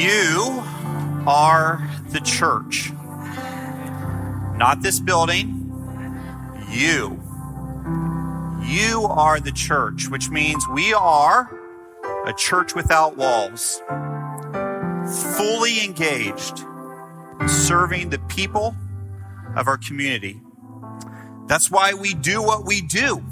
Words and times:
You 0.00 0.62
are 1.26 1.86
the 2.08 2.20
church. 2.20 2.90
Not 4.56 4.78
this 4.80 4.98
building. 4.98 5.70
You. 6.70 7.20
You 8.64 9.04
are 9.10 9.40
the 9.40 9.52
church, 9.52 10.08
which 10.08 10.30
means 10.30 10.66
we 10.68 10.94
are 10.94 11.50
a 12.24 12.32
church 12.32 12.74
without 12.74 13.18
walls, 13.18 13.82
fully 15.36 15.84
engaged, 15.84 16.64
serving 17.46 18.08
the 18.08 18.20
people 18.28 18.74
of 19.54 19.68
our 19.68 19.76
community. 19.76 20.40
That's 21.46 21.70
why 21.70 21.92
we 21.92 22.14
do 22.14 22.42
what 22.42 22.64
we 22.64 22.80
do. 22.80 23.22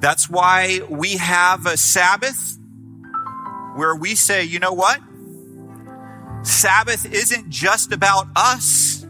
That's 0.00 0.30
why 0.30 0.80
we 0.88 1.18
have 1.18 1.66
a 1.66 1.76
Sabbath 1.76 2.57
where 3.78 3.94
we 3.94 4.16
say, 4.16 4.42
you 4.42 4.58
know 4.58 4.72
what? 4.72 5.00
Sabbath 6.42 7.06
isn't 7.06 7.48
just 7.48 7.92
about 7.92 8.26
us. 8.34 9.06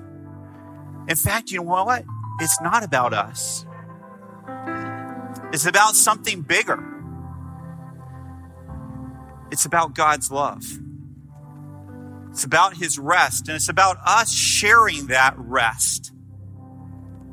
In 1.09 1.17
fact, 1.17 1.51
you 1.51 1.62
know 1.62 1.84
what? 1.84 2.05
It's 2.39 2.61
not 2.61 2.84
about 2.84 3.15
us. 3.15 3.65
It's 5.55 5.65
about 5.65 5.97
something 5.97 6.42
bigger. 6.42 6.84
It's 9.51 9.65
about 9.65 9.95
God's 9.95 10.31
love. 10.31 10.62
It's 12.29 12.45
about 12.45 12.77
His 12.77 12.98
rest, 12.98 13.48
and 13.48 13.57
it's 13.57 13.70
about 13.70 13.97
us 14.05 14.31
sharing 14.31 15.07
that 15.07 15.33
rest 15.39 16.12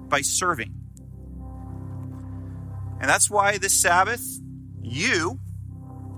by 0.08 0.22
serving. 0.22 0.74
And 3.02 3.10
that's 3.10 3.30
why 3.30 3.58
this 3.58 3.74
Sabbath, 3.74 4.24
you 4.82 5.42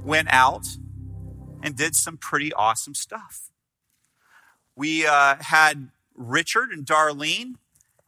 went 0.06 0.28
out 0.32 0.68
and 1.62 1.76
did 1.76 1.96
some 1.96 2.18
pretty 2.18 2.54
awesome 2.54 2.94
stuff. 2.94 3.50
We 4.76 5.06
uh, 5.06 5.38
had 5.40 5.90
Richard 6.16 6.72
and 6.72 6.86
Darlene 6.86 7.56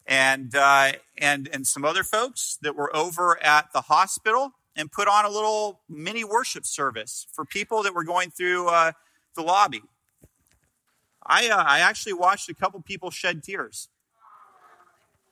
and, 0.05 0.55
uh, 0.55 0.93
and, 1.17 1.49
and 1.51 1.65
some 1.65 1.85
other 1.85 2.03
folks 2.03 2.57
that 2.61 2.75
were 2.75 2.95
over 2.95 3.41
at 3.43 3.71
the 3.73 3.81
hospital 3.81 4.53
and 4.75 4.91
put 4.91 5.07
on 5.07 5.25
a 5.25 5.29
little 5.29 5.81
mini 5.89 6.23
worship 6.23 6.65
service 6.65 7.27
for 7.31 7.45
people 7.45 7.83
that 7.83 7.93
were 7.93 8.03
going 8.03 8.31
through 8.31 8.67
uh, 8.69 8.91
the 9.35 9.41
lobby. 9.41 9.81
I, 11.25 11.49
uh, 11.49 11.63
I 11.65 11.79
actually 11.79 12.13
watched 12.13 12.49
a 12.49 12.55
couple 12.55 12.81
people 12.81 13.11
shed 13.11 13.43
tears. 13.43 13.89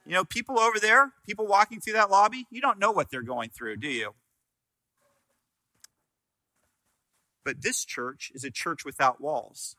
You 0.05 0.13
know, 0.13 0.23
people 0.23 0.59
over 0.59 0.79
there, 0.79 1.11
people 1.25 1.47
walking 1.47 1.81
through 1.81 1.93
that 1.93 2.09
lobby, 2.09 2.45
you 2.49 2.61
don't 2.61 2.79
know 2.79 2.91
what 2.91 3.09
they're 3.09 3.21
going 3.21 3.49
through, 3.49 3.77
do 3.77 3.89
you? 3.89 4.13
But 7.47 7.61
this 7.61 7.85
church 7.85 8.29
is 8.35 8.43
a 8.43 8.51
church 8.51 8.83
without 8.83 9.21
walls, 9.21 9.77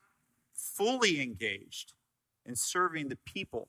fully 0.54 1.20
engaged 1.20 1.92
in 2.46 2.56
serving 2.56 3.10
the 3.10 3.18
people 3.26 3.68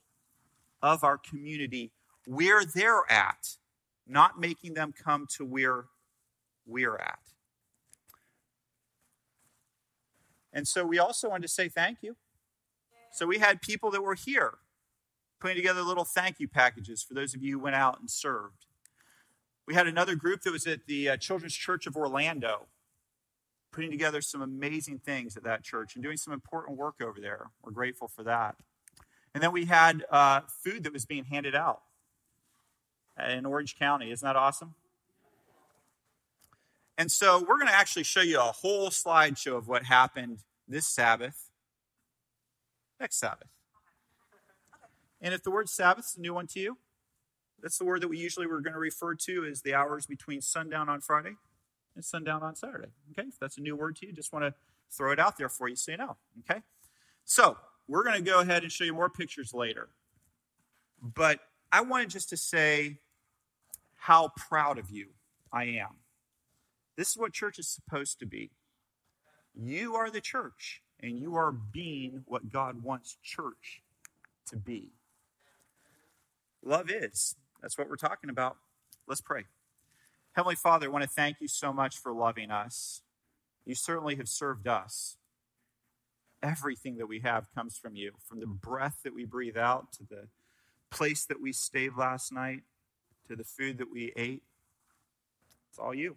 of 0.82 1.04
our 1.04 1.18
community 1.18 1.92
where 2.26 2.64
they're 2.64 3.04
at, 3.12 3.58
not 4.08 4.40
making 4.40 4.76
them 4.76 4.94
come 4.94 5.28
to 5.36 5.44
where 5.44 5.88
we're 6.66 6.96
at. 6.96 7.20
And 10.54 10.66
so 10.66 10.86
we 10.86 10.98
also 10.98 11.28
wanted 11.28 11.42
to 11.42 11.50
say 11.50 11.68
thank 11.68 11.98
you. 12.02 12.16
So 13.12 13.28
we 13.28 13.40
had 13.40 13.62
people 13.62 13.92
that 13.92 14.02
were 14.02 14.16
here 14.16 14.60
putting 15.42 15.58
together 15.58 15.82
little 15.82 16.06
thank 16.06 16.40
you 16.40 16.48
packages 16.48 17.04
for 17.04 17.16
those 17.16 17.36
of 17.36 17.44
you 17.44 17.58
who 17.58 17.60
went 17.60 17.76
out 17.76 18.00
and 18.00 18.10
served. 18.10 18.66
We 19.68 19.74
had 19.74 19.88
another 19.88 20.16
group 20.16 20.44
that 20.44 20.54
was 20.54 20.66
at 20.68 20.88
the 20.88 21.10
uh, 21.10 21.18
Children's 21.18 21.54
Church 21.54 21.86
of 21.86 21.98
Orlando 21.98 22.68
putting 23.72 23.92
together 23.92 24.22
some 24.22 24.42
amazing 24.42 25.00
things 25.00 25.38
at 25.38 25.44
that 25.44 25.64
church 25.64 25.96
and 25.96 26.04
doing 26.04 26.18
some 26.18 26.34
important 26.34 26.78
work 26.78 26.96
over 27.02 27.20
there. 27.20 27.52
We're 27.64 27.72
grateful 27.72 28.08
for 28.08 28.24
that. 28.24 28.56
And 29.34 29.44
then 29.44 29.52
we 29.52 29.66
had 29.66 30.06
uh, 30.10 30.42
food 30.64 30.84
that 30.84 30.94
was 30.94 31.06
being 31.06 31.26
handed 31.26 31.56
out 31.56 31.82
in 33.30 33.46
Orange 33.46 33.78
County. 33.78 34.12
Isn't 34.12 34.26
that 34.26 34.36
awesome? 34.36 34.74
And 36.98 37.12
so 37.12 37.40
we're 37.40 37.58
going 37.58 37.68
to 37.68 37.76
actually 37.76 38.04
show 38.04 38.22
you 38.22 38.40
a 38.40 38.52
whole 38.52 38.90
slideshow 38.90 39.56
of 39.56 39.68
what 39.68 39.84
happened 39.84 40.44
this 40.68 40.88
Sabbath, 40.88 41.50
next 43.00 43.18
Sabbath. 43.18 43.48
And 45.22 45.34
if 45.34 45.44
the 45.44 45.52
word 45.52 45.70
Sabbath 45.70 46.06
is 46.06 46.18
a 46.18 46.22
new 46.22 46.34
one 46.34 46.48
to 46.48 46.60
you, 46.60 46.78
that's 47.62 47.78
the 47.78 47.86
word 47.86 48.02
that 48.02 48.08
we 48.08 48.18
usually 48.18 48.48
were 48.48 48.62
going 48.62 48.74
to 48.74 48.80
refer 48.80 49.16
to 49.16 49.46
as 49.46 49.62
the 49.62 49.74
hours 49.74 50.06
between 50.06 50.42
sundown 50.42 50.90
on 50.90 51.02
Friday 51.02 51.36
and 51.96 52.04
sundown 52.04 52.44
on 52.44 52.56
Saturday. 52.56 52.90
Okay, 53.12 53.28
if 53.28 53.40
that's 53.40 53.58
a 53.58 53.62
new 53.62 53.76
word 53.76 53.96
to 53.98 54.08
you, 54.08 54.14
just 54.14 54.34
want 54.34 54.46
to 54.46 54.54
throw 54.92 55.12
it 55.12 55.20
out 55.20 55.38
there 55.38 55.50
for 55.50 55.68
you 55.68 55.76
so 55.76 55.92
you 55.92 55.98
know. 55.98 56.18
Okay, 56.50 56.62
so 57.26 57.58
we're 57.88 58.04
going 58.04 58.16
to 58.16 58.22
go 58.22 58.40
ahead 58.40 58.64
and 58.64 58.72
show 58.72 58.84
you 58.84 58.94
more 58.94 59.10
pictures 59.10 59.54
later. 59.54 59.90
But 61.02 61.40
I 61.72 61.82
wanted 61.82 62.10
just 62.10 62.30
to 62.30 62.38
say 62.38 63.00
how 63.98 64.32
proud 64.38 64.78
of 64.78 64.90
you 64.90 65.08
I 65.52 65.66
am. 65.66 65.98
This 66.96 67.10
is 67.10 67.18
what 67.18 67.34
church 67.34 67.60
is 67.60 67.68
supposed 67.68 68.20
to 68.20 68.26
be. 68.26 68.52
You 69.56 69.96
are 69.96 70.10
the 70.10 70.22
church, 70.22 70.82
and 71.02 71.20
you 71.20 71.36
are 71.36 71.52
being 71.52 72.24
what 72.26 72.50
God 72.50 72.84
wants 72.84 73.18
church 73.24 73.82
to 74.48 74.58
be. 74.58 74.92
Love 76.64 76.90
is. 76.90 77.36
That's 77.62 77.78
what 77.78 77.90
we're 77.90 77.96
talking 77.96 78.30
about. 78.30 78.58
Let's 79.08 79.22
pray. 79.22 79.46
Heavenly 80.40 80.56
Father, 80.56 80.86
I 80.86 80.90
want 80.90 81.04
to 81.04 81.10
thank 81.10 81.42
you 81.42 81.50
so 81.50 81.74
much 81.74 81.98
for 81.98 82.14
loving 82.14 82.50
us. 82.50 83.02
You 83.66 83.76
certainly 83.76 84.16
have 84.16 84.30
served 84.30 84.70
us. 84.70 85.18
Everything 86.42 86.96
that 86.96 87.08
we 87.08 87.20
have 87.20 87.54
comes 87.54 87.76
from 87.78 87.98
you, 87.98 88.14
from 88.26 88.40
the 88.40 88.46
mm. 88.46 88.62
breath 88.62 89.00
that 89.04 89.14
we 89.14 89.26
breathe 89.26 89.58
out 89.58 89.92
to 89.98 90.06
the 90.06 90.30
place 90.92 91.26
that 91.26 91.42
we 91.42 91.52
stayed 91.52 91.92
last 91.98 92.32
night 92.32 92.62
to 93.28 93.36
the 93.36 93.44
food 93.44 93.80
that 93.80 93.92
we 93.92 94.14
ate. 94.16 94.44
It's 95.72 95.78
all 95.78 95.94
you. 95.94 96.16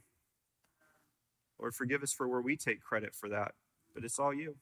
Lord, 1.58 1.74
forgive 1.74 2.04
us 2.04 2.12
for 2.12 2.28
where 2.28 2.42
we 2.42 2.56
take 2.56 2.80
credit 2.80 3.16
for 3.16 3.28
that, 3.28 3.54
but 3.92 4.04
it's 4.04 4.20
all 4.20 4.32
you. 4.32 4.54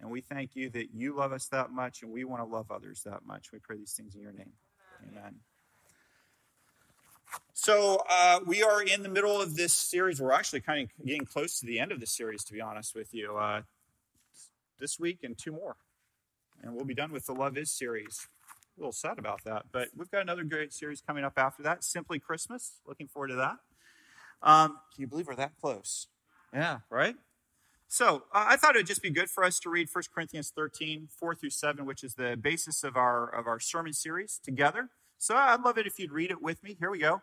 And 0.00 0.08
we 0.08 0.20
thank 0.20 0.54
you 0.54 0.70
that 0.70 0.94
you 0.94 1.16
love 1.16 1.32
us 1.32 1.48
that 1.48 1.72
much 1.72 2.04
and 2.04 2.12
we 2.12 2.22
want 2.22 2.40
to 2.40 2.46
love 2.46 2.70
others 2.70 3.02
that 3.06 3.26
much. 3.26 3.50
We 3.52 3.58
pray 3.58 3.78
these 3.78 3.94
things 3.94 4.14
in 4.14 4.20
your 4.20 4.30
name. 4.30 4.52
Amen. 5.08 5.40
So 7.62 8.02
uh, 8.10 8.40
we 8.44 8.64
are 8.64 8.82
in 8.82 9.04
the 9.04 9.08
middle 9.08 9.40
of 9.40 9.54
this 9.54 9.72
series. 9.72 10.20
We're 10.20 10.32
actually 10.32 10.62
kind 10.62 10.82
of 10.82 11.06
getting 11.06 11.24
close 11.24 11.60
to 11.60 11.66
the 11.66 11.78
end 11.78 11.92
of 11.92 12.00
the 12.00 12.08
series, 12.08 12.42
to 12.46 12.52
be 12.52 12.60
honest 12.60 12.92
with 12.92 13.14
you. 13.14 13.36
Uh, 13.36 13.62
this 14.80 14.98
week 14.98 15.20
and 15.22 15.38
two 15.38 15.52
more, 15.52 15.76
and 16.60 16.74
we'll 16.74 16.84
be 16.84 16.92
done 16.92 17.12
with 17.12 17.26
the 17.26 17.32
Love 17.32 17.56
Is 17.56 17.70
series. 17.70 18.26
A 18.76 18.80
little 18.80 18.90
sad 18.90 19.16
about 19.16 19.44
that, 19.44 19.66
but 19.70 19.90
we've 19.96 20.10
got 20.10 20.22
another 20.22 20.42
great 20.42 20.72
series 20.72 21.00
coming 21.00 21.22
up 21.22 21.34
after 21.36 21.62
that. 21.62 21.84
Simply 21.84 22.18
Christmas. 22.18 22.80
Looking 22.84 23.06
forward 23.06 23.28
to 23.28 23.36
that. 23.36 23.58
Um, 24.42 24.78
can 24.92 25.02
you 25.02 25.06
believe 25.06 25.28
we're 25.28 25.36
that 25.36 25.52
close? 25.60 26.08
Yeah, 26.52 26.78
right. 26.90 27.14
So 27.86 28.24
uh, 28.34 28.46
I 28.48 28.56
thought 28.56 28.74
it 28.74 28.80
would 28.80 28.88
just 28.88 29.02
be 29.02 29.10
good 29.10 29.30
for 29.30 29.44
us 29.44 29.60
to 29.60 29.70
read 29.70 29.88
1 29.92 30.02
Corinthians 30.12 30.50
13, 30.50 31.10
4 31.16 31.34
through 31.36 31.50
7, 31.50 31.86
which 31.86 32.02
is 32.02 32.14
the 32.14 32.36
basis 32.36 32.82
of 32.82 32.96
our 32.96 33.32
of 33.32 33.46
our 33.46 33.60
sermon 33.60 33.92
series 33.92 34.40
together. 34.42 34.88
So 35.16 35.36
I'd 35.36 35.60
love 35.60 35.78
it 35.78 35.86
if 35.86 36.00
you'd 36.00 36.10
read 36.10 36.32
it 36.32 36.42
with 36.42 36.64
me. 36.64 36.76
Here 36.80 36.90
we 36.90 36.98
go. 36.98 37.22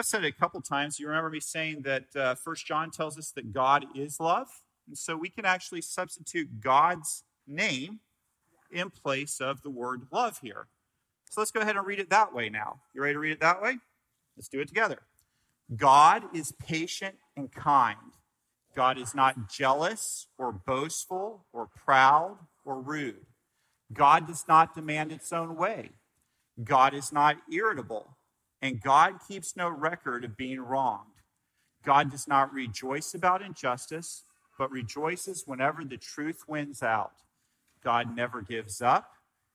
I've 0.00 0.06
said 0.06 0.24
it 0.24 0.28
a 0.28 0.32
couple 0.32 0.62
times. 0.62 0.98
You 0.98 1.08
remember 1.08 1.28
me 1.28 1.40
saying 1.40 1.82
that 1.82 2.04
uh, 2.16 2.34
First 2.34 2.64
John 2.64 2.90
tells 2.90 3.18
us 3.18 3.32
that 3.32 3.52
God 3.52 3.84
is 3.94 4.18
love, 4.18 4.48
and 4.88 4.96
so 4.96 5.14
we 5.14 5.28
can 5.28 5.44
actually 5.44 5.82
substitute 5.82 6.58
God's 6.58 7.22
name 7.46 8.00
in 8.72 8.88
place 8.88 9.42
of 9.42 9.60
the 9.60 9.68
word 9.68 10.06
love 10.10 10.38
here. 10.42 10.68
So 11.28 11.42
let's 11.42 11.50
go 11.50 11.60
ahead 11.60 11.76
and 11.76 11.86
read 11.86 11.98
it 11.98 12.08
that 12.08 12.32
way 12.32 12.48
now. 12.48 12.80
You 12.94 13.02
ready 13.02 13.12
to 13.12 13.18
read 13.18 13.32
it 13.32 13.40
that 13.40 13.60
way? 13.60 13.76
Let's 14.38 14.48
do 14.48 14.60
it 14.60 14.68
together. 14.68 15.00
God 15.76 16.34
is 16.34 16.52
patient 16.52 17.16
and 17.36 17.52
kind. 17.52 17.98
God 18.74 18.96
is 18.96 19.14
not 19.14 19.50
jealous 19.50 20.28
or 20.38 20.50
boastful 20.50 21.44
or 21.52 21.68
proud 21.84 22.38
or 22.64 22.80
rude. 22.80 23.26
God 23.92 24.26
does 24.26 24.46
not 24.48 24.74
demand 24.74 25.12
its 25.12 25.30
own 25.30 25.56
way. 25.56 25.90
God 26.64 26.94
is 26.94 27.12
not 27.12 27.36
irritable, 27.52 28.16
and 28.62 28.80
God 28.80 29.14
keeps 29.26 29.56
no 29.56 29.68
record 29.68 30.24
of 30.24 30.36
being 30.36 30.60
wronged. 30.60 31.06
God 31.84 32.10
does 32.10 32.28
not 32.28 32.52
rejoice 32.52 33.14
about 33.14 33.42
injustice, 33.42 34.24
but 34.58 34.70
rejoices 34.70 35.44
whenever 35.46 35.84
the 35.84 35.96
truth 35.96 36.44
wins 36.46 36.82
out. 36.82 37.12
God 37.82 38.14
never 38.14 38.42
gives 38.42 38.82
up, 38.82 39.12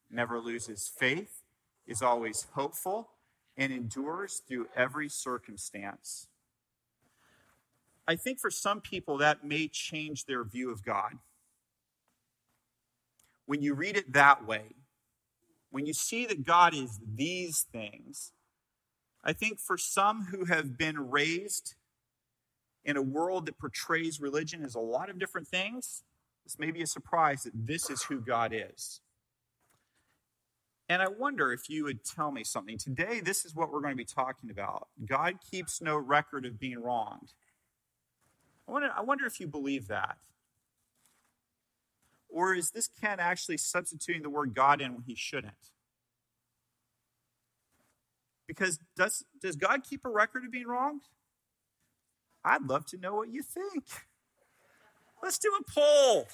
never 0.10 0.40
loses 0.40 0.88
faith, 0.88 1.44
is 1.86 2.02
always 2.02 2.48
hopeful, 2.54 3.10
and 3.56 3.72
endures 3.72 4.42
through 4.48 4.68
every 4.76 5.08
circumstance. 5.08 6.28
I 8.08 8.16
think 8.16 8.40
for 8.40 8.52
some 8.52 8.82
people 8.82 9.18
that 9.18 9.44
may 9.44 9.68
change 9.68 10.26
their 10.26 10.44
view 10.44 10.72
of 10.72 10.84
God. 10.84 11.14
When 13.46 13.62
you 13.62 13.76
read 13.76 13.98
it 13.98 14.14
that 14.14 14.46
way, 14.48 14.76
when 15.70 15.86
you 15.86 15.94
see 15.94 16.26
that 16.26 16.46
God 16.46 16.74
is 16.74 17.00
these 17.16 17.66
things, 17.72 18.32
I 19.26 19.34
think 19.34 19.60
for 19.60 19.78
some 19.78 20.26
who 20.26 20.46
have 20.46 20.78
been 20.78 21.10
raised 21.10 21.74
in 22.84 22.96
a 22.96 23.02
world 23.02 23.48
that 23.48 23.58
portrays 23.58 24.22
religion 24.22 24.64
as 24.64 24.76
a 24.76 24.80
lot 24.80 25.10
of 25.10 25.18
different 25.18 25.48
things, 25.48 26.04
this 26.44 26.60
may 26.60 26.70
be 26.70 26.84
a 26.84 26.88
surprise 26.88 27.44
that 27.44 27.54
this 27.56 27.90
is 27.90 28.04
who 28.04 28.22
God 28.22 28.54
is. 28.54 29.02
And 30.88 31.02
I 31.02 31.08
wonder 31.08 31.52
if 31.52 31.68
you 31.68 31.86
would 31.86 32.06
tell 32.06 32.32
me 32.32 32.44
something. 32.44 32.78
Today, 32.78 33.20
this 33.20 33.44
is 33.44 33.56
what 33.56 33.72
we're 33.72 33.82
going 33.82 33.94
to 33.94 33.98
be 33.98 34.06
talking 34.06 34.52
about. 34.52 34.88
God 35.04 35.40
keeps 35.50 35.82
no 35.82 35.98
record 35.98 36.46
of 36.46 36.60
being 36.60 36.80
wronged. 36.80 37.34
I 38.68 38.72
wonder, 38.72 38.92
I 38.96 39.02
wonder 39.02 39.26
if 39.26 39.40
you 39.40 39.48
believe 39.48 39.88
that. 39.88 40.18
Or 42.30 42.54
is 42.54 42.70
this 42.70 42.88
Ken 42.88 43.20
actually 43.20 43.58
substituting 43.58 44.22
the 44.22 44.30
word 44.30 44.54
God 44.54 44.80
in 44.80 44.94
when 44.94 45.04
he 45.08 45.16
shouldn't? 45.16 45.72
Because 48.48 48.80
does, 48.96 49.24
does 49.42 49.56
God 49.56 49.84
keep 49.84 50.06
a 50.06 50.10
record 50.10 50.46
of 50.46 50.52
being 50.52 50.68
wronged? 50.68 51.02
I'd 52.44 52.64
love 52.64 52.86
to 52.88 52.98
know 52.98 53.16
what 53.16 53.30
you 53.30 53.42
think. 53.42 53.86
Let's 55.24 55.40
do 55.40 55.52
a 55.60 55.72
poll. 55.72 56.28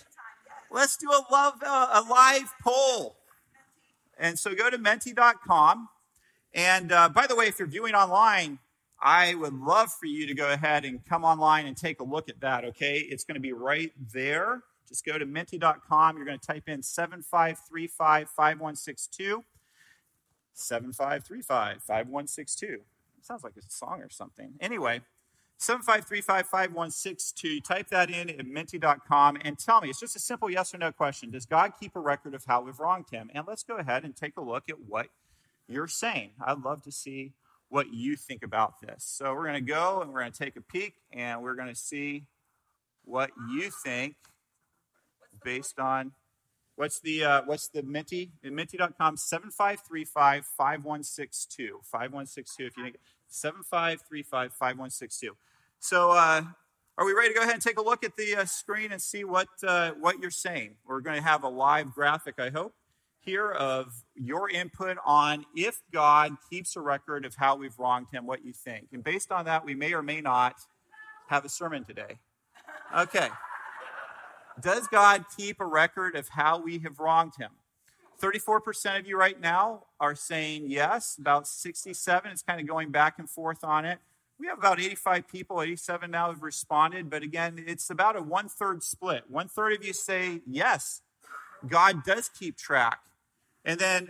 Let's 0.69 0.98
do 0.98 1.10
a, 1.10 1.24
love, 1.31 1.56
uh, 1.66 2.02
a 2.04 2.10
live 2.10 2.52
poll. 2.62 3.16
And 4.18 4.38
so 4.38 4.54
go 4.54 4.69
to 4.69 4.78
menti.com. 4.78 5.90
And 6.54 6.92
uh, 6.92 7.10
by 7.10 7.28
the 7.28 7.36
way, 7.36 7.46
if 7.46 7.60
you're 7.60 7.68
viewing 7.68 7.96
online, 7.96 8.60
I 9.02 9.34
would 9.36 9.54
love 9.54 9.92
for 9.92 10.06
you 10.06 10.28
to 10.28 10.34
go 10.34 10.52
ahead 10.52 10.86
and 10.86 11.04
come 11.04 11.24
online 11.24 11.66
and 11.66 11.75
take 11.75 12.02
a 12.02 12.04
look 12.04 12.30
at 12.30 12.40
that, 12.42 12.66
okay? 12.66 12.98
It's 12.98 13.24
going 13.24 13.36
to 13.36 13.42
be 13.42 13.54
right 13.54 13.92
there. 14.13 14.62
Just 14.88 15.06
go 15.06 15.18
to 15.18 15.25
menti.com. 15.25 16.18
You're 16.18 16.25
going 16.25 16.38
to 16.38 16.46
type 16.46 16.68
in 16.68 16.84
7535 16.84 18.30
5162. 18.30 19.44
7535 20.53 21.83
5162. 21.83 22.81
Sounds 23.21 23.44
like 23.44 23.57
a 23.57 23.62
song 23.69 24.01
or 24.01 24.09
something. 24.09 24.53
Anyway, 24.59 25.01
75355162. 25.59 27.63
Type 27.63 27.89
that 27.89 28.09
in 28.09 28.31
at 28.31 28.48
menti.com 28.48 29.38
and 29.42 29.59
tell 29.59 29.81
me. 29.81 29.89
It's 29.89 30.00
just 30.00 30.15
a 30.15 30.19
simple 30.19 30.50
yes 30.50 30.74
or 30.74 30.80
no 30.80 30.92
question. 30.92 31.30
Does 31.30 31.45
God 31.45 31.74
keep 31.80 31.95
a 31.95 32.00
record 32.00 32.33
of 32.33 32.45
how 32.45 32.62
we've 32.62 32.80
wronged 32.80 33.12
him? 33.12 33.30
And 33.33 33.45
let's 33.48 33.62
go 33.63 33.77
ahead 33.77 34.03
and 34.03 34.15
take 34.15 34.38
a 34.38 34.42
look 34.42 34.63
at 34.69 34.80
what 34.88 35.09
you're 35.68 35.88
saying. 35.88 36.31
I'd 36.44 36.63
love 36.63 36.81
to 36.83 36.92
see 36.92 37.33
what 37.69 37.94
you 37.94 38.15
think 38.15 38.42
about 38.44 38.81
this. 38.81 39.03
So 39.06 39.31
we're 39.33 39.45
going 39.45 39.53
to 39.53 39.62
go 39.62 40.01
and 40.01 40.12
we're 40.12 40.21
going 40.21 40.31
to 40.31 40.44
take 40.44 40.56
a 40.57 40.62
peek 40.62 40.95
and 41.13 41.44
we're 41.44 41.53
going 41.56 41.69
to 41.69 41.75
see 41.75 42.25
what 43.06 43.30
you 43.51 43.69
think 43.83 44.15
based 45.44 45.80
on 45.80 46.12
what's 46.76 47.00
the 47.00 47.24
uh, 47.24 47.42
what's 47.46 47.68
the 47.68 47.84
Menti 47.84 48.32
Menti.com 48.44 49.18
7535 49.18 50.46
5162 50.46 51.80
5162 51.84 52.66
if 52.66 52.78
you 52.78 52.84
think 52.84 52.98
7535 53.28 54.52
5162 54.54 55.36
so, 55.84 56.12
uh, 56.12 56.44
are 57.00 57.06
we 57.06 57.14
ready 57.14 57.30
to 57.30 57.34
go 57.34 57.42
ahead 57.42 57.56
and 57.56 57.62
take 57.62 57.80
a 57.80 57.82
look 57.82 58.04
at 58.04 58.16
the 58.16 58.36
uh, 58.36 58.46
screen 58.46 58.92
and 58.92 59.02
see 59.02 59.24
what 59.24 59.48
uh, 59.68 59.94
what 60.00 60.20
you're 60.20 60.30
saying? 60.30 60.76
We're 60.86 61.02
going 61.02 61.16
to 61.18 61.24
have 61.24 61.44
a 61.44 61.48
live 61.48 61.92
graphic, 61.92 62.36
I 62.38 62.52
hope, 62.52 62.76
here 63.20 63.50
of 63.50 63.92
your 64.14 64.48
input 64.48 64.98
on 65.04 65.44
if 65.56 65.82
God 65.92 66.38
keeps 66.52 66.76
a 66.76 66.82
record 66.82 67.26
of 67.26 67.34
how 67.34 67.56
we've 67.56 67.78
wronged 67.80 68.08
Him, 68.14 68.28
what 68.28 68.46
you 68.46 68.54
think, 68.54 68.90
and 68.94 69.04
based 69.04 69.32
on 69.32 69.46
that, 69.46 69.66
we 69.66 69.74
may 69.74 69.94
or 69.94 70.04
may 70.04 70.22
not 70.22 70.58
have 71.30 71.46
a 71.46 71.50
sermon 71.50 71.84
today. 71.84 72.20
Okay. 72.96 73.30
Does 74.62 74.88
God 74.88 75.25
keep 75.36 75.60
a 75.60 75.66
record 75.66 76.16
of 76.16 76.30
how 76.30 76.62
we 76.62 76.80
have 76.80 77.00
wronged 77.00 77.34
Him? 77.38 77.52
34% 78.22 79.00
of 79.00 79.08
you 79.08 79.18
right 79.18 79.40
now 79.40 79.86
are 80.00 80.16
saying 80.16 80.66
yes. 80.68 81.18
About 81.19 81.48
67. 81.48 82.31
It's 82.31 82.44
kind 82.44 82.62
of 82.62 82.68
going 82.68 82.92
back 82.92 83.18
and 83.18 83.30
forth 83.30 83.63
on 83.63 83.86
it. 83.86 84.00
We 84.40 84.48
have 84.48 84.58
about 84.58 84.80
85 84.80 85.28
people, 85.28 85.62
87 85.62 86.10
now 86.10 86.30
have 86.30 86.42
responded, 86.42 87.12
but 87.12 87.22
again, 87.22 87.63
it's 87.68 87.92
about 87.92 88.16
a 88.16 88.24
one 88.24 88.50
third 88.50 88.81
split. 88.81 89.25
One 89.30 89.48
third 89.48 89.74
of 89.74 89.86
you 89.86 89.94
say, 89.94 90.42
yes, 90.48 91.02
God 91.68 92.04
does 92.04 92.28
keep 92.28 92.58
track. 92.58 93.02
And 93.63 93.80
then 93.80 94.10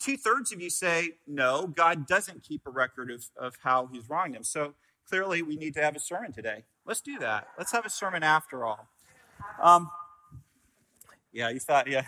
two 0.00 0.16
thirds 0.16 0.50
of 0.50 0.60
you 0.60 0.68
say, 0.68 1.10
no, 1.28 1.68
God 1.68 2.08
doesn't 2.08 2.42
keep 2.42 2.62
a 2.66 2.70
record 2.70 3.08
of, 3.08 3.26
of 3.36 3.56
how 3.62 3.88
he's 3.92 4.10
wronged 4.10 4.34
them. 4.34 4.42
So 4.42 4.74
clearly, 5.08 5.42
we 5.42 5.56
need 5.56 5.74
to 5.74 5.82
have 5.82 5.94
a 5.94 6.00
sermon 6.00 6.32
today. 6.32 6.64
Let's 6.84 7.00
do 7.00 7.20
that. 7.20 7.46
Let's 7.56 7.70
have 7.70 7.86
a 7.86 7.90
sermon 7.90 8.24
after 8.24 8.64
all. 8.64 8.88
Um, 9.60 9.90
yeah, 11.32 11.50
you 11.50 11.60
thought, 11.60 11.88
yeah. 11.88 12.06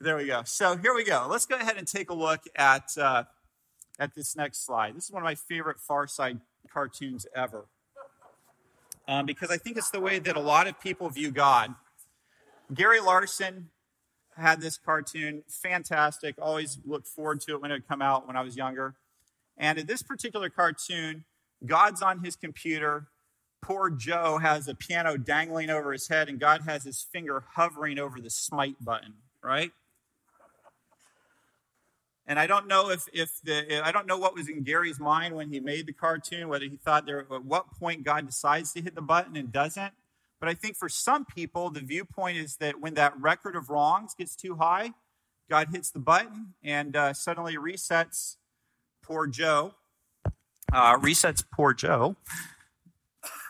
There 0.00 0.16
we 0.16 0.26
go. 0.26 0.42
So 0.44 0.76
here 0.76 0.94
we 0.94 1.04
go. 1.04 1.26
Let's 1.30 1.46
go 1.46 1.56
ahead 1.56 1.76
and 1.76 1.86
take 1.86 2.10
a 2.10 2.14
look 2.14 2.42
at, 2.54 2.96
uh, 2.98 3.24
at 3.98 4.14
this 4.14 4.36
next 4.36 4.66
slide. 4.66 4.96
This 4.96 5.04
is 5.04 5.10
one 5.10 5.22
of 5.22 5.24
my 5.24 5.34
favorite 5.34 5.78
Far 5.80 6.06
Side 6.06 6.40
cartoons 6.70 7.26
ever. 7.34 7.66
Um, 9.08 9.24
because 9.24 9.50
I 9.50 9.56
think 9.56 9.76
it's 9.76 9.90
the 9.90 10.00
way 10.00 10.18
that 10.18 10.36
a 10.36 10.40
lot 10.40 10.66
of 10.66 10.80
people 10.80 11.08
view 11.08 11.30
God. 11.30 11.74
Gary 12.74 13.00
Larson 13.00 13.70
had 14.36 14.60
this 14.60 14.76
cartoon, 14.76 15.44
fantastic. 15.48 16.34
Always 16.40 16.78
looked 16.84 17.06
forward 17.06 17.40
to 17.42 17.52
it 17.52 17.62
when 17.62 17.70
it 17.70 17.74
would 17.74 17.88
come 17.88 18.02
out 18.02 18.26
when 18.26 18.36
I 18.36 18.42
was 18.42 18.56
younger. 18.56 18.96
And 19.56 19.78
in 19.78 19.86
this 19.86 20.02
particular 20.02 20.50
cartoon, 20.50 21.24
God's 21.64 22.02
on 22.02 22.22
his 22.22 22.36
computer. 22.36 23.06
Poor 23.66 23.90
Joe 23.90 24.38
has 24.38 24.68
a 24.68 24.76
piano 24.76 25.18
dangling 25.18 25.70
over 25.70 25.90
his 25.90 26.06
head, 26.06 26.28
and 26.28 26.38
God 26.38 26.60
has 26.68 26.84
his 26.84 27.02
finger 27.02 27.42
hovering 27.54 27.98
over 27.98 28.20
the 28.20 28.30
smite 28.30 28.76
button, 28.80 29.14
right? 29.42 29.72
And 32.28 32.38
I 32.38 32.46
don't 32.46 32.68
know 32.68 32.90
if, 32.90 33.08
if 33.12 33.40
the 33.42 33.84
I 33.84 33.90
don't 33.90 34.06
know 34.06 34.18
what 34.18 34.36
was 34.36 34.48
in 34.48 34.62
Gary's 34.62 35.00
mind 35.00 35.34
when 35.34 35.48
he 35.50 35.58
made 35.58 35.86
the 35.86 35.92
cartoon, 35.92 36.46
whether 36.46 36.64
he 36.64 36.76
thought 36.76 37.06
there 37.06 37.26
at 37.28 37.44
what 37.44 37.72
point 37.72 38.04
God 38.04 38.26
decides 38.26 38.72
to 38.74 38.80
hit 38.80 38.94
the 38.94 39.02
button 39.02 39.36
and 39.36 39.50
doesn't. 39.50 39.92
But 40.38 40.48
I 40.48 40.54
think 40.54 40.76
for 40.76 40.88
some 40.88 41.24
people, 41.24 41.70
the 41.70 41.80
viewpoint 41.80 42.36
is 42.36 42.58
that 42.58 42.80
when 42.80 42.94
that 42.94 43.20
record 43.20 43.56
of 43.56 43.68
wrongs 43.68 44.14
gets 44.14 44.36
too 44.36 44.54
high, 44.54 44.92
God 45.50 45.70
hits 45.72 45.90
the 45.90 45.98
button 45.98 46.54
and 46.62 46.94
uh, 46.94 47.14
suddenly 47.14 47.56
resets 47.56 48.36
poor 49.02 49.26
Joe, 49.26 49.74
uh, 50.72 50.96
resets 50.98 51.42
poor 51.52 51.74
Joe 51.74 52.14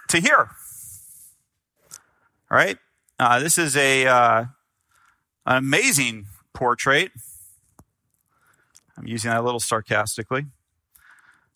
to 0.08 0.20
here. 0.20 0.50
All 2.50 2.56
right, 2.56 2.78
uh, 3.18 3.40
this 3.40 3.58
is 3.58 3.76
a 3.76 4.06
uh, 4.06 4.44
an 5.46 5.56
amazing 5.56 6.26
portrait 6.54 7.10
I'm 8.96 9.06
using 9.06 9.30
that 9.30 9.40
a 9.40 9.42
little 9.42 9.60
sarcastically. 9.60 10.46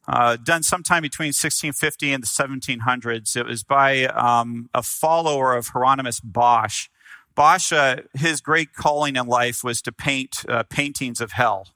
Uh, 0.06 0.36
done 0.36 0.62
sometime 0.62 1.02
between 1.02 1.28
1650 1.28 2.12
and 2.12 2.22
the 2.22 2.26
1700s. 2.26 3.36
It 3.36 3.46
was 3.46 3.62
by 3.62 4.06
um, 4.06 4.68
a 4.74 4.82
follower 4.82 5.54
of 5.54 5.68
Hieronymus 5.68 6.20
Bosch. 6.20 6.88
Bosch, 7.34 7.72
uh, 7.72 7.96
his 8.14 8.40
great 8.40 8.74
calling 8.74 9.16
in 9.16 9.26
life 9.26 9.62
was 9.62 9.80
to 9.82 9.92
paint 9.92 10.44
uh, 10.48 10.64
paintings 10.64 11.20
of 11.20 11.32
hell. 11.32 11.68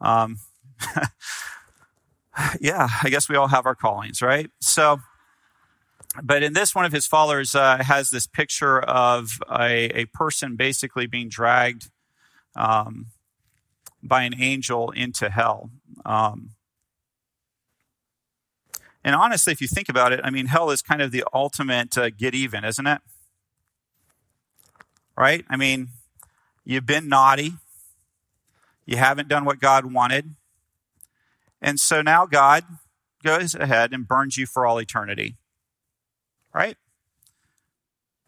Um, 0.00 0.38
yeah, 2.60 2.88
I 3.02 3.08
guess 3.08 3.28
we 3.28 3.36
all 3.36 3.48
have 3.48 3.66
our 3.66 3.74
callings, 3.74 4.20
right? 4.20 4.50
So, 4.60 5.00
but 6.22 6.42
in 6.42 6.54
this, 6.54 6.74
one 6.74 6.84
of 6.84 6.92
his 6.92 7.06
followers 7.06 7.54
uh, 7.54 7.78
has 7.78 8.10
this 8.10 8.26
picture 8.26 8.80
of 8.80 9.38
a, 9.50 10.00
a 10.00 10.04
person 10.06 10.56
basically 10.56 11.06
being 11.06 11.28
dragged 11.28 11.90
um, 12.56 13.06
by 14.02 14.22
an 14.22 14.34
angel 14.40 14.90
into 14.90 15.30
hell. 15.30 15.70
Um, 16.04 16.50
and 19.04 19.14
honestly, 19.14 19.52
if 19.52 19.60
you 19.60 19.68
think 19.68 19.88
about 19.88 20.12
it, 20.12 20.20
I 20.22 20.30
mean, 20.30 20.46
hell 20.46 20.70
is 20.70 20.82
kind 20.82 21.00
of 21.00 21.12
the 21.12 21.24
ultimate 21.32 21.96
uh, 21.96 22.10
get 22.10 22.34
even, 22.34 22.64
isn't 22.64 22.86
it? 22.86 23.00
Right? 25.16 25.44
I 25.48 25.56
mean, 25.56 25.88
you've 26.64 26.86
been 26.86 27.08
naughty, 27.08 27.54
You 28.84 28.96
haven't 28.96 29.28
done 29.28 29.44
what 29.44 29.60
God 29.60 29.92
wanted. 29.92 30.34
And 31.62 31.78
so 31.78 32.02
now 32.02 32.26
God 32.26 32.64
goes 33.22 33.54
ahead 33.54 33.92
and 33.92 34.08
burns 34.08 34.36
you 34.36 34.46
for 34.46 34.66
all 34.66 34.80
eternity. 34.80 35.36
Right? 36.54 36.76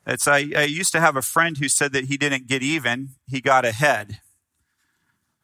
It's 0.07 0.27
I, 0.27 0.51
I 0.57 0.65
used 0.65 0.93
to 0.93 1.01
have 1.01 1.17
a 1.17 1.23
friend 1.23 1.59
who 1.59 1.69
said 1.69 1.93
that 1.93 2.07
he 2.07 2.17
didn't 2.17 2.47
get 2.47 2.63
even, 2.63 3.11
he 3.27 3.41
got 3.41 3.65
ahead. 3.65 4.21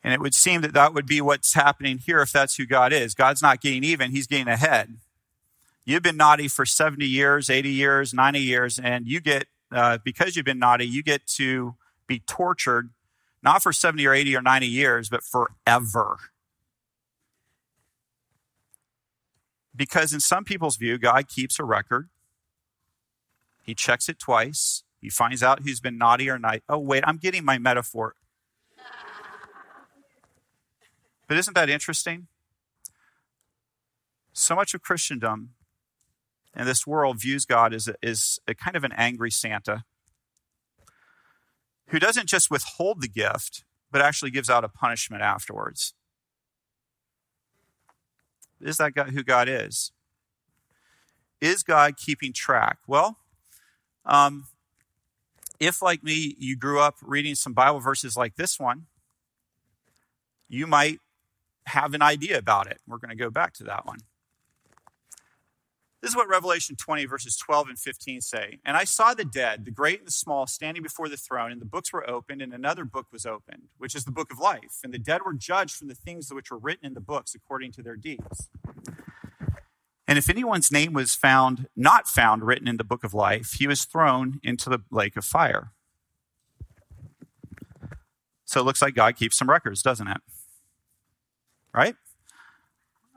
And 0.02 0.12
it 0.12 0.20
would 0.20 0.34
seem 0.34 0.62
that 0.62 0.74
that 0.74 0.94
would 0.94 1.06
be 1.06 1.20
what's 1.20 1.54
happening 1.54 1.98
here 1.98 2.20
if 2.20 2.32
that's 2.32 2.56
who 2.56 2.66
God 2.66 2.92
is. 2.92 3.14
God's 3.14 3.42
not 3.42 3.60
getting 3.60 3.84
even, 3.84 4.10
he's 4.10 4.26
getting 4.26 4.48
ahead. 4.48 4.96
You've 5.84 6.02
been 6.02 6.16
naughty 6.16 6.48
for 6.48 6.66
70 6.66 7.06
years, 7.06 7.48
80 7.48 7.70
years, 7.70 8.12
90 8.12 8.40
years, 8.40 8.78
and 8.78 9.06
you 9.06 9.20
get, 9.20 9.46
uh, 9.72 9.98
because 10.04 10.36
you've 10.36 10.44
been 10.44 10.58
naughty, 10.58 10.86
you 10.86 11.02
get 11.02 11.26
to 11.36 11.76
be 12.06 12.20
tortured, 12.20 12.90
not 13.42 13.62
for 13.62 13.72
70 13.72 14.06
or 14.06 14.12
80 14.12 14.36
or 14.36 14.42
90 14.42 14.66
years, 14.66 15.08
but 15.08 15.22
forever. 15.22 16.18
Because 19.74 20.12
in 20.12 20.20
some 20.20 20.44
people's 20.44 20.76
view, 20.76 20.98
God 20.98 21.28
keeps 21.28 21.58
a 21.58 21.64
record 21.64 22.08
he 23.68 23.74
checks 23.74 24.08
it 24.08 24.18
twice. 24.18 24.82
He 24.98 25.10
finds 25.10 25.42
out 25.42 25.60
who's 25.60 25.78
been 25.78 25.98
naughty 25.98 26.30
or 26.30 26.38
nice. 26.38 26.60
Oh, 26.70 26.78
wait, 26.78 27.04
I'm 27.06 27.18
getting 27.18 27.44
my 27.44 27.58
metaphor. 27.58 28.14
But 31.26 31.36
isn't 31.36 31.52
that 31.52 31.68
interesting? 31.68 32.28
So 34.32 34.54
much 34.54 34.72
of 34.72 34.80
Christendom 34.80 35.50
and 36.54 36.66
this 36.66 36.86
world 36.86 37.20
views 37.20 37.44
God 37.44 37.74
as 37.74 37.88
a, 37.88 37.94
as 38.02 38.38
a 38.48 38.54
kind 38.54 38.74
of 38.74 38.84
an 38.84 38.92
angry 38.96 39.30
Santa 39.30 39.84
who 41.88 41.98
doesn't 41.98 42.26
just 42.26 42.50
withhold 42.50 43.02
the 43.02 43.08
gift, 43.08 43.64
but 43.92 44.00
actually 44.00 44.30
gives 44.30 44.48
out 44.48 44.64
a 44.64 44.68
punishment 44.70 45.22
afterwards. 45.22 45.92
Is 48.62 48.78
that 48.78 48.94
God, 48.94 49.10
who 49.10 49.22
God 49.22 49.46
is? 49.46 49.92
Is 51.42 51.62
God 51.62 51.98
keeping 51.98 52.32
track? 52.32 52.78
Well, 52.86 53.17
um, 54.04 54.46
if, 55.60 55.82
like 55.82 56.02
me, 56.02 56.34
you 56.38 56.56
grew 56.56 56.80
up 56.80 56.96
reading 57.02 57.34
some 57.34 57.52
Bible 57.52 57.80
verses 57.80 58.16
like 58.16 58.36
this 58.36 58.58
one, 58.58 58.86
you 60.48 60.66
might 60.66 61.00
have 61.66 61.94
an 61.94 62.02
idea 62.02 62.38
about 62.38 62.66
it. 62.66 62.80
We're 62.86 62.98
going 62.98 63.10
to 63.10 63.16
go 63.16 63.30
back 63.30 63.52
to 63.54 63.64
that 63.64 63.84
one. 63.84 63.98
This 66.00 66.10
is 66.10 66.16
what 66.16 66.28
Revelation 66.28 66.76
20, 66.76 67.06
verses 67.06 67.36
12 67.36 67.70
and 67.70 67.78
15 67.78 68.20
say. 68.20 68.60
And 68.64 68.76
I 68.76 68.84
saw 68.84 69.14
the 69.14 69.24
dead, 69.24 69.64
the 69.64 69.72
great 69.72 69.98
and 69.98 70.06
the 70.06 70.12
small, 70.12 70.46
standing 70.46 70.82
before 70.82 71.08
the 71.08 71.16
throne, 71.16 71.50
and 71.50 71.60
the 71.60 71.66
books 71.66 71.92
were 71.92 72.08
opened, 72.08 72.40
and 72.40 72.54
another 72.54 72.84
book 72.84 73.06
was 73.10 73.26
opened, 73.26 73.64
which 73.78 73.96
is 73.96 74.04
the 74.04 74.12
book 74.12 74.30
of 74.30 74.38
life. 74.38 74.78
And 74.84 74.94
the 74.94 74.98
dead 74.98 75.22
were 75.24 75.34
judged 75.34 75.74
from 75.74 75.88
the 75.88 75.96
things 75.96 76.32
which 76.32 76.52
were 76.52 76.58
written 76.58 76.86
in 76.86 76.94
the 76.94 77.00
books 77.00 77.34
according 77.34 77.72
to 77.72 77.82
their 77.82 77.96
deeds. 77.96 78.48
And 80.08 80.16
if 80.16 80.30
anyone's 80.30 80.72
name 80.72 80.94
was 80.94 81.14
found, 81.14 81.68
not 81.76 82.08
found 82.08 82.42
written 82.42 82.66
in 82.66 82.78
the 82.78 82.84
book 82.84 83.04
of 83.04 83.12
life, 83.12 83.52
he 83.58 83.66
was 83.66 83.84
thrown 83.84 84.40
into 84.42 84.70
the 84.70 84.78
lake 84.90 85.18
of 85.18 85.24
fire. 85.24 85.72
So 88.46 88.60
it 88.60 88.64
looks 88.64 88.80
like 88.80 88.94
God 88.94 89.16
keeps 89.16 89.36
some 89.36 89.50
records, 89.50 89.82
doesn't 89.82 90.08
it? 90.08 90.22
Right? 91.74 91.94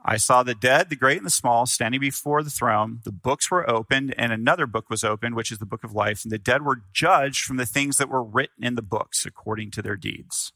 I 0.04 0.18
saw 0.18 0.42
the 0.42 0.54
dead, 0.54 0.90
the 0.90 0.96
great 0.96 1.16
and 1.16 1.24
the 1.24 1.30
small, 1.30 1.64
standing 1.64 2.00
before 2.00 2.42
the 2.42 2.50
throne. 2.50 3.00
The 3.04 3.12
books 3.12 3.50
were 3.50 3.68
opened, 3.70 4.14
and 4.18 4.30
another 4.30 4.66
book 4.66 4.90
was 4.90 5.02
opened, 5.02 5.34
which 5.34 5.50
is 5.50 5.60
the 5.60 5.64
book 5.64 5.84
of 5.84 5.94
life. 5.94 6.24
And 6.24 6.32
the 6.32 6.38
dead 6.38 6.62
were 6.62 6.82
judged 6.92 7.44
from 7.44 7.56
the 7.56 7.64
things 7.64 7.96
that 7.96 8.10
were 8.10 8.22
written 8.22 8.64
in 8.64 8.74
the 8.74 8.82
books 8.82 9.24
according 9.24 9.70
to 9.70 9.82
their 9.82 9.96
deeds. 9.96 10.52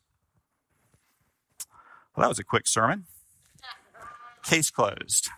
Well, 2.15 2.25
that 2.25 2.29
was 2.29 2.39
a 2.39 2.45
quick 2.45 2.67
sermon. 2.67 3.07
Case 4.43 4.71
closed 4.71 5.31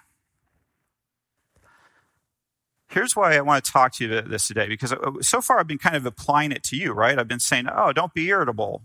here's 2.89 3.15
why 3.15 3.37
I 3.37 3.41
want 3.43 3.65
to 3.65 3.71
talk 3.71 3.93
to 3.95 4.05
you 4.05 4.17
about 4.17 4.31
this 4.31 4.49
today 4.49 4.67
because 4.67 4.93
uh, 4.93 5.13
so 5.21 5.41
far 5.41 5.59
I've 5.61 5.67
been 5.67 5.79
kind 5.79 5.97
of 5.97 6.07
applying 6.07 6.53
it 6.53 6.63
to 6.65 6.77
you, 6.77 6.93
right? 6.93 7.19
I've 7.19 7.29
been 7.29 7.41
saying, 7.41 7.67
oh, 7.73 7.93
don't 7.93 8.15
be 8.15 8.29
irritable. 8.29 8.83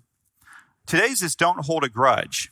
Today's 0.86 1.22
is 1.22 1.36
don't 1.36 1.66
hold 1.66 1.84
a 1.84 1.90
grudge. 1.90 2.52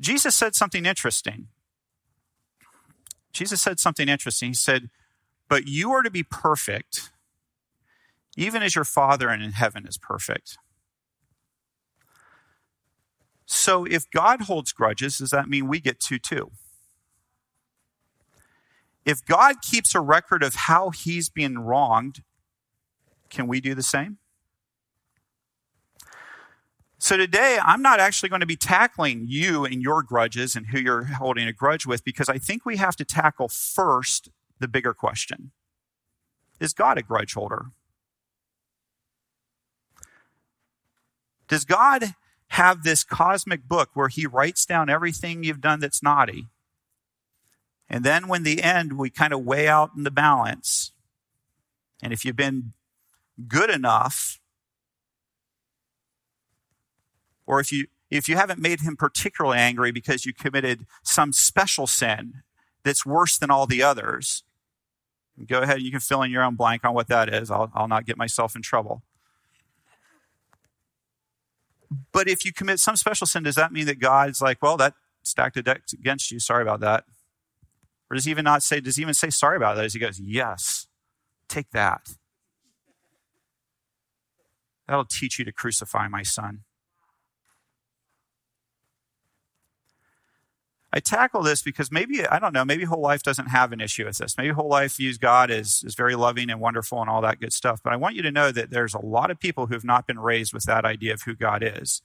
Jesus 0.00 0.34
said 0.34 0.54
something 0.54 0.86
interesting. 0.86 1.48
Jesus 3.32 3.60
said 3.60 3.78
something 3.78 4.08
interesting. 4.08 4.50
He 4.50 4.54
said, 4.54 4.88
But 5.48 5.66
you 5.66 5.92
are 5.92 6.02
to 6.02 6.10
be 6.10 6.22
perfect, 6.22 7.10
even 8.36 8.62
as 8.62 8.74
your 8.74 8.84
Father 8.84 9.30
in 9.30 9.52
heaven 9.52 9.86
is 9.86 9.98
perfect. 9.98 10.58
So 13.44 13.84
if 13.84 14.10
God 14.10 14.42
holds 14.42 14.72
grudges, 14.72 15.18
does 15.18 15.30
that 15.30 15.48
mean 15.48 15.68
we 15.68 15.80
get 15.80 16.00
to 16.00 16.18
too? 16.18 16.50
If 19.06 19.24
God 19.24 19.62
keeps 19.62 19.94
a 19.94 20.00
record 20.00 20.42
of 20.42 20.56
how 20.56 20.90
he's 20.90 21.28
being 21.28 21.60
wronged, 21.60 22.24
can 23.30 23.46
we 23.46 23.60
do 23.60 23.72
the 23.72 23.82
same? 23.82 24.18
So 26.98 27.16
today, 27.16 27.58
I'm 27.62 27.82
not 27.82 28.00
actually 28.00 28.30
going 28.30 28.40
to 28.40 28.46
be 28.46 28.56
tackling 28.56 29.26
you 29.28 29.64
and 29.64 29.80
your 29.80 30.02
grudges 30.02 30.56
and 30.56 30.66
who 30.66 30.80
you're 30.80 31.04
holding 31.04 31.46
a 31.46 31.52
grudge 31.52 31.86
with 31.86 32.04
because 32.04 32.28
I 32.28 32.38
think 32.38 32.66
we 32.66 32.78
have 32.78 32.96
to 32.96 33.04
tackle 33.04 33.48
first 33.48 34.28
the 34.58 34.66
bigger 34.66 34.92
question 34.92 35.52
Is 36.58 36.72
God 36.72 36.98
a 36.98 37.02
grudge 37.02 37.34
holder? 37.34 37.66
Does 41.46 41.64
God 41.64 42.14
have 42.48 42.82
this 42.82 43.04
cosmic 43.04 43.68
book 43.68 43.90
where 43.94 44.08
he 44.08 44.26
writes 44.26 44.66
down 44.66 44.90
everything 44.90 45.44
you've 45.44 45.60
done 45.60 45.78
that's 45.78 46.02
naughty? 46.02 46.48
And 47.88 48.04
then 48.04 48.28
when 48.28 48.42
the 48.42 48.62
end, 48.62 48.98
we 48.98 49.10
kind 49.10 49.32
of 49.32 49.44
weigh 49.44 49.68
out 49.68 49.90
in 49.96 50.02
the 50.02 50.10
balance. 50.10 50.92
And 52.02 52.12
if 52.12 52.24
you've 52.24 52.36
been 52.36 52.72
good 53.48 53.70
enough, 53.70 54.40
or 57.46 57.60
if 57.60 57.72
you 57.72 57.86
if 58.10 58.28
you 58.28 58.36
haven't 58.36 58.60
made 58.60 58.80
him 58.80 58.96
particularly 58.96 59.58
angry 59.58 59.90
because 59.90 60.24
you 60.24 60.32
committed 60.32 60.86
some 61.02 61.32
special 61.32 61.86
sin 61.86 62.42
that's 62.84 63.04
worse 63.04 63.36
than 63.36 63.50
all 63.50 63.66
the 63.66 63.82
others, 63.82 64.44
go 65.48 65.60
ahead 65.60 65.76
and 65.76 65.84
you 65.84 65.90
can 65.90 66.00
fill 66.00 66.22
in 66.22 66.30
your 66.30 66.44
own 66.44 66.54
blank 66.54 66.84
on 66.84 66.94
what 66.94 67.08
that 67.08 67.32
is. 67.32 67.50
I'll, 67.50 67.70
I'll 67.74 67.88
not 67.88 68.06
get 68.06 68.16
myself 68.16 68.54
in 68.54 68.62
trouble. 68.62 69.02
But 72.12 72.28
if 72.28 72.44
you 72.44 72.52
commit 72.52 72.78
some 72.78 72.96
special 72.96 73.26
sin, 73.26 73.42
does 73.42 73.56
that 73.56 73.72
mean 73.72 73.86
that 73.86 73.98
God's 73.98 74.40
like, 74.40 74.62
well, 74.62 74.76
that 74.76 74.94
stacked 75.22 75.56
a 75.56 75.62
deck 75.62 75.82
against 75.92 76.30
you? 76.30 76.38
Sorry 76.38 76.62
about 76.62 76.80
that. 76.80 77.04
Or 78.10 78.14
does 78.14 78.24
he 78.24 78.30
even 78.30 78.44
not 78.44 78.62
say, 78.62 78.80
does 78.80 78.96
he 78.96 79.02
even 79.02 79.14
say 79.14 79.30
sorry 79.30 79.56
about 79.56 79.76
that? 79.76 79.84
As 79.84 79.94
he 79.94 80.00
goes, 80.00 80.20
yes, 80.20 80.86
take 81.48 81.70
that. 81.70 82.10
That'll 84.86 85.04
teach 85.04 85.38
you 85.38 85.44
to 85.44 85.52
crucify 85.52 86.06
my 86.06 86.22
son. 86.22 86.60
I 90.92 91.00
tackle 91.00 91.42
this 91.42 91.60
because 91.60 91.92
maybe, 91.92 92.26
I 92.26 92.38
don't 92.38 92.54
know, 92.54 92.64
maybe 92.64 92.84
whole 92.84 93.02
life 93.02 93.22
doesn't 93.22 93.48
have 93.48 93.72
an 93.72 93.82
issue 93.82 94.06
with 94.06 94.16
this. 94.16 94.38
Maybe 94.38 94.50
whole 94.50 94.70
life 94.70 94.96
views 94.96 95.18
God 95.18 95.50
as, 95.50 95.82
as 95.84 95.94
very 95.94 96.14
loving 96.14 96.48
and 96.48 96.60
wonderful 96.60 97.02
and 97.02 97.10
all 97.10 97.20
that 97.20 97.40
good 97.40 97.52
stuff. 97.52 97.82
But 97.82 97.92
I 97.92 97.96
want 97.96 98.14
you 98.14 98.22
to 98.22 98.30
know 98.30 98.50
that 98.50 98.70
there's 98.70 98.94
a 98.94 99.04
lot 99.04 99.30
of 99.30 99.38
people 99.38 99.66
who 99.66 99.74
have 99.74 99.84
not 99.84 100.06
been 100.06 100.18
raised 100.18 100.54
with 100.54 100.64
that 100.64 100.86
idea 100.86 101.12
of 101.12 101.22
who 101.22 101.34
God 101.34 101.62
is. 101.62 102.00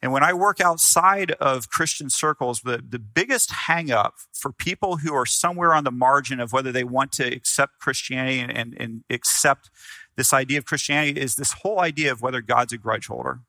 And 0.00 0.12
when 0.12 0.22
I 0.22 0.32
work 0.32 0.60
outside 0.60 1.32
of 1.32 1.68
Christian 1.70 2.08
circles, 2.08 2.60
the, 2.60 2.82
the 2.88 3.00
biggest 3.00 3.50
hangup 3.50 4.12
for 4.32 4.52
people 4.52 4.98
who 4.98 5.12
are 5.12 5.26
somewhere 5.26 5.74
on 5.74 5.82
the 5.82 5.90
margin 5.90 6.38
of 6.38 6.52
whether 6.52 6.70
they 6.70 6.84
want 6.84 7.10
to 7.12 7.26
accept 7.26 7.80
Christianity 7.80 8.38
and, 8.38 8.56
and, 8.56 8.76
and 8.78 9.04
accept 9.10 9.70
this 10.16 10.32
idea 10.32 10.58
of 10.58 10.64
Christianity 10.64 11.20
is 11.20 11.34
this 11.34 11.52
whole 11.62 11.80
idea 11.80 12.12
of 12.12 12.22
whether 12.22 12.40
God's 12.40 12.72
a 12.72 12.78
grudge 12.78 13.08
holder. 13.08 13.40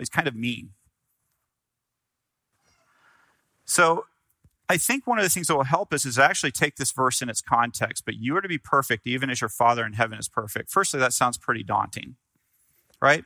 It's 0.00 0.10
kind 0.10 0.26
of 0.26 0.34
mean. 0.34 0.70
So 3.64 4.06
I 4.68 4.76
think 4.76 5.06
one 5.06 5.18
of 5.18 5.24
the 5.24 5.30
things 5.30 5.46
that 5.46 5.56
will 5.56 5.64
help 5.64 5.92
us 5.92 6.04
is 6.04 6.18
actually 6.18 6.50
take 6.50 6.76
this 6.76 6.90
verse 6.90 7.22
in 7.22 7.28
its 7.28 7.40
context. 7.40 8.04
But 8.04 8.16
you 8.16 8.36
are 8.36 8.40
to 8.40 8.48
be 8.48 8.58
perfect 8.58 9.06
even 9.06 9.30
as 9.30 9.40
your 9.40 9.48
Father 9.48 9.84
in 9.84 9.92
heaven 9.92 10.18
is 10.18 10.28
perfect. 10.28 10.70
Firstly, 10.70 10.98
that 11.00 11.12
sounds 11.12 11.36
pretty 11.36 11.62
daunting, 11.62 12.16
right? 13.00 13.24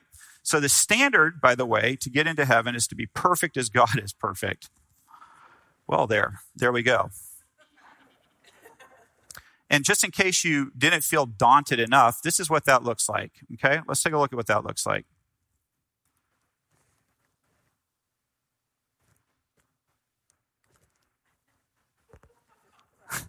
So 0.49 0.61
the 0.61 0.71
standard, 0.71 1.43
by 1.43 1.55
the 1.55 1.67
way, 1.67 1.95
to 2.00 2.09
get 2.09 2.26
into 2.26 2.47
heaven 2.47 2.75
is 2.75 2.87
to 2.87 2.95
be 2.95 3.05
perfect 3.05 3.59
as 3.59 3.69
God 3.69 4.02
is 4.02 4.14
perfect. 4.14 4.71
Well, 5.87 6.07
there, 6.07 6.40
there 6.57 6.73
we 6.73 6.83
go. 6.83 7.11
And 9.69 9.85
just 9.85 10.02
in 10.05 10.11
case 10.11 10.45
you 10.45 10.73
didn't 10.75 11.05
feel 11.05 11.26
daunted 11.26 11.78
enough, 11.78 12.23
this 12.23 12.40
is 12.40 12.49
what 12.49 12.64
that 12.64 12.83
looks 12.83 13.11
like. 13.11 13.33
Okay, 13.57 13.81
let's 13.87 14.02
take 14.02 14.14
a 14.14 14.19
look 14.19 14.33
at 14.33 14.38
what 14.38 14.47
that 14.47 14.64
looks 14.64 14.87
like. 14.87 15.05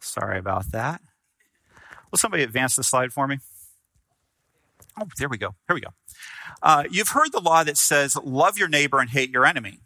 Sorry 0.00 0.38
about 0.38 0.72
that. 0.72 1.00
Will 2.10 2.18
somebody 2.18 2.42
advance 2.42 2.76
the 2.76 2.84
slide 2.84 3.12
for 3.12 3.26
me? 3.26 3.38
Oh, 4.98 5.06
there 5.18 5.28
we 5.28 5.38
go. 5.38 5.54
Here 5.68 5.74
we 5.74 5.80
go. 5.80 5.90
Uh, 6.62 6.84
you've 6.90 7.08
heard 7.08 7.32
the 7.32 7.40
law 7.40 7.64
that 7.64 7.76
says, 7.76 8.16
love 8.16 8.58
your 8.58 8.68
neighbor 8.68 8.98
and 8.98 9.10
hate 9.10 9.30
your 9.30 9.44
enemy. 9.44 9.80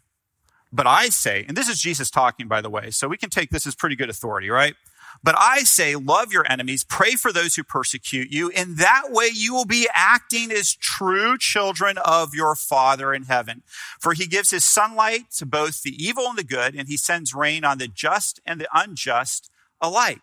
But 0.71 0.87
I 0.87 1.09
say, 1.09 1.43
and 1.47 1.57
this 1.57 1.67
is 1.67 1.81
Jesus 1.81 2.09
talking, 2.09 2.47
by 2.47 2.61
the 2.61 2.69
way, 2.69 2.91
so 2.91 3.09
we 3.09 3.17
can 3.17 3.29
take 3.29 3.49
this 3.49 3.67
as 3.67 3.75
pretty 3.75 3.97
good 3.97 4.09
authority, 4.09 4.49
right? 4.49 4.75
But 5.23 5.35
I 5.37 5.59
say, 5.59 5.95
love 5.95 6.31
your 6.31 6.49
enemies, 6.49 6.85
pray 6.85 7.11
for 7.11 7.33
those 7.33 7.55
who 7.55 7.63
persecute 7.63 8.31
you. 8.31 8.49
In 8.49 8.75
that 8.75 9.07
way, 9.09 9.29
you 9.31 9.53
will 9.53 9.65
be 9.65 9.87
acting 9.93 10.51
as 10.51 10.73
true 10.73 11.37
children 11.37 11.97
of 11.97 12.33
your 12.33 12.55
Father 12.55 13.13
in 13.13 13.23
heaven. 13.23 13.63
For 13.99 14.13
he 14.13 14.25
gives 14.25 14.49
his 14.49 14.63
sunlight 14.63 15.31
to 15.37 15.45
both 15.45 15.83
the 15.83 15.91
evil 16.03 16.27
and 16.27 16.37
the 16.37 16.43
good, 16.43 16.73
and 16.73 16.87
he 16.87 16.97
sends 16.97 17.35
rain 17.35 17.65
on 17.65 17.77
the 17.77 17.89
just 17.89 18.39
and 18.45 18.61
the 18.61 18.67
unjust 18.73 19.51
alike. 19.81 20.21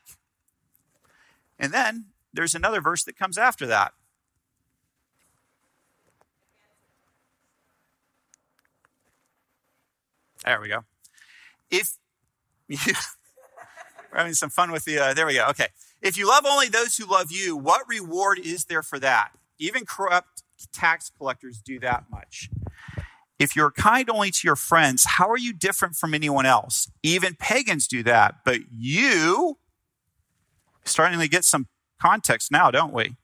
And 1.59 1.73
then 1.73 2.07
there's 2.33 2.55
another 2.55 2.81
verse 2.81 3.05
that 3.05 3.17
comes 3.17 3.39
after 3.39 3.67
that. 3.67 3.93
There 10.45 10.61
we 10.61 10.69
go. 10.69 10.85
If 11.71 11.91
you, 12.69 12.79
we're 14.13 14.19
having 14.19 14.35
some 14.35 14.51
fun 14.51 14.71
with 14.71 14.85
the, 14.85 14.99
uh, 14.99 15.15
there 15.15 15.27
we 15.27 15.35
go. 15.35 15.47
Okay. 15.49 15.67
If 16.01 16.17
you 16.17 16.29
love 16.29 16.45
only 16.47 16.69
those 16.69 16.97
who 16.97 17.05
love 17.05 17.33
you, 17.33 17.57
what 17.57 17.83
reward 17.89 18.39
is 18.39 18.67
there 18.67 18.83
for 18.83 18.99
that? 19.01 19.33
Even 19.59 19.85
corrupt 19.85 20.43
tax 20.73 21.11
collectors 21.17 21.61
do 21.61 21.81
that 21.81 22.05
much. 22.11 22.51
If 23.39 23.55
you're 23.55 23.71
kind 23.71 24.09
only 24.11 24.31
to 24.31 24.47
your 24.47 24.57
friends, 24.57 25.05
how 25.05 25.29
are 25.29 25.39
you 25.39 25.53
different 25.53 25.95
from 25.97 26.15
anyone 26.15 26.47
else? 26.47 26.91
Even 27.03 27.35
pagans 27.35 27.87
do 27.87 28.03
that. 28.05 28.37
But 28.45 28.61
you, 28.71 29.59
starting 30.89 31.19
to 31.21 31.29
get 31.29 31.45
some 31.45 31.69
context 32.01 32.51
now, 32.51 32.71
don't 32.71 32.93
we? 32.93 33.17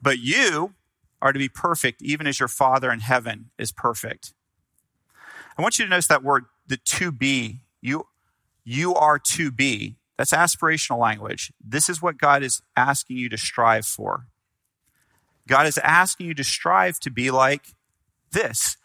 But 0.00 0.18
you 0.18 0.74
are 1.20 1.32
to 1.32 1.38
be 1.38 1.48
perfect, 1.48 2.02
even 2.02 2.26
as 2.26 2.40
your 2.40 2.48
Father 2.48 2.90
in 2.90 3.00
heaven 3.00 3.50
is 3.58 3.72
perfect. 3.72 4.34
I 5.56 5.62
want 5.62 5.78
you 5.78 5.84
to 5.84 5.90
notice 5.90 6.08
that 6.08 6.24
word, 6.24 6.44
the 6.66 6.76
to 6.76 7.12
be. 7.12 7.60
You, 7.80 8.06
you 8.64 8.94
are 8.94 9.18
to 9.18 9.50
be. 9.50 9.96
That's 10.18 10.32
aspirational 10.32 10.98
language. 10.98 11.52
This 11.64 11.88
is 11.88 12.02
what 12.02 12.18
God 12.18 12.42
is 12.42 12.62
asking 12.76 13.16
you 13.16 13.28
to 13.28 13.36
strive 13.36 13.86
for. 13.86 14.26
God 15.48 15.66
is 15.66 15.78
asking 15.78 16.26
you 16.26 16.34
to 16.34 16.44
strive 16.44 17.00
to 17.00 17.10
be 17.10 17.30
like 17.30 17.74
this 18.30 18.76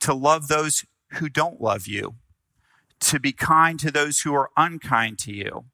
to 0.00 0.14
love 0.14 0.48
those 0.48 0.84
who 1.14 1.28
don't 1.28 1.60
love 1.60 1.86
you, 1.86 2.14
to 3.00 3.20
be 3.20 3.32
kind 3.32 3.78
to 3.78 3.90
those 3.90 4.20
who 4.20 4.34
are 4.34 4.50
unkind 4.56 5.18
to 5.18 5.32
you, 5.32 5.66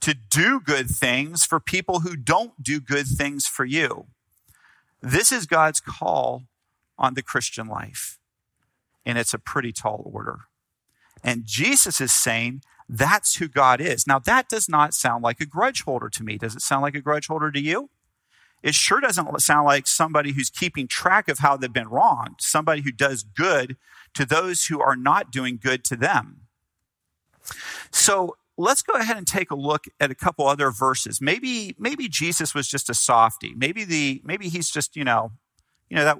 to 0.00 0.14
do 0.14 0.60
good 0.60 0.88
things 0.88 1.44
for 1.44 1.60
people 1.60 2.00
who 2.00 2.16
don't 2.16 2.62
do 2.62 2.80
good 2.80 3.06
things 3.06 3.46
for 3.46 3.64
you. 3.64 4.06
This 5.00 5.32
is 5.32 5.46
God's 5.46 5.80
call 5.80 6.44
on 6.98 7.14
the 7.14 7.22
Christian 7.22 7.66
life 7.68 8.18
and 9.08 9.16
it's 9.16 9.32
a 9.32 9.38
pretty 9.38 9.72
tall 9.72 10.08
order. 10.12 10.40
And 11.24 11.46
Jesus 11.46 12.00
is 12.00 12.12
saying 12.12 12.62
that's 12.88 13.36
who 13.36 13.48
God 13.48 13.80
is. 13.80 14.06
Now, 14.06 14.18
that 14.20 14.48
does 14.48 14.68
not 14.68 14.94
sound 14.94 15.24
like 15.24 15.40
a 15.40 15.46
grudge 15.46 15.82
holder 15.82 16.10
to 16.10 16.22
me. 16.22 16.36
Does 16.36 16.54
it 16.54 16.62
sound 16.62 16.82
like 16.82 16.94
a 16.94 17.00
grudge 17.00 17.26
holder 17.26 17.50
to 17.50 17.60
you? 17.60 17.88
It 18.62 18.74
sure 18.74 19.00
doesn't 19.00 19.40
sound 19.40 19.64
like 19.64 19.86
somebody 19.86 20.32
who's 20.32 20.50
keeping 20.50 20.88
track 20.88 21.28
of 21.28 21.38
how 21.38 21.56
they've 21.56 21.72
been 21.72 21.88
wronged, 21.88 22.36
somebody 22.40 22.82
who 22.82 22.92
does 22.92 23.22
good 23.22 23.76
to 24.14 24.26
those 24.26 24.66
who 24.66 24.80
are 24.80 24.96
not 24.96 25.30
doing 25.30 25.58
good 25.62 25.84
to 25.84 25.96
them. 25.96 26.42
So 27.90 28.36
let's 28.58 28.82
go 28.82 28.94
ahead 28.94 29.16
and 29.16 29.26
take 29.26 29.50
a 29.50 29.54
look 29.54 29.86
at 30.00 30.10
a 30.10 30.14
couple 30.14 30.46
other 30.46 30.70
verses. 30.70 31.20
Maybe, 31.20 31.74
maybe 31.78 32.08
Jesus 32.08 32.54
was 32.54 32.68
just 32.68 32.90
a 32.90 32.94
softy. 32.94 33.54
Maybe 33.56 33.84
the, 33.84 34.20
maybe 34.24 34.48
he's 34.48 34.68
just, 34.68 34.96
you 34.96 35.04
know, 35.04 35.32
you 35.88 35.96
know, 35.96 36.04
that 36.04 36.18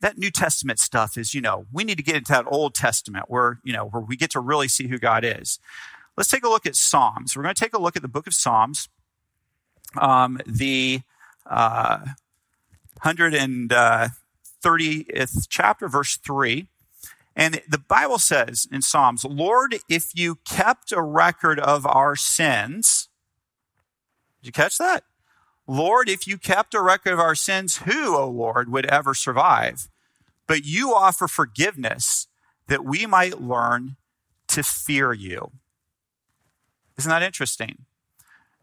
that 0.00 0.18
New 0.18 0.30
Testament 0.30 0.78
stuff 0.78 1.16
is, 1.16 1.32
you 1.32 1.40
know, 1.40 1.64
we 1.72 1.82
need 1.82 1.96
to 1.96 2.02
get 2.02 2.16
into 2.16 2.32
that 2.32 2.44
Old 2.46 2.74
Testament 2.74 3.26
where, 3.28 3.60
you 3.64 3.72
know, 3.72 3.86
where 3.86 4.02
we 4.02 4.16
get 4.16 4.30
to 4.32 4.40
really 4.40 4.68
see 4.68 4.88
who 4.88 4.98
God 4.98 5.24
is. 5.24 5.58
Let's 6.16 6.28
take 6.28 6.44
a 6.44 6.48
look 6.48 6.66
at 6.66 6.76
Psalms. 6.76 7.36
We're 7.36 7.42
going 7.42 7.54
to 7.54 7.64
take 7.64 7.74
a 7.74 7.80
look 7.80 7.96
at 7.96 8.02
the 8.02 8.08
book 8.08 8.26
of 8.26 8.34
Psalms, 8.34 8.88
um, 9.98 10.38
the 10.46 11.00
uh, 11.48 12.04
130th 13.02 15.46
chapter, 15.48 15.88
verse 15.88 16.16
3. 16.18 16.66
And 17.38 17.60
the 17.68 17.78
Bible 17.78 18.18
says 18.18 18.66
in 18.72 18.80
Psalms, 18.80 19.22
Lord, 19.22 19.76
if 19.90 20.14
you 20.14 20.36
kept 20.46 20.90
a 20.90 21.02
record 21.02 21.60
of 21.60 21.86
our 21.86 22.16
sins, 22.16 23.08
did 24.40 24.46
you 24.46 24.52
catch 24.52 24.78
that? 24.78 25.04
Lord, 25.66 26.08
if 26.08 26.26
you 26.26 26.38
kept 26.38 26.74
a 26.74 26.80
record 26.80 27.12
of 27.12 27.20
our 27.20 27.34
sins, 27.34 27.78
who, 27.78 28.16
O 28.16 28.28
Lord, 28.28 28.72
would 28.72 28.86
ever 28.86 29.12
survive? 29.12 29.88
But 30.46 30.64
you 30.64 30.94
offer 30.94 31.28
forgiveness 31.28 32.26
that 32.68 32.84
we 32.84 33.04
might 33.04 33.40
learn 33.40 33.96
to 34.48 34.62
fear 34.62 35.12
you. 35.12 35.50
Isn't 36.96 37.10
that 37.10 37.22
interesting? 37.22 37.84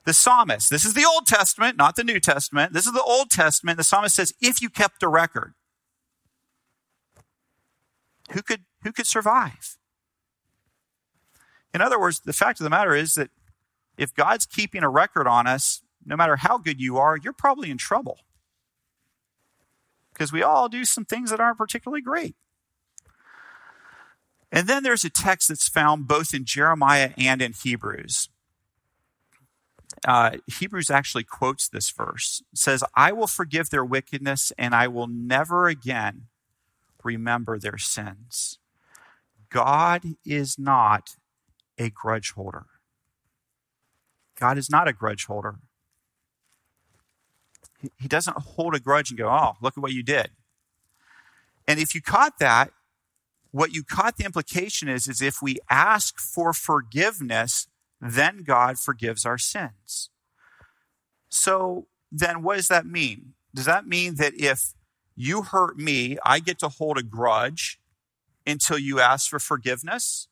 The 0.05 0.13
psalmist, 0.13 0.69
this 0.69 0.83
is 0.83 0.95
the 0.95 1.05
Old 1.05 1.27
Testament, 1.27 1.77
not 1.77 1.95
the 1.95 2.03
New 2.03 2.19
Testament. 2.19 2.73
This 2.73 2.87
is 2.87 2.93
the 2.93 3.03
Old 3.03 3.29
Testament. 3.29 3.77
The 3.77 3.83
psalmist 3.83 4.15
says, 4.15 4.33
if 4.41 4.61
you 4.61 4.69
kept 4.69 5.03
a 5.03 5.07
record, 5.07 5.53
who 8.33 8.41
could, 8.41 8.61
who 8.83 8.91
could 8.91 9.07
survive? 9.07 9.77
In 11.73 11.81
other 11.81 11.99
words, 11.99 12.19
the 12.19 12.33
fact 12.33 12.59
of 12.59 12.63
the 12.63 12.69
matter 12.69 12.93
is 12.93 13.15
that 13.15 13.29
if 13.97 14.13
God's 14.13 14.45
keeping 14.45 14.83
a 14.83 14.89
record 14.89 15.27
on 15.27 15.47
us, 15.47 15.81
no 16.05 16.15
matter 16.15 16.35
how 16.35 16.57
good 16.57 16.79
you 16.79 16.97
are, 16.97 17.17
you're 17.17 17.33
probably 17.33 17.71
in 17.71 17.77
trouble. 17.77 18.19
Because 20.13 20.31
we 20.31 20.43
all 20.43 20.69
do 20.69 20.85
some 20.85 21.05
things 21.05 21.31
that 21.31 21.39
aren't 21.39 21.57
particularly 21.57 22.01
great. 22.01 22.35
And 24.51 24.67
then 24.67 24.83
there's 24.83 25.03
a 25.03 25.09
text 25.09 25.47
that's 25.47 25.67
found 25.67 26.07
both 26.07 26.33
in 26.33 26.45
Jeremiah 26.45 27.11
and 27.17 27.41
in 27.41 27.53
Hebrews. 27.53 28.29
Uh, 30.07 30.37
Hebrews 30.47 30.91
actually 30.91 31.23
quotes 31.23 31.67
this 31.67 31.89
verse. 31.89 32.43
It 32.51 32.59
says, 32.59 32.83
I 32.95 33.11
will 33.13 33.27
forgive 33.27 33.69
their 33.69 33.85
wickedness 33.85 34.51
and 34.57 34.75
I 34.75 34.87
will 34.87 35.07
never 35.07 35.67
again 35.67 36.27
remember 37.03 37.57
their 37.57 37.77
sins. 37.77 38.59
God 39.49 40.03
is 40.25 40.57
not 40.57 41.15
a 41.77 41.89
grudge 41.89 42.31
holder. 42.31 42.65
God 44.39 44.57
is 44.57 44.69
not 44.69 44.87
a 44.87 44.93
grudge 44.93 45.25
holder. 45.25 45.55
He 47.99 48.07
doesn't 48.07 48.37
hold 48.37 48.75
a 48.75 48.79
grudge 48.79 49.09
and 49.09 49.17
go, 49.17 49.29
oh, 49.29 49.53
look 49.61 49.77
at 49.77 49.81
what 49.81 49.91
you 49.91 50.03
did. 50.03 50.31
And 51.67 51.79
if 51.79 51.93
you 51.93 52.01
caught 52.01 52.39
that, 52.39 52.71
what 53.51 53.73
you 53.73 53.83
caught 53.83 54.17
the 54.17 54.25
implication 54.25 54.89
is, 54.89 55.07
is 55.07 55.21
if 55.21 55.41
we 55.41 55.57
ask 55.69 56.17
for 56.19 56.53
forgiveness, 56.53 57.67
then 58.01 58.43
God 58.43 58.79
forgives 58.79 59.25
our 59.25 59.37
sins. 59.37 60.09
So 61.29 61.87
then 62.11 62.41
what 62.41 62.57
does 62.57 62.67
that 62.67 62.85
mean? 62.85 63.33
Does 63.53 63.65
that 63.65 63.87
mean 63.87 64.15
that 64.15 64.33
if 64.35 64.73
you 65.15 65.43
hurt 65.43 65.77
me, 65.77 66.17
I 66.25 66.39
get 66.39 66.59
to 66.59 66.69
hold 66.69 66.97
a 66.97 67.03
grudge 67.03 67.79
until 68.45 68.77
you 68.77 68.99
ask 68.99 69.29
for 69.29 69.39
forgiveness? 69.39 70.27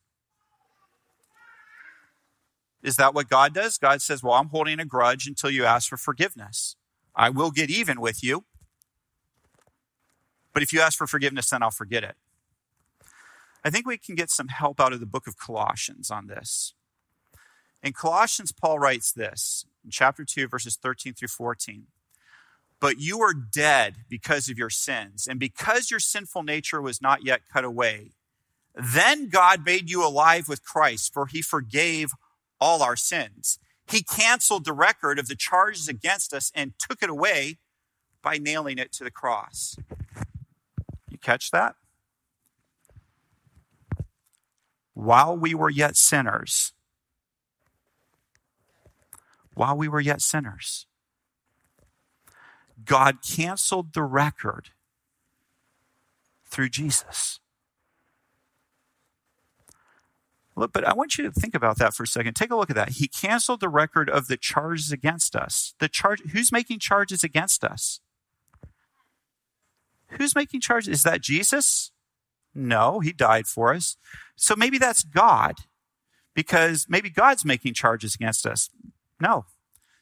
Is 2.83 2.95
that 2.95 3.13
what 3.13 3.29
God 3.29 3.53
does? 3.53 3.77
God 3.77 4.01
says, 4.01 4.23
Well, 4.23 4.33
I'm 4.33 4.49
holding 4.49 4.79
a 4.79 4.85
grudge 4.85 5.27
until 5.27 5.51
you 5.51 5.65
ask 5.65 5.89
for 5.89 5.97
forgiveness. 5.97 6.75
I 7.15 7.29
will 7.29 7.51
get 7.51 7.69
even 7.69 8.01
with 8.01 8.23
you. 8.23 8.45
But 10.53 10.63
if 10.63 10.73
you 10.73 10.81
ask 10.81 10.97
for 10.97 11.07
forgiveness, 11.07 11.49
then 11.49 11.63
I'll 11.63 11.71
forget 11.71 12.03
it. 12.03 12.15
I 13.63 13.69
think 13.69 13.85
we 13.85 13.97
can 13.97 14.15
get 14.15 14.29
some 14.29 14.47
help 14.47 14.79
out 14.79 14.93
of 14.93 14.99
the 14.99 15.05
book 15.05 15.27
of 15.27 15.37
Colossians 15.37 16.09
on 16.09 16.27
this. 16.27 16.73
In 17.83 17.93
Colossians, 17.93 18.51
Paul 18.51 18.79
writes 18.79 19.11
this 19.11 19.65
in 19.83 19.91
chapter 19.91 20.25
2, 20.25 20.47
verses 20.47 20.77
13 20.81 21.13
through 21.13 21.27
14. 21.27 21.85
But 22.81 22.99
you 22.99 23.21
are 23.21 23.33
dead 23.33 23.97
because 24.09 24.49
of 24.49 24.57
your 24.57 24.71
sins, 24.71 25.27
and 25.29 25.39
because 25.39 25.89
your 25.89 26.01
sinful 26.01 26.43
nature 26.43 26.81
was 26.81 27.01
not 27.01 27.23
yet 27.23 27.41
cut 27.53 27.63
away. 27.63 28.11
Then 28.75 29.29
God 29.29 29.63
made 29.63 29.89
you 29.89 30.05
alive 30.05 30.49
with 30.49 30.63
Christ, 30.63 31.13
for 31.13 31.27
he 31.27 31.41
forgave 31.41 32.11
all 32.59 32.81
our 32.81 32.95
sins. 32.95 33.59
He 33.87 34.01
canceled 34.01 34.65
the 34.65 34.73
record 34.73 35.19
of 35.19 35.27
the 35.27 35.35
charges 35.35 35.87
against 35.87 36.33
us 36.33 36.51
and 36.55 36.73
took 36.79 37.03
it 37.03 37.09
away 37.09 37.57
by 38.23 38.37
nailing 38.37 38.77
it 38.77 38.91
to 38.93 39.03
the 39.03 39.11
cross. 39.11 39.75
You 41.09 41.17
catch 41.17 41.51
that? 41.51 41.75
While 44.93 45.37
we 45.37 45.53
were 45.53 45.69
yet 45.69 45.95
sinners, 45.97 46.73
while 49.53 49.77
we 49.77 49.87
were 49.87 49.99
yet 49.99 50.21
sinners, 50.21 50.87
God 52.85 53.19
canceled 53.21 53.93
the 53.93 54.03
record 54.03 54.69
through 56.45 56.69
Jesus. 56.69 57.39
Look, 60.55 60.73
but 60.73 60.85
I 60.85 60.93
want 60.93 61.17
you 61.17 61.23
to 61.23 61.31
think 61.31 61.55
about 61.55 61.77
that 61.77 61.93
for 61.93 62.03
a 62.03 62.07
second. 62.07 62.35
Take 62.35 62.51
a 62.51 62.55
look 62.55 62.69
at 62.69 62.75
that. 62.75 62.89
He 62.89 63.07
canceled 63.07 63.61
the 63.61 63.69
record 63.69 64.09
of 64.09 64.27
the 64.27 64.37
charges 64.37 64.91
against 64.91 65.35
us. 65.35 65.73
The 65.79 65.87
charge 65.87 66.21
who's 66.31 66.51
making 66.51 66.79
charges 66.79 67.23
against 67.23 67.63
us? 67.63 68.01
Who's 70.09 70.35
making 70.35 70.59
charges? 70.59 70.89
Is 70.89 71.03
that 71.03 71.21
Jesus? 71.21 71.91
No, 72.53 72.99
he 72.99 73.13
died 73.13 73.47
for 73.47 73.73
us. 73.73 73.95
So 74.35 74.55
maybe 74.57 74.77
that's 74.77 75.03
God 75.03 75.55
because 76.33 76.85
maybe 76.89 77.09
God's 77.09 77.45
making 77.45 77.73
charges 77.73 78.13
against 78.15 78.45
us. 78.45 78.69
No, 79.21 79.45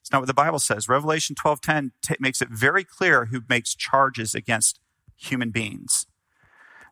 it's 0.10 0.14
not 0.14 0.22
what 0.22 0.28
the 0.28 0.34
Bible 0.34 0.58
says. 0.58 0.90
Revelation 0.90 1.36
12:10 1.36 1.92
t- 2.02 2.16
makes 2.20 2.42
it 2.42 2.50
very 2.50 2.84
clear 2.84 3.26
who 3.26 3.44
makes 3.48 3.76
charges 3.76 4.34
against 4.34 4.80
human 5.16 5.52
beings. 5.52 6.08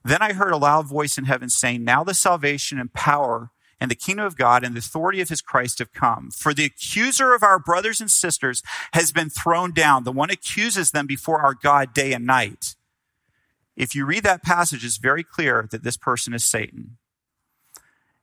Then 0.03 0.21
I 0.21 0.33
heard 0.33 0.53
a 0.53 0.57
loud 0.57 0.87
voice 0.87 1.17
in 1.17 1.25
heaven 1.25 1.49
saying, 1.49 1.83
"Now 1.83 2.03
the 2.03 2.13
salvation 2.13 2.79
and 2.79 2.93
power 2.93 3.49
and 3.79 3.89
the 3.89 3.95
kingdom 3.95 4.27
of 4.27 4.37
God 4.37 4.63
and 4.63 4.75
the 4.75 4.79
authority 4.79 5.19
of 5.19 5.29
his 5.29 5.41
Christ 5.41 5.79
have 5.79 5.93
come. 5.93 6.29
For 6.29 6.53
the 6.53 6.65
accuser 6.65 7.33
of 7.33 7.41
our 7.41 7.57
brothers 7.57 7.99
and 7.99 8.11
sisters 8.11 8.61
has 8.93 9.11
been 9.11 9.31
thrown 9.31 9.73
down. 9.73 10.03
The 10.03 10.11
one 10.11 10.29
accuses 10.29 10.91
them 10.91 11.07
before 11.07 11.41
our 11.41 11.55
God 11.55 11.95
day 11.95 12.13
and 12.13 12.23
night." 12.23 12.75
If 13.75 13.95
you 13.95 14.05
read 14.05 14.21
that 14.25 14.43
passage, 14.43 14.85
it's 14.85 14.97
very 14.97 15.23
clear 15.23 15.67
that 15.71 15.81
this 15.81 15.97
person 15.97 16.35
is 16.35 16.45
Satan. 16.45 16.99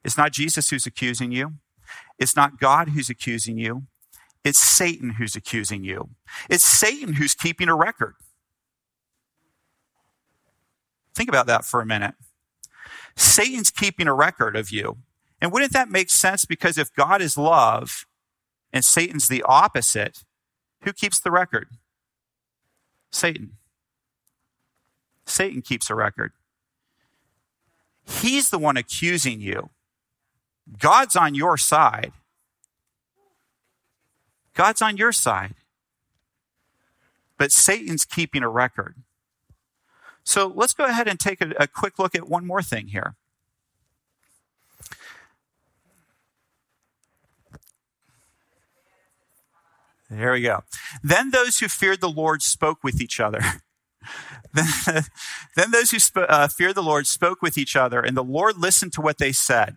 It's 0.04 0.16
not 0.16 0.30
Jesus 0.30 0.70
who's 0.70 0.87
accusing 0.87 1.33
you. 1.33 1.54
It's 2.16 2.37
not 2.37 2.61
God 2.61 2.90
who's 2.90 3.11
accusing 3.11 3.59
you. 3.59 3.88
It's 4.44 4.59
Satan 4.59 5.11
who's 5.11 5.35
accusing 5.35 5.85
you. 5.85 6.11
It's 6.50 6.64
Satan 6.64 7.14
who's 7.14 7.35
keeping 7.35 7.68
a 7.68 7.74
record. 7.74 8.14
Think 11.14 11.28
about 11.28 11.46
that 11.46 11.64
for 11.64 11.80
a 11.80 11.87
minute. 11.87 12.14
Satan's 13.16 13.70
keeping 13.70 14.07
a 14.07 14.14
record 14.14 14.57
of 14.57 14.70
you. 14.70 14.98
And 15.40 15.52
wouldn't 15.52 15.72
that 15.72 15.88
make 15.88 16.11
sense? 16.11 16.44
Because 16.44 16.78
if 16.78 16.94
God 16.94 17.22
is 17.22 17.38
love 17.38 18.07
and 18.72 18.85
Satan's 18.85 19.28
the 19.28 19.42
opposite, 19.44 20.24
who 20.83 20.92
keeps 20.92 21.20
the 21.20 21.30
record? 21.30 21.68
Satan. 23.11 23.52
Satan 25.26 25.62
keeps 25.62 25.88
a 25.88 25.94
record. 25.94 26.33
He's 28.04 28.50
the 28.50 28.59
one 28.59 28.76
accusing 28.76 29.40
you. 29.40 29.70
God's 30.78 31.16
on 31.16 31.35
your 31.35 31.57
side. 31.57 32.12
God's 34.54 34.82
on 34.82 34.96
your 34.96 35.12
side. 35.12 35.54
But 37.36 37.52
Satan's 37.52 38.04
keeping 38.04 38.42
a 38.42 38.48
record. 38.48 38.96
So 40.22 40.52
let's 40.54 40.72
go 40.72 40.84
ahead 40.84 41.08
and 41.08 41.18
take 41.18 41.40
a, 41.40 41.52
a 41.58 41.66
quick 41.66 41.98
look 41.98 42.14
at 42.14 42.28
one 42.28 42.46
more 42.46 42.62
thing 42.62 42.88
here. 42.88 43.16
There 50.08 50.32
we 50.32 50.42
go. 50.42 50.62
Then 51.02 51.30
those 51.30 51.58
who 51.58 51.66
feared 51.66 52.00
the 52.00 52.08
Lord 52.08 52.40
spoke 52.40 52.84
with 52.84 53.00
each 53.00 53.18
other. 53.18 53.40
then, 55.56 55.70
those 55.72 55.90
who 55.90 55.98
sp- 55.98 56.28
uh, 56.28 56.48
feared 56.48 56.76
the 56.76 56.82
Lord 56.82 57.06
spoke 57.06 57.42
with 57.42 57.58
each 57.58 57.74
other, 57.74 58.00
and 58.00 58.16
the 58.16 58.24
Lord 58.24 58.56
listened 58.56 58.92
to 58.94 59.00
what 59.00 59.18
they 59.18 59.32
said. 59.32 59.76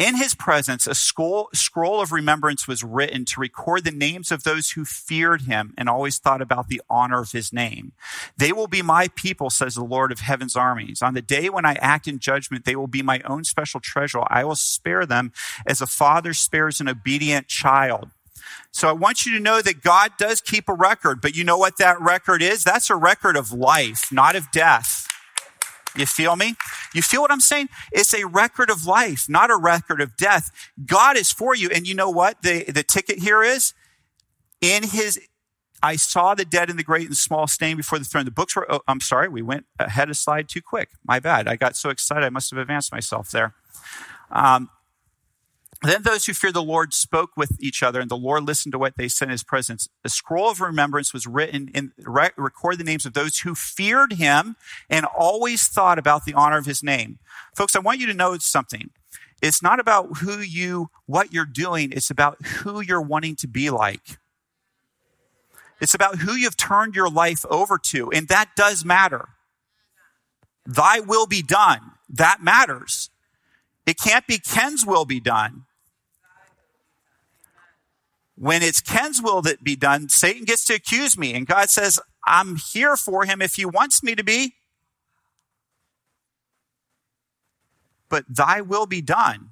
In 0.00 0.16
his 0.16 0.34
presence, 0.34 0.86
a 0.86 0.94
scroll, 0.94 1.50
scroll 1.52 2.00
of 2.00 2.10
remembrance 2.10 2.66
was 2.66 2.82
written 2.82 3.26
to 3.26 3.40
record 3.40 3.84
the 3.84 3.90
names 3.90 4.32
of 4.32 4.44
those 4.44 4.70
who 4.70 4.86
feared 4.86 5.42
him 5.42 5.74
and 5.76 5.90
always 5.90 6.18
thought 6.18 6.40
about 6.40 6.68
the 6.68 6.80
honor 6.88 7.20
of 7.20 7.32
his 7.32 7.52
name. 7.52 7.92
They 8.34 8.50
will 8.50 8.66
be 8.66 8.80
my 8.80 9.08
people, 9.08 9.50
says 9.50 9.74
the 9.74 9.84
Lord 9.84 10.10
of 10.10 10.20
heaven's 10.20 10.56
armies. 10.56 11.02
On 11.02 11.12
the 11.12 11.20
day 11.20 11.50
when 11.50 11.66
I 11.66 11.74
act 11.82 12.08
in 12.08 12.18
judgment, 12.18 12.64
they 12.64 12.76
will 12.76 12.86
be 12.86 13.02
my 13.02 13.20
own 13.26 13.44
special 13.44 13.78
treasure. 13.78 14.22
I 14.28 14.42
will 14.42 14.56
spare 14.56 15.04
them 15.04 15.32
as 15.66 15.82
a 15.82 15.86
father 15.86 16.32
spares 16.32 16.80
an 16.80 16.88
obedient 16.88 17.48
child. 17.48 18.08
So 18.72 18.88
I 18.88 18.92
want 18.92 19.26
you 19.26 19.34
to 19.34 19.42
know 19.42 19.60
that 19.60 19.82
God 19.82 20.12
does 20.18 20.40
keep 20.40 20.70
a 20.70 20.74
record, 20.74 21.20
but 21.20 21.36
you 21.36 21.44
know 21.44 21.58
what 21.58 21.76
that 21.76 22.00
record 22.00 22.40
is? 22.40 22.64
That's 22.64 22.88
a 22.88 22.96
record 22.96 23.36
of 23.36 23.52
life, 23.52 24.10
not 24.10 24.34
of 24.34 24.50
death. 24.50 24.99
You 25.96 26.06
feel 26.06 26.36
me? 26.36 26.54
You 26.94 27.02
feel 27.02 27.20
what 27.20 27.32
I'm 27.32 27.40
saying? 27.40 27.68
It's 27.92 28.14
a 28.14 28.26
record 28.26 28.70
of 28.70 28.86
life, 28.86 29.28
not 29.28 29.50
a 29.50 29.56
record 29.56 30.00
of 30.00 30.16
death. 30.16 30.50
God 30.84 31.16
is 31.16 31.32
for 31.32 31.54
you. 31.54 31.68
And 31.70 31.86
you 31.86 31.94
know 31.94 32.10
what 32.10 32.42
the, 32.42 32.64
the 32.64 32.82
ticket 32.82 33.18
here 33.18 33.42
is? 33.42 33.74
In 34.60 34.82
his, 34.84 35.20
I 35.82 35.96
saw 35.96 36.34
the 36.34 36.44
dead 36.44 36.70
and 36.70 36.78
the 36.78 36.84
great 36.84 37.06
and 37.06 37.16
small 37.16 37.46
standing 37.46 37.76
before 37.76 37.98
the 37.98 38.04
throne. 38.04 38.24
The 38.24 38.30
books 38.30 38.54
were, 38.54 38.70
oh, 38.70 38.80
I'm 38.86 39.00
sorry, 39.00 39.28
we 39.28 39.42
went 39.42 39.66
ahead 39.78 40.10
a 40.10 40.14
slide 40.14 40.48
too 40.48 40.62
quick. 40.62 40.90
My 41.04 41.18
bad. 41.18 41.48
I 41.48 41.56
got 41.56 41.76
so 41.76 41.90
excited. 41.90 42.24
I 42.24 42.30
must 42.30 42.50
have 42.50 42.58
advanced 42.58 42.92
myself 42.92 43.30
there. 43.30 43.54
Um, 44.30 44.70
then 45.82 46.02
those 46.02 46.26
who 46.26 46.34
feared 46.34 46.54
the 46.54 46.62
Lord 46.62 46.92
spoke 46.92 47.30
with 47.36 47.56
each 47.58 47.82
other, 47.82 48.00
and 48.00 48.10
the 48.10 48.16
Lord 48.16 48.44
listened 48.44 48.72
to 48.72 48.78
what 48.78 48.96
they 48.96 49.08
said 49.08 49.28
in 49.28 49.32
his 49.32 49.42
presence. 49.42 49.88
A 50.04 50.10
scroll 50.10 50.50
of 50.50 50.60
remembrance 50.60 51.14
was 51.14 51.26
written 51.26 51.70
and 51.74 51.92
re- 51.98 52.30
record 52.36 52.76
the 52.78 52.84
names 52.84 53.06
of 53.06 53.14
those 53.14 53.38
who 53.38 53.54
feared 53.54 54.12
him 54.12 54.56
and 54.90 55.06
always 55.06 55.68
thought 55.68 55.98
about 55.98 56.26
the 56.26 56.34
honor 56.34 56.58
of 56.58 56.66
his 56.66 56.82
name. 56.82 57.18
Folks, 57.56 57.74
I 57.74 57.78
want 57.78 57.98
you 57.98 58.06
to 58.08 58.14
know 58.14 58.36
something. 58.36 58.90
It's 59.40 59.62
not 59.62 59.80
about 59.80 60.18
who 60.18 60.40
you, 60.40 60.90
what 61.06 61.32
you're 61.32 61.46
doing. 61.46 61.92
It's 61.92 62.10
about 62.10 62.44
who 62.44 62.82
you're 62.82 63.00
wanting 63.00 63.36
to 63.36 63.48
be 63.48 63.70
like. 63.70 64.18
It's 65.80 65.94
about 65.94 66.18
who 66.18 66.32
you've 66.32 66.58
turned 66.58 66.94
your 66.94 67.08
life 67.08 67.46
over 67.48 67.78
to. 67.84 68.12
And 68.12 68.28
that 68.28 68.50
does 68.54 68.84
matter. 68.84 69.30
Thy 70.66 71.00
will 71.00 71.26
be 71.26 71.40
done. 71.40 71.92
That 72.10 72.42
matters. 72.42 73.08
It 73.86 73.98
can't 73.98 74.26
be 74.26 74.38
Ken's 74.38 74.84
will 74.84 75.06
be 75.06 75.20
done 75.20 75.64
when 78.40 78.62
it's 78.62 78.80
Ken's 78.80 79.20
will 79.20 79.42
that 79.42 79.62
be 79.62 79.76
done, 79.76 80.08
Satan 80.08 80.46
gets 80.46 80.64
to 80.64 80.74
accuse 80.74 81.18
me. 81.18 81.34
And 81.34 81.46
God 81.46 81.68
says, 81.68 82.00
I'm 82.26 82.56
here 82.56 82.96
for 82.96 83.26
him 83.26 83.42
if 83.42 83.56
he 83.56 83.66
wants 83.66 84.02
me 84.02 84.14
to 84.14 84.24
be. 84.24 84.54
But 88.08 88.24
thy 88.30 88.62
will 88.62 88.86
be 88.86 89.02
done. 89.02 89.50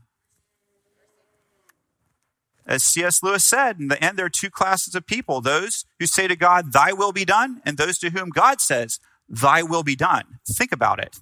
As 2.66 2.82
C.S. 2.82 3.22
Lewis 3.22 3.44
said, 3.44 3.78
in 3.78 3.88
the 3.88 4.02
end, 4.02 4.18
there 4.18 4.24
are 4.24 4.30
two 4.30 4.50
classes 4.50 4.94
of 4.94 5.06
people 5.06 5.42
those 5.42 5.84
who 5.98 6.06
say 6.06 6.26
to 6.26 6.34
God, 6.34 6.72
Thy 6.72 6.94
will 6.94 7.12
be 7.12 7.26
done, 7.26 7.60
and 7.66 7.76
those 7.76 7.98
to 7.98 8.08
whom 8.08 8.30
God 8.30 8.58
says, 8.62 9.00
Thy 9.28 9.62
will 9.62 9.82
be 9.82 9.96
done. 9.96 10.38
Think 10.48 10.72
about 10.72 10.98
it. 10.98 11.20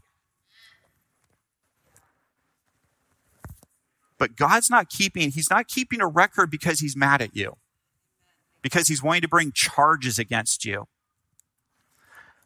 But 4.18 4.36
God's 4.36 4.70
not 4.70 4.88
keeping, 4.88 5.30
He's 5.30 5.50
not 5.50 5.68
keeping 5.68 6.00
a 6.00 6.06
record 6.06 6.50
because 6.50 6.80
He's 6.80 6.96
mad 6.96 7.22
at 7.22 7.36
you, 7.36 7.56
because 8.62 8.88
He's 8.88 9.02
wanting 9.02 9.22
to 9.22 9.28
bring 9.28 9.52
charges 9.52 10.18
against 10.18 10.64
you. 10.64 10.88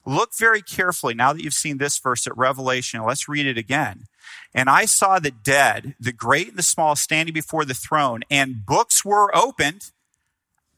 Look 0.07 0.31
very 0.37 0.63
carefully 0.63 1.15
now 1.15 1.33
that 1.33 1.43
you've 1.43 1.55
seen 1.55 1.79
this 1.79 1.99
verse 1.99 2.27
at 2.27 2.37
Revelation. 2.37 3.05
Let's 3.05 3.29
read 3.29 3.47
it 3.47 3.59
again. 3.59 4.07
And 4.55 4.71
I 4.71 4.87
saw 4.87 5.19
the 5.19 5.31
dead, 5.31 5.95
the 6.01 6.13
great 6.13 6.49
and 6.49 6.57
the 6.57 6.63
small, 6.63 6.97
standing 6.97 7.35
before 7.35 7.65
the 7.65 7.75
throne, 7.75 8.23
and 8.31 8.65
books 8.65 9.05
were 9.05 9.35
opened. 9.37 9.91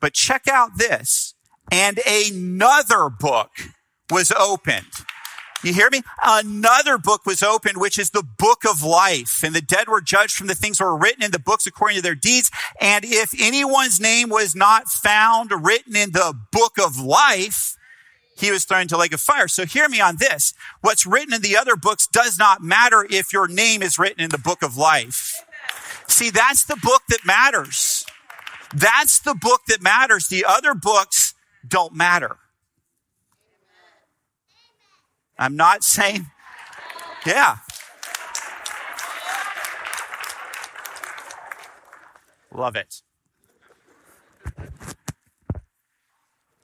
But 0.00 0.14
check 0.14 0.48
out 0.48 0.76
this. 0.76 1.34
And 1.70 2.00
another 2.06 3.08
book 3.08 3.50
was 4.10 4.32
opened 4.32 4.90
you 5.62 5.72
hear 5.72 5.88
me? 5.90 6.02
Another 6.22 6.98
book 6.98 7.24
was 7.24 7.42
opened, 7.42 7.78
which 7.78 7.98
is 7.98 8.10
the 8.10 8.22
book 8.22 8.64
of 8.68 8.82
life. 8.82 9.42
And 9.44 9.54
the 9.54 9.60
dead 9.60 9.88
were 9.88 10.00
judged 10.00 10.36
from 10.36 10.48
the 10.48 10.54
things 10.54 10.78
that 10.78 10.84
were 10.84 10.96
written 10.96 11.22
in 11.22 11.30
the 11.30 11.38
books 11.38 11.66
according 11.66 11.96
to 11.96 12.02
their 12.02 12.14
deeds. 12.14 12.50
And 12.80 13.04
if 13.04 13.32
anyone's 13.40 14.00
name 14.00 14.28
was 14.28 14.56
not 14.56 14.88
found 14.88 15.52
written 15.64 15.96
in 15.96 16.12
the 16.12 16.34
book 16.50 16.78
of 16.82 16.98
life, 16.98 17.76
he 18.36 18.50
was 18.50 18.64
thrown 18.64 18.82
into 18.82 18.96
a 18.96 18.98
lake 18.98 19.12
of 19.12 19.20
fire. 19.20 19.46
So 19.46 19.64
hear 19.64 19.88
me 19.88 20.00
on 20.00 20.16
this. 20.16 20.54
What's 20.80 21.06
written 21.06 21.34
in 21.34 21.42
the 21.42 21.56
other 21.56 21.76
books 21.76 22.06
does 22.06 22.38
not 22.38 22.62
matter 22.62 23.06
if 23.08 23.32
your 23.32 23.46
name 23.46 23.82
is 23.82 23.98
written 23.98 24.20
in 24.20 24.30
the 24.30 24.38
book 24.38 24.62
of 24.62 24.76
life. 24.76 25.32
See, 26.08 26.30
that's 26.30 26.64
the 26.64 26.76
book 26.76 27.02
that 27.08 27.24
matters. 27.24 28.04
That's 28.74 29.18
the 29.18 29.34
book 29.34 29.62
that 29.68 29.82
matters. 29.82 30.28
The 30.28 30.44
other 30.46 30.74
books 30.74 31.34
don't 31.66 31.94
matter. 31.94 32.38
I'm 35.38 35.56
not 35.56 35.82
saying, 35.82 36.26
yeah. 37.26 37.56
Love 42.54 42.76
it. 42.76 43.02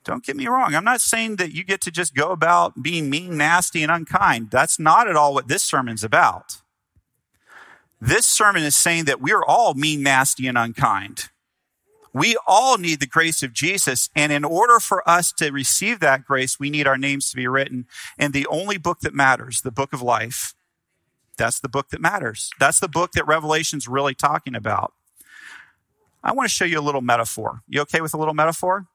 Don't 0.04 0.24
get 0.24 0.36
me 0.36 0.46
wrong. 0.46 0.74
I'm 0.74 0.84
not 0.84 1.02
saying 1.02 1.36
that 1.36 1.52
you 1.52 1.64
get 1.64 1.82
to 1.82 1.90
just 1.90 2.14
go 2.14 2.30
about 2.30 2.82
being 2.82 3.10
mean, 3.10 3.36
nasty, 3.36 3.82
and 3.82 3.92
unkind. 3.92 4.50
That's 4.50 4.78
not 4.78 5.06
at 5.06 5.16
all 5.16 5.34
what 5.34 5.48
this 5.48 5.62
sermon's 5.62 6.02
about. 6.02 6.62
This 8.00 8.26
sermon 8.26 8.62
is 8.62 8.74
saying 8.76 9.04
that 9.04 9.20
we're 9.20 9.42
all 9.42 9.74
mean, 9.74 10.02
nasty, 10.02 10.46
and 10.46 10.56
unkind. 10.56 11.28
We 12.12 12.36
all 12.46 12.78
need 12.78 13.00
the 13.00 13.06
grace 13.06 13.42
of 13.42 13.52
Jesus. 13.52 14.08
And 14.14 14.32
in 14.32 14.44
order 14.44 14.80
for 14.80 15.08
us 15.08 15.32
to 15.32 15.50
receive 15.50 16.00
that 16.00 16.24
grace, 16.24 16.58
we 16.58 16.70
need 16.70 16.86
our 16.86 16.98
names 16.98 17.30
to 17.30 17.36
be 17.36 17.46
written 17.46 17.86
in 18.18 18.32
the 18.32 18.46
only 18.46 18.78
book 18.78 19.00
that 19.00 19.14
matters, 19.14 19.62
the 19.62 19.70
book 19.70 19.92
of 19.92 20.02
life. 20.02 20.54
That's 21.36 21.60
the 21.60 21.68
book 21.68 21.90
that 21.90 22.00
matters. 22.00 22.50
That's 22.58 22.80
the 22.80 22.88
book 22.88 23.12
that 23.12 23.26
Revelation's 23.26 23.86
really 23.86 24.14
talking 24.14 24.54
about. 24.54 24.92
I 26.22 26.32
want 26.32 26.48
to 26.48 26.54
show 26.54 26.64
you 26.64 26.80
a 26.80 26.82
little 26.82 27.00
metaphor. 27.00 27.62
You 27.68 27.82
okay 27.82 28.00
with 28.00 28.12
a 28.12 28.18
little 28.18 28.34
metaphor? 28.34 28.86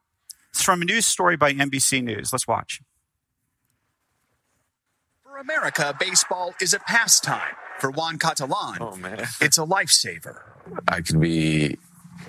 It's 0.50 0.62
from 0.62 0.82
a 0.82 0.86
news 0.86 1.06
story 1.06 1.38
by 1.38 1.54
NBC 1.54 2.04
News. 2.04 2.34
Let's 2.34 2.48
watch. 2.48 2.82
For 5.24 5.38
America, 5.38 5.96
baseball 6.00 6.54
is 6.62 6.74
a 6.74 6.80
pastime. 6.80 7.56
For 7.80 7.90
Juan 7.90 8.20
Catalan, 8.20 8.78
Oh 8.80 8.96
man, 8.96 9.26
it's 9.42 9.58
a 9.58 9.62
lifesaver. 9.66 10.42
I 10.88 11.02
could 11.02 11.20
be, 11.20 11.78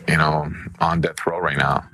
you 0.09 0.17
know, 0.17 0.53
on 0.81 1.01
death 1.01 1.27
row 1.27 1.38
right 1.38 1.57
now. 1.57 1.88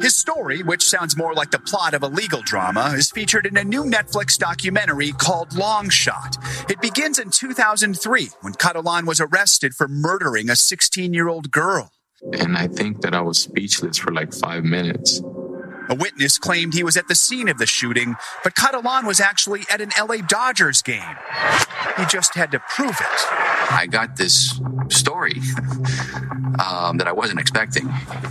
His 0.00 0.16
story, 0.16 0.62
which 0.62 0.84
sounds 0.84 1.16
more 1.16 1.32
like 1.32 1.52
the 1.52 1.60
plot 1.60 1.94
of 1.94 2.02
a 2.02 2.08
legal 2.08 2.42
drama, 2.42 2.92
is 2.96 3.10
featured 3.10 3.46
in 3.46 3.56
a 3.56 3.62
new 3.62 3.84
Netflix 3.84 4.36
documentary 4.36 5.12
called 5.12 5.54
Long 5.54 5.90
Shot. 5.90 6.36
It 6.68 6.80
begins 6.80 7.20
in 7.20 7.30
2003 7.30 8.30
when 8.40 8.54
Catalan 8.54 9.06
was 9.06 9.20
arrested 9.20 9.74
for 9.74 9.86
murdering 9.86 10.50
a 10.50 10.56
16 10.56 11.14
year 11.14 11.28
old 11.28 11.52
girl. 11.52 11.92
And 12.32 12.56
I 12.56 12.66
think 12.66 13.02
that 13.02 13.14
I 13.14 13.20
was 13.20 13.38
speechless 13.38 13.98
for 13.98 14.12
like 14.12 14.32
five 14.32 14.64
minutes. 14.64 15.20
A 15.88 15.94
witness 15.94 16.38
claimed 16.38 16.74
he 16.74 16.84
was 16.84 16.96
at 16.96 17.08
the 17.08 17.14
scene 17.14 17.48
of 17.48 17.58
the 17.58 17.66
shooting, 17.66 18.16
but 18.42 18.54
Catalan 18.54 19.04
was 19.04 19.20
actually 19.20 19.62
at 19.70 19.80
an 19.80 19.90
LA 19.98 20.16
Dodgers 20.16 20.80
game. 20.82 21.16
He 21.96 22.06
just 22.06 22.34
had 22.34 22.50
to 22.52 22.60
prove 22.60 22.98
it. 23.00 23.51
I 23.72 23.86
got 23.86 24.16
this 24.16 24.60
story 24.90 25.40
um, 26.58 26.98
that 26.98 27.06
I 27.06 27.12
wasn't 27.12 27.40
expecting. 27.40 27.88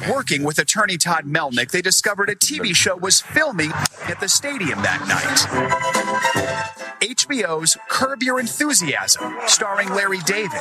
Working 0.10 0.44
with 0.44 0.60
attorney 0.60 0.98
Todd 0.98 1.26
Melnik, 1.26 1.72
they 1.72 1.82
discovered 1.82 2.30
a 2.30 2.36
TV 2.36 2.76
show 2.76 2.96
was 2.96 3.22
filming 3.22 3.72
at 4.08 4.20
the 4.20 4.30
stadium 4.30 4.82
that 4.84 5.02
night. 5.08 6.62
HBO's 7.02 7.78
Curb 7.90 8.22
Your 8.22 8.40
Enthusiasm, 8.40 9.36
starring 9.48 9.90
Larry 9.90 10.20
David. 10.20 10.60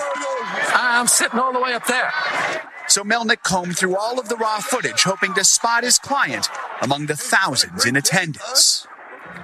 I'm 0.74 1.06
sitting 1.06 1.38
all 1.38 1.52
the 1.52 1.60
way 1.60 1.74
up 1.74 1.86
there. 1.86 2.12
So 2.88 3.02
Melnik 3.04 3.42
combed 3.42 3.76
through 3.76 3.96
all 3.96 4.18
of 4.18 4.28
the 4.28 4.36
raw 4.36 4.58
footage, 4.60 5.02
hoping 5.02 5.34
to 5.34 5.44
spot 5.44 5.84
his 5.84 5.98
client 5.98 6.48
among 6.80 7.06
the 7.06 7.16
thousands 7.16 7.84
in 7.84 7.96
attendance. 7.96 8.86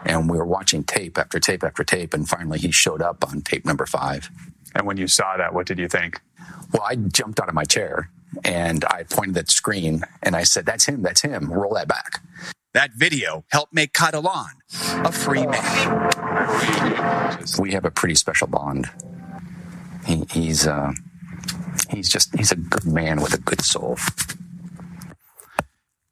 And 0.05 0.31
we 0.31 0.39
were 0.39 0.47
watching 0.47 0.85
tape 0.85 1.19
after 1.19 1.39
tape 1.39 1.63
after 1.63 1.85
tape, 1.85 2.15
and 2.15 2.29
finally 2.29 2.59
he 2.59 2.71
showed 2.71 3.03
up 3.03 3.25
on 3.29 3.43
tape 3.43 3.65
number 3.65 3.87
five. 3.87 4.31
And 4.77 4.87
when 4.87 4.99
you 4.99 5.09
saw 5.09 5.37
that, 5.39 5.55
what 5.55 5.67
did 5.67 5.79
you 5.79 5.89
think? 5.89 6.21
Well, 6.73 6.83
I 6.83 6.97
jumped 6.97 7.41
out 7.41 7.49
of 7.49 7.55
my 7.55 7.65
chair 7.65 8.11
and 8.45 8.85
I 8.85 9.05
pointed 9.05 9.39
at 9.39 9.47
the 9.47 9.53
screen 9.53 10.03
and 10.23 10.37
I 10.37 10.43
said, 10.43 10.67
That's 10.67 10.85
him, 10.85 11.01
that's 11.03 11.23
him, 11.23 11.51
roll 11.51 11.75
that 11.75 11.89
back. 11.89 12.23
That 12.75 12.91
video 12.95 13.47
helped 13.49 13.73
make 13.73 13.95
Catalan 13.95 14.51
a 15.03 15.11
free 15.11 15.47
man. 15.47 16.11
We 17.59 17.73
have 17.73 17.87
a 17.87 17.91
pretty 17.91 18.17
special 18.17 18.49
bond. 18.49 18.91
He, 20.07 20.25
he's, 20.31 20.67
uh, 20.67 20.93
he's 21.89 22.11
just, 22.11 22.37
he's 22.37 22.53
a 22.53 22.57
good 22.57 22.85
man 22.85 23.23
with 23.23 23.33
a 23.33 23.41
good 23.41 23.63
soul. 23.63 23.97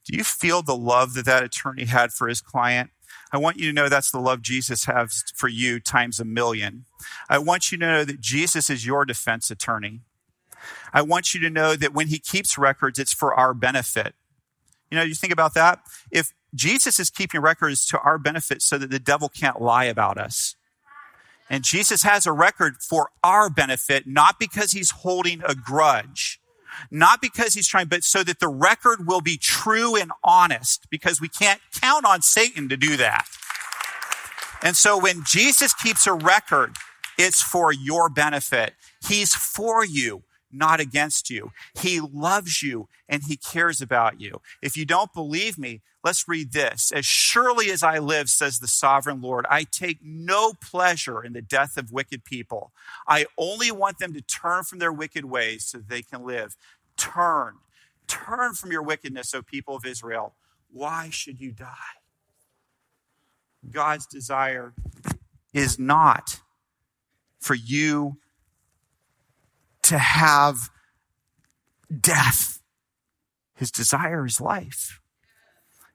Do 0.06 0.16
you 0.16 0.24
feel 0.24 0.62
the 0.62 0.76
love 0.76 1.12
that 1.14 1.26
that 1.26 1.42
attorney 1.42 1.84
had 1.84 2.12
for 2.12 2.28
his 2.28 2.40
client? 2.40 2.90
I 3.34 3.38
want 3.38 3.58
you 3.58 3.66
to 3.66 3.72
know 3.72 3.88
that's 3.88 4.12
the 4.12 4.20
love 4.20 4.42
Jesus 4.42 4.84
has 4.84 5.24
for 5.34 5.48
you 5.48 5.80
times 5.80 6.20
a 6.20 6.24
million. 6.24 6.84
I 7.28 7.38
want 7.38 7.72
you 7.72 7.78
to 7.78 7.84
know 7.84 8.04
that 8.04 8.20
Jesus 8.20 8.70
is 8.70 8.86
your 8.86 9.04
defense 9.04 9.50
attorney. 9.50 10.02
I 10.92 11.02
want 11.02 11.34
you 11.34 11.40
to 11.40 11.50
know 11.50 11.74
that 11.74 11.92
when 11.92 12.06
he 12.06 12.20
keeps 12.20 12.56
records, 12.56 12.98
it's 12.98 13.12
for 13.12 13.34
our 13.34 13.52
benefit. 13.52 14.14
You 14.90 14.98
know, 14.98 15.04
you 15.04 15.14
think 15.14 15.32
about 15.32 15.54
that? 15.54 15.80
If 16.12 16.32
Jesus 16.54 17.00
is 17.00 17.10
keeping 17.10 17.40
records 17.40 17.84
to 17.86 17.98
our 17.98 18.18
benefit 18.18 18.62
so 18.62 18.78
that 18.78 18.90
the 18.90 19.00
devil 19.00 19.28
can't 19.28 19.60
lie 19.60 19.86
about 19.86 20.16
us. 20.16 20.54
And 21.50 21.64
Jesus 21.64 22.04
has 22.04 22.26
a 22.26 22.32
record 22.32 22.76
for 22.82 23.10
our 23.24 23.50
benefit, 23.50 24.06
not 24.06 24.38
because 24.38 24.70
he's 24.70 24.90
holding 24.90 25.42
a 25.44 25.56
grudge, 25.56 26.40
not 26.90 27.20
because 27.20 27.54
he's 27.54 27.68
trying, 27.68 27.88
but 27.88 28.04
so 28.04 28.22
that 28.22 28.40
the 28.40 28.48
record 28.48 29.06
will 29.06 29.20
be 29.20 29.36
true 29.36 29.96
and 29.96 30.12
honest, 30.22 30.86
because 30.90 31.20
we 31.20 31.28
can't 31.28 31.60
count 31.80 32.04
on 32.04 32.22
Satan 32.22 32.68
to 32.68 32.76
do 32.76 32.96
that. 32.96 33.26
And 34.62 34.76
so 34.76 34.98
when 34.98 35.22
Jesus 35.26 35.74
keeps 35.74 36.06
a 36.06 36.14
record, 36.14 36.74
it's 37.18 37.42
for 37.42 37.72
your 37.72 38.08
benefit. 38.08 38.74
He's 39.06 39.34
for 39.34 39.84
you, 39.84 40.22
not 40.50 40.80
against 40.80 41.30
you. 41.30 41.52
He 41.78 42.00
loves 42.00 42.62
you 42.62 42.88
and 43.08 43.22
he 43.24 43.36
cares 43.36 43.80
about 43.80 44.20
you. 44.20 44.40
If 44.62 44.76
you 44.76 44.84
don't 44.84 45.12
believe 45.12 45.58
me, 45.58 45.82
let's 46.04 46.28
read 46.28 46.52
this. 46.52 46.92
As 46.92 47.06
surely 47.06 47.70
as 47.70 47.82
I 47.82 47.98
live, 47.98 48.28
says 48.28 48.58
the 48.58 48.68
sovereign 48.68 49.22
Lord, 49.22 49.46
I 49.48 49.64
take 49.64 49.98
no 50.02 50.52
pleasure 50.52 51.24
in 51.24 51.32
the 51.32 51.42
death 51.42 51.76
of 51.78 51.90
wicked 51.90 52.24
people. 52.24 52.72
I 53.08 53.26
only 53.38 53.72
want 53.72 53.98
them 53.98 54.12
to 54.12 54.20
turn 54.20 54.64
from 54.64 54.78
their 54.78 54.92
wicked 54.92 55.24
ways 55.24 55.64
so 55.64 55.78
that 55.78 55.88
they 55.88 56.02
can 56.02 56.24
live. 56.24 56.56
Turn, 56.98 57.54
turn 58.06 58.52
from 58.54 58.70
your 58.70 58.82
wickedness, 58.82 59.34
O 59.34 59.42
people 59.42 59.74
of 59.74 59.86
Israel. 59.86 60.34
Why 60.70 61.08
should 61.10 61.40
you 61.40 61.52
die? 61.52 61.74
God's 63.70 64.06
desire 64.06 64.74
is 65.54 65.78
not 65.78 66.40
for 67.40 67.54
you 67.54 68.18
to 69.82 69.98
have 69.98 70.70
death. 72.00 72.60
His 73.54 73.70
desire 73.70 74.26
is 74.26 74.40
life. 74.40 75.00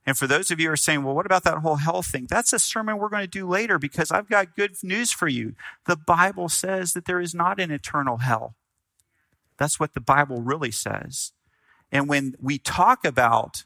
And 0.05 0.17
for 0.17 0.27
those 0.27 0.49
of 0.49 0.59
you 0.59 0.67
who 0.67 0.73
are 0.73 0.77
saying, 0.77 1.03
well, 1.03 1.15
what 1.15 1.25
about 1.25 1.43
that 1.43 1.59
whole 1.59 1.75
hell 1.75 2.01
thing? 2.01 2.25
That's 2.29 2.53
a 2.53 2.59
sermon 2.59 2.97
we're 2.97 3.09
going 3.09 3.23
to 3.23 3.27
do 3.27 3.47
later 3.47 3.77
because 3.77 4.11
I've 4.11 4.29
got 4.29 4.55
good 4.55 4.75
news 4.81 5.11
for 5.11 5.27
you. 5.27 5.55
The 5.85 5.97
Bible 5.97 6.49
says 6.49 6.93
that 6.93 7.05
there 7.05 7.19
is 7.19 7.35
not 7.35 7.59
an 7.59 7.69
eternal 7.69 8.17
hell. 8.17 8.55
That's 9.57 9.79
what 9.79 9.93
the 9.93 10.01
Bible 10.01 10.41
really 10.41 10.71
says. 10.71 11.33
And 11.91 12.07
when 12.07 12.35
we 12.41 12.57
talk 12.57 13.03
about 13.03 13.65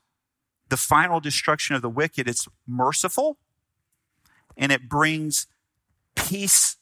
the 0.70 0.78
final 0.78 1.20
destruction 1.20 1.76
of 1.76 1.82
the 1.82 1.90
wicked, 1.90 2.28
it's 2.28 2.48
merciful 2.68 3.38
and 4.58 4.72
it 4.72 4.90
brings 4.90 5.48
peace 6.16 6.78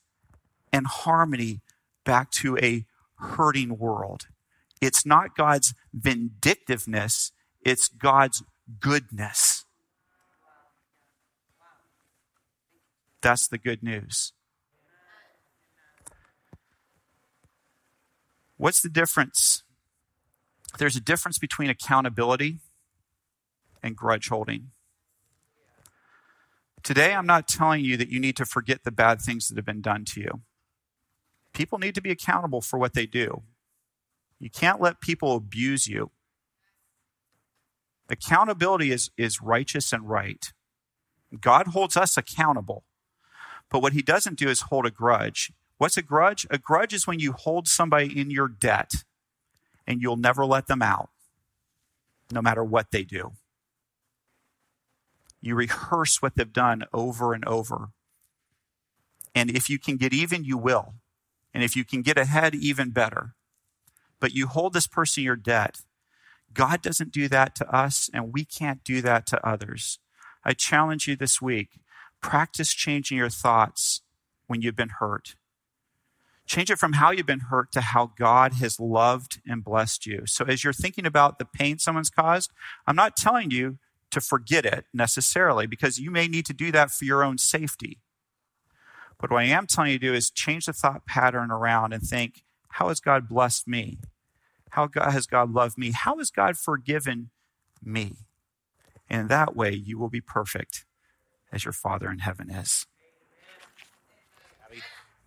and 0.71 0.87
harmony 0.87 1.61
back 2.05 2.31
to 2.31 2.57
a 2.57 2.85
hurting 3.15 3.77
world. 3.77 4.27
It's 4.81 5.05
not 5.05 5.35
God's 5.35 5.73
vindictiveness, 5.93 7.31
it's 7.63 7.87
God's 7.87 8.43
goodness. 8.79 9.65
That's 13.21 13.47
the 13.47 13.57
good 13.57 13.83
news. 13.83 14.33
What's 18.57 18.81
the 18.81 18.89
difference? 18.89 19.63
There's 20.77 20.95
a 20.95 21.01
difference 21.01 21.37
between 21.37 21.69
accountability 21.69 22.59
and 23.83 23.95
grudge 23.95 24.29
holding. 24.29 24.71
Today, 26.83 27.13
I'm 27.13 27.27
not 27.27 27.47
telling 27.47 27.85
you 27.85 27.97
that 27.97 28.09
you 28.09 28.19
need 28.19 28.35
to 28.37 28.45
forget 28.45 28.83
the 28.83 28.91
bad 28.91 29.21
things 29.21 29.47
that 29.47 29.57
have 29.57 29.65
been 29.65 29.81
done 29.81 30.05
to 30.05 30.21
you. 30.21 30.41
People 31.53 31.77
need 31.77 31.95
to 31.95 32.01
be 32.01 32.11
accountable 32.11 32.61
for 32.61 32.79
what 32.79 32.93
they 32.93 33.05
do. 33.05 33.43
You 34.39 34.49
can't 34.49 34.81
let 34.81 35.01
people 35.01 35.35
abuse 35.35 35.87
you. 35.87 36.11
Accountability 38.11 38.91
is, 38.91 39.09
is 39.17 39.41
righteous 39.41 39.93
and 39.93 40.07
right. 40.07 40.51
God 41.39 41.67
holds 41.67 41.95
us 41.95 42.17
accountable. 42.17 42.83
But 43.69 43.81
what 43.81 43.93
he 43.93 44.01
doesn't 44.01 44.37
do 44.37 44.49
is 44.49 44.61
hold 44.63 44.85
a 44.85 44.91
grudge. 44.91 45.53
What's 45.77 45.95
a 45.95 46.01
grudge? 46.01 46.45
A 46.51 46.57
grudge 46.57 46.93
is 46.93 47.07
when 47.07 47.19
you 47.19 47.31
hold 47.31 47.69
somebody 47.69 48.19
in 48.19 48.29
your 48.29 48.49
debt 48.49 48.91
and 49.87 50.01
you'll 50.01 50.17
never 50.17 50.45
let 50.45 50.67
them 50.67 50.81
out, 50.81 51.09
no 52.31 52.41
matter 52.41 52.65
what 52.65 52.91
they 52.91 53.03
do. 53.03 53.31
You 55.41 55.55
rehearse 55.55 56.21
what 56.21 56.35
they've 56.35 56.51
done 56.51 56.83
over 56.93 57.33
and 57.33 57.45
over. 57.45 57.91
And 59.33 59.49
if 59.49 59.69
you 59.69 59.79
can 59.79 59.95
get 59.95 60.13
even, 60.13 60.43
you 60.43 60.57
will. 60.57 60.95
And 61.53 61.63
if 61.63 61.77
you 61.77 61.85
can 61.85 62.01
get 62.01 62.17
ahead, 62.17 62.55
even 62.55 62.91
better. 62.91 63.35
But 64.19 64.33
you 64.33 64.47
hold 64.47 64.73
this 64.73 64.87
person 64.87 65.21
in 65.21 65.25
your 65.25 65.35
debt. 65.37 65.79
God 66.53 66.81
doesn't 66.81 67.11
do 67.11 67.27
that 67.29 67.55
to 67.55 67.75
us, 67.75 68.09
and 68.13 68.33
we 68.33 68.45
can't 68.45 68.83
do 68.83 69.01
that 69.01 69.25
to 69.27 69.47
others. 69.47 69.99
I 70.43 70.53
challenge 70.53 71.07
you 71.07 71.15
this 71.15 71.41
week 71.41 71.79
practice 72.21 72.73
changing 72.73 73.17
your 73.17 73.29
thoughts 73.29 74.01
when 74.47 74.61
you've 74.61 74.75
been 74.75 74.91
hurt. 74.99 75.35
Change 76.45 76.69
it 76.69 76.77
from 76.77 76.93
how 76.93 77.11
you've 77.11 77.25
been 77.25 77.47
hurt 77.49 77.71
to 77.71 77.81
how 77.81 78.11
God 78.17 78.53
has 78.53 78.79
loved 78.79 79.41
and 79.47 79.63
blessed 79.63 80.05
you. 80.05 80.23
So, 80.25 80.45
as 80.45 80.63
you're 80.63 80.73
thinking 80.73 81.05
about 81.05 81.39
the 81.39 81.45
pain 81.45 81.79
someone's 81.79 82.09
caused, 82.09 82.51
I'm 82.85 82.95
not 82.95 83.15
telling 83.15 83.51
you 83.51 83.77
to 84.11 84.19
forget 84.19 84.65
it 84.65 84.85
necessarily 84.93 85.65
because 85.65 85.99
you 85.99 86.11
may 86.11 86.27
need 86.27 86.45
to 86.47 86.53
do 86.53 86.71
that 86.73 86.91
for 86.91 87.05
your 87.05 87.23
own 87.23 87.37
safety. 87.37 87.99
But 89.19 89.31
what 89.31 89.43
I 89.43 89.45
am 89.45 89.67
telling 89.67 89.91
you 89.91 89.99
to 89.99 90.07
do 90.07 90.13
is 90.13 90.29
change 90.29 90.65
the 90.65 90.73
thought 90.73 91.05
pattern 91.05 91.51
around 91.51 91.93
and 91.93 92.03
think, 92.03 92.43
how 92.69 92.89
has 92.89 92.99
God 92.99 93.29
blessed 93.29 93.67
me? 93.67 93.99
How 94.71 94.87
God, 94.87 95.11
has 95.11 95.27
God 95.27 95.51
loved 95.53 95.77
me? 95.77 95.91
How 95.91 96.17
has 96.19 96.31
God 96.31 96.57
forgiven 96.57 97.31
me? 97.83 98.15
And 99.09 99.29
that 99.29 99.55
way 99.55 99.73
you 99.73 99.97
will 99.99 100.09
be 100.09 100.21
perfect 100.21 100.85
as 101.51 101.65
your 101.65 101.73
Father 101.73 102.09
in 102.11 102.19
heaven 102.19 102.49
is. 102.51 102.87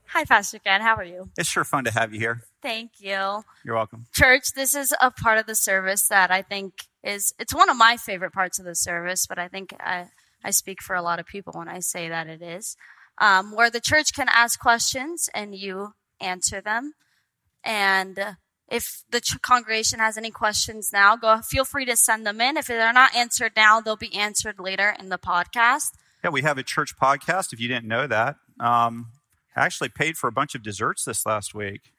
Hi, 0.08 0.24
Pastor 0.24 0.58
Ken. 0.60 0.80
How 0.82 0.96
are 0.96 1.04
you? 1.04 1.30
It's 1.38 1.48
sure 1.48 1.64
fun 1.64 1.84
to 1.84 1.90
have 1.92 2.14
you 2.14 2.20
here. 2.20 2.42
Thank 2.62 2.92
you. 3.00 3.44
You're 3.64 3.74
welcome. 3.76 4.06
Church, 4.14 4.52
this 4.54 4.74
is 4.74 4.94
a 5.00 5.10
part 5.10 5.38
of 5.38 5.46
the 5.46 5.54
service 5.56 6.08
that 6.08 6.30
I 6.30 6.42
think 6.42 6.74
is, 7.02 7.34
it's 7.38 7.54
one 7.54 7.70
of 7.70 7.76
my 7.76 7.96
favorite 7.96 8.32
parts 8.32 8.58
of 8.58 8.64
the 8.64 8.74
service, 8.76 9.26
but 9.26 9.38
I 9.38 9.48
think 9.48 9.74
I, 9.80 10.06
I 10.44 10.50
speak 10.50 10.82
for 10.82 10.96
a 10.96 11.02
lot 11.02 11.18
of 11.20 11.26
people 11.26 11.54
when 11.56 11.68
I 11.68 11.80
say 11.80 12.08
that 12.08 12.28
it 12.28 12.42
is. 12.42 12.76
um, 13.18 13.52
where 13.54 13.70
the 13.70 13.80
church 13.80 14.12
can 14.14 14.28
ask 14.30 14.58
questions 14.58 15.28
and 15.34 15.54
you 15.54 15.94
answer 16.20 16.60
them. 16.60 16.94
And 17.64 18.18
uh, 18.18 18.32
if 18.68 19.02
the 19.10 19.20
ch- 19.20 19.40
congregation 19.42 19.98
has 19.98 20.16
any 20.16 20.30
questions 20.30 20.90
now, 20.92 21.16
go 21.16 21.40
feel 21.42 21.64
free 21.64 21.84
to 21.86 21.96
send 21.96 22.26
them 22.26 22.40
in. 22.40 22.56
If 22.56 22.66
they're 22.66 22.92
not 22.92 23.14
answered 23.14 23.52
now, 23.56 23.80
they'll 23.80 23.96
be 23.96 24.14
answered 24.14 24.58
later 24.58 24.94
in 24.98 25.08
the 25.10 25.18
podcast. 25.18 25.90
Yeah, 26.22 26.30
we 26.30 26.42
have 26.42 26.56
a 26.58 26.62
church 26.62 26.96
podcast. 27.00 27.52
If 27.52 27.60
you 27.60 27.68
didn't 27.68 27.86
know 27.86 28.06
that, 28.06 28.36
um, 28.58 29.08
I 29.56 29.64
actually 29.64 29.90
paid 29.90 30.16
for 30.16 30.26
a 30.28 30.32
bunch 30.32 30.54
of 30.54 30.62
desserts 30.62 31.04
this 31.04 31.26
last 31.26 31.54
week. 31.54 31.92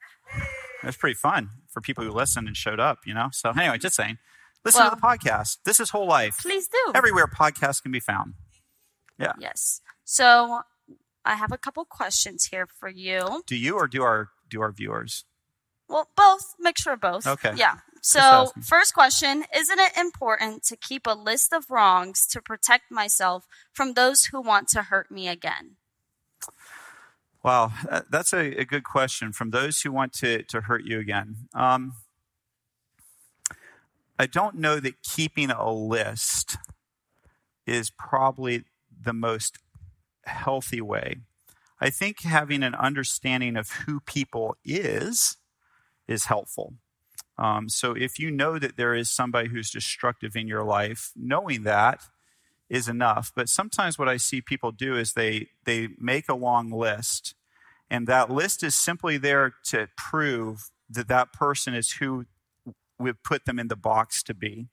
It 0.82 0.86
was 0.86 0.96
pretty 0.96 1.14
fun 1.14 1.50
for 1.68 1.80
people 1.80 2.04
who 2.04 2.10
listened 2.10 2.48
and 2.48 2.56
showed 2.56 2.80
up. 2.80 2.98
You 3.06 3.14
know. 3.14 3.28
So 3.32 3.50
anyway, 3.50 3.78
just 3.78 3.94
saying, 3.96 4.18
listen 4.64 4.80
Well- 4.80 4.90
to 4.90 4.96
the 4.96 5.02
podcast. 5.02 5.58
This 5.64 5.78
is 5.80 5.90
whole 5.90 6.06
life. 6.06 6.38
Please 6.42 6.68
do. 6.68 6.92
Everywhere 6.94 7.26
podcasts 7.28 7.82
can 7.82 7.92
be 7.92 8.00
found. 8.00 8.34
Yeah. 9.18 9.32
Yes. 9.38 9.80
So 10.04 10.62
I 11.24 11.36
have 11.36 11.52
a 11.52 11.58
couple 11.58 11.84
questions 11.84 12.46
here 12.46 12.66
for 12.66 12.88
you. 12.88 13.42
Do 13.46 13.56
you 13.56 13.76
or 13.76 13.86
do 13.88 14.02
our 14.02 14.28
do 14.50 14.60
our 14.60 14.72
viewers? 14.72 15.24
Well, 15.88 16.08
both. 16.16 16.54
Mixture 16.58 16.92
of 16.92 17.00
both. 17.00 17.26
Okay. 17.26 17.52
Yeah. 17.56 17.76
So, 18.02 18.52
first 18.62 18.94
question 18.94 19.44
Isn't 19.54 19.78
it 19.80 19.96
important 19.96 20.62
to 20.64 20.76
keep 20.76 21.06
a 21.06 21.14
list 21.14 21.52
of 21.52 21.70
wrongs 21.70 22.26
to 22.28 22.40
protect 22.40 22.90
myself 22.90 23.46
from 23.72 23.94
those 23.94 24.26
who 24.26 24.40
want 24.40 24.68
to 24.68 24.82
hurt 24.82 25.10
me 25.10 25.28
again? 25.28 25.76
Wow, 27.42 27.72
that's 28.10 28.32
a, 28.32 28.60
a 28.60 28.64
good 28.64 28.82
question 28.82 29.32
from 29.32 29.50
those 29.50 29.80
who 29.80 29.92
want 29.92 30.12
to, 30.14 30.42
to 30.44 30.62
hurt 30.62 30.84
you 30.84 30.98
again. 30.98 31.48
Um, 31.54 31.92
I 34.18 34.26
don't 34.26 34.56
know 34.56 34.80
that 34.80 35.02
keeping 35.02 35.50
a 35.50 35.72
list 35.72 36.56
is 37.66 37.90
probably 37.90 38.64
the 39.00 39.12
most 39.12 39.58
healthy 40.24 40.80
way. 40.80 41.18
I 41.80 41.90
think 41.90 42.22
having 42.22 42.62
an 42.62 42.74
understanding 42.74 43.56
of 43.56 43.70
who 43.70 44.00
people 44.00 44.56
is 44.64 45.36
is 46.08 46.26
helpful. 46.26 46.74
Um, 47.38 47.68
so 47.68 47.92
if 47.92 48.18
you 48.18 48.30
know 48.30 48.58
that 48.58 48.76
there 48.76 48.94
is 48.94 49.10
somebody 49.10 49.48
who's 49.48 49.70
destructive 49.70 50.36
in 50.36 50.48
your 50.48 50.64
life, 50.64 51.12
knowing 51.14 51.64
that 51.64 52.00
is 52.68 52.88
enough. 52.88 53.32
But 53.34 53.48
sometimes 53.48 53.98
what 53.98 54.08
I 54.08 54.16
see 54.16 54.40
people 54.40 54.72
do 54.72 54.96
is 54.96 55.12
they 55.12 55.48
they 55.64 55.88
make 55.98 56.28
a 56.28 56.34
long 56.34 56.70
list, 56.70 57.34
and 57.90 58.06
that 58.06 58.30
list 58.30 58.62
is 58.62 58.74
simply 58.74 59.18
there 59.18 59.54
to 59.66 59.88
prove 59.96 60.70
that 60.90 61.08
that 61.08 61.32
person 61.32 61.74
is 61.74 61.92
who 61.92 62.26
we've 62.98 63.22
put 63.22 63.44
them 63.44 63.58
in 63.58 63.68
the 63.68 63.76
box 63.76 64.22
to 64.24 64.34
be. 64.34 64.68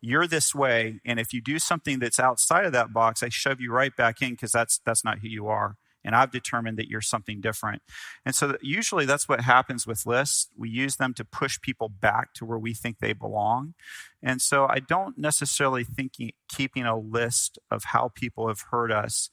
You're 0.00 0.26
this 0.26 0.54
way, 0.54 1.00
and 1.04 1.18
if 1.18 1.32
you 1.32 1.40
do 1.40 1.58
something 1.58 1.98
that's 1.98 2.20
outside 2.20 2.64
of 2.64 2.72
that 2.72 2.92
box, 2.92 3.22
I 3.22 3.28
shove 3.28 3.60
you 3.60 3.72
right 3.72 3.94
back 3.94 4.22
in 4.22 4.30
because 4.30 4.52
that's 4.52 4.78
that's 4.78 5.04
not 5.04 5.18
who 5.18 5.28
you 5.28 5.48
are. 5.48 5.76
And 6.04 6.14
I've 6.14 6.30
determined 6.30 6.78
that 6.78 6.88
you're 6.88 7.00
something 7.00 7.40
different. 7.40 7.82
And 8.24 8.34
so 8.34 8.56
usually 8.62 9.04
that's 9.04 9.28
what 9.28 9.40
happens 9.40 9.86
with 9.86 10.06
lists. 10.06 10.48
We 10.56 10.70
use 10.70 10.96
them 10.96 11.12
to 11.14 11.24
push 11.24 11.60
people 11.60 11.88
back 11.88 12.32
to 12.34 12.44
where 12.44 12.58
we 12.58 12.72
think 12.72 12.98
they 12.98 13.12
belong. 13.12 13.74
And 14.22 14.40
so 14.40 14.66
I 14.68 14.78
don't 14.78 15.18
necessarily 15.18 15.84
think 15.84 16.12
keeping 16.48 16.84
a 16.84 16.98
list 16.98 17.58
of 17.70 17.84
how 17.84 18.10
people 18.14 18.48
have 18.48 18.62
hurt 18.70 18.92
us 18.92 19.30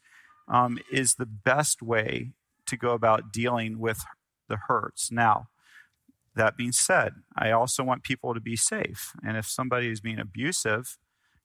um, 0.47 0.79
is 0.91 1.15
the 1.15 1.25
best 1.25 1.81
way 1.81 2.31
to 2.67 2.77
go 2.77 2.91
about 2.91 3.31
dealing 3.31 3.79
with 3.79 4.03
the 4.47 4.57
hurts. 4.67 5.11
Now, 5.11 5.47
that 6.35 6.57
being 6.57 6.71
said, 6.71 7.13
I 7.35 7.51
also 7.51 7.83
want 7.83 8.03
people 8.03 8.33
to 8.33 8.41
be 8.41 8.55
safe. 8.55 9.13
And 9.25 9.37
if 9.37 9.47
somebody 9.47 9.89
is 9.89 10.01
being 10.01 10.19
abusive, 10.19 10.97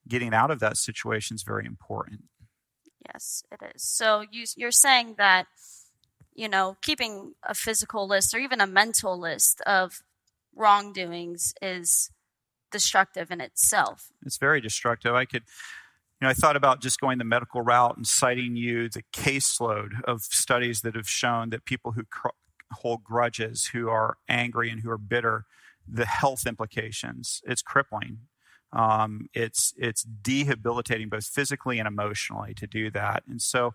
getting 0.07 0.33
out 0.33 0.51
of 0.51 0.59
that 0.59 0.77
situation 0.77 1.35
is 1.35 1.43
very 1.43 1.65
important. 1.65 2.25
Yes, 3.07 3.43
it 3.51 3.59
is. 3.75 3.83
So 3.83 4.23
you, 4.31 4.45
you're 4.55 4.71
saying 4.71 5.15
that, 5.17 5.47
you 6.33 6.47
know, 6.47 6.77
keeping 6.81 7.33
a 7.43 7.53
physical 7.53 8.07
list 8.07 8.33
or 8.33 8.39
even 8.39 8.61
a 8.61 8.67
mental 8.67 9.19
list 9.19 9.61
of 9.61 10.01
wrongdoings 10.55 11.53
is 11.61 12.11
destructive 12.71 13.31
in 13.31 13.41
itself. 13.41 14.11
It's 14.25 14.37
very 14.37 14.61
destructive. 14.61 15.13
I 15.13 15.25
could, 15.25 15.43
you 16.19 16.25
know, 16.25 16.29
I 16.29 16.33
thought 16.33 16.55
about 16.55 16.81
just 16.81 16.99
going 16.99 17.17
the 17.17 17.23
medical 17.23 17.61
route 17.61 17.97
and 17.97 18.07
citing 18.07 18.55
you 18.55 18.89
the 18.89 19.03
caseload 19.13 20.01
of 20.05 20.21
studies 20.21 20.81
that 20.81 20.95
have 20.95 21.09
shown 21.09 21.49
that 21.49 21.65
people 21.65 21.93
who 21.93 22.03
cr- 22.03 22.29
hold 22.71 23.03
grudges, 23.03 23.67
who 23.73 23.89
are 23.89 24.17
angry, 24.29 24.69
and 24.69 24.81
who 24.81 24.89
are 24.89 24.97
bitter, 24.97 25.45
the 25.87 26.05
health 26.05 26.45
implications. 26.45 27.41
It's 27.45 27.61
crippling. 27.61 28.19
Um, 28.73 29.27
it's 29.33 29.73
it's 29.77 30.03
debilitating 30.03 31.09
both 31.09 31.25
physically 31.25 31.79
and 31.79 31.87
emotionally 31.87 32.53
to 32.55 32.67
do 32.67 32.89
that. 32.91 33.23
And 33.27 33.41
so, 33.41 33.73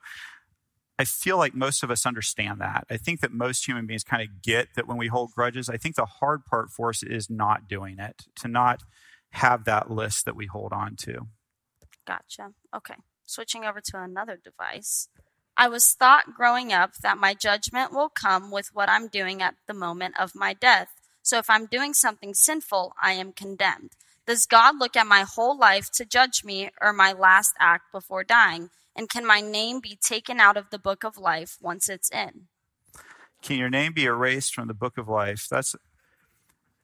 I 0.98 1.04
feel 1.04 1.36
like 1.36 1.54
most 1.54 1.82
of 1.82 1.90
us 1.90 2.06
understand 2.06 2.60
that. 2.60 2.86
I 2.88 2.96
think 2.96 3.20
that 3.20 3.32
most 3.32 3.66
human 3.66 3.86
beings 3.86 4.04
kind 4.04 4.22
of 4.22 4.42
get 4.42 4.68
that 4.76 4.86
when 4.86 4.96
we 4.96 5.08
hold 5.08 5.32
grudges. 5.32 5.68
I 5.68 5.76
think 5.76 5.96
the 5.96 6.06
hard 6.06 6.46
part 6.46 6.70
for 6.70 6.88
us 6.88 7.02
is 7.02 7.28
not 7.28 7.68
doing 7.68 7.98
it, 7.98 8.24
to 8.36 8.48
not 8.48 8.82
have 9.30 9.64
that 9.64 9.90
list 9.90 10.24
that 10.24 10.36
we 10.36 10.46
hold 10.46 10.72
on 10.72 10.96
to. 10.96 11.26
Gotcha. 12.06 12.52
Okay. 12.74 12.94
Switching 13.26 13.64
over 13.64 13.80
to 13.80 14.02
another 14.02 14.38
device. 14.42 15.08
I 15.56 15.68
was 15.68 15.94
taught 15.94 16.34
growing 16.34 16.72
up 16.72 16.94
that 17.02 17.18
my 17.18 17.34
judgment 17.34 17.92
will 17.92 18.08
come 18.08 18.50
with 18.50 18.70
what 18.72 18.88
I'm 18.88 19.08
doing 19.08 19.42
at 19.42 19.54
the 19.66 19.74
moment 19.74 20.14
of 20.18 20.34
my 20.34 20.54
death. 20.54 20.88
So 21.22 21.38
if 21.38 21.50
I'm 21.50 21.66
doing 21.66 21.92
something 21.92 22.34
sinful, 22.34 22.94
I 23.02 23.12
am 23.12 23.32
condemned. 23.32 23.92
Does 24.26 24.46
God 24.46 24.78
look 24.78 24.96
at 24.96 25.06
my 25.06 25.22
whole 25.22 25.56
life 25.56 25.90
to 25.94 26.04
judge 26.04 26.42
me 26.44 26.70
or 26.80 26.92
my 26.92 27.12
last 27.12 27.52
act 27.60 27.92
before 27.92 28.24
dying? 28.24 28.70
And 28.96 29.08
can 29.08 29.26
my 29.26 29.40
name 29.40 29.80
be 29.80 29.98
taken 30.02 30.40
out 30.40 30.56
of 30.56 30.70
the 30.70 30.78
book 30.78 31.04
of 31.04 31.18
life 31.18 31.56
once 31.60 31.88
it's 31.88 32.10
in? 32.10 32.48
Can 33.42 33.58
your 33.58 33.70
name 33.70 33.92
be 33.92 34.06
erased 34.06 34.54
from 34.54 34.66
the 34.68 34.74
book 34.74 34.98
of 34.98 35.08
life? 35.08 35.46
That's 35.50 35.76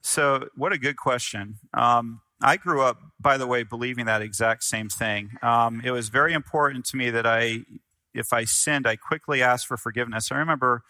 so. 0.03 0.49
What 0.55 0.73
a 0.73 0.79
good 0.79 0.97
question. 0.97 1.57
Um, 1.75 2.21
I 2.43 2.57
grew 2.57 2.83
up, 2.83 2.99
by 3.19 3.39
the 3.39 3.47
way, 3.47 3.63
believing 3.63 4.07
that 4.07 4.21
exact 4.21 4.65
same 4.65 4.89
thing. 4.89 5.31
Um, 5.43 5.81
it 5.85 5.93
was 5.93 6.09
very 6.09 6.33
important 6.33 6.85
to 6.87 6.97
me 6.97 7.11
that 7.11 7.27
I, 7.27 7.65
if 8.13 8.33
I 8.33 8.45
sinned, 8.45 8.87
I 8.87 8.97
quickly 8.97 9.43
asked 9.43 9.67
for 9.67 9.77
forgiveness. 9.77 10.31
I 10.31 10.37
remember 10.37 10.83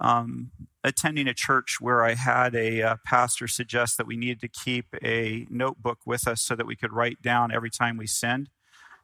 um, 0.00 0.50
attending 0.82 1.28
a 1.28 1.34
church 1.34 1.78
where 1.80 2.04
I 2.04 2.14
had 2.14 2.54
a 2.54 2.82
uh, 2.82 2.96
pastor 3.06 3.46
suggest 3.46 3.96
that 3.96 4.06
we 4.06 4.16
needed 4.16 4.40
to 4.40 4.48
keep 4.48 4.86
a 5.02 5.46
notebook 5.48 5.98
with 6.04 6.26
us 6.26 6.42
so 6.42 6.56
that 6.56 6.66
we 6.66 6.76
could 6.76 6.92
write 6.92 7.22
down 7.22 7.52
every 7.52 7.70
time 7.70 7.96
we 7.96 8.06
sinned 8.06 8.50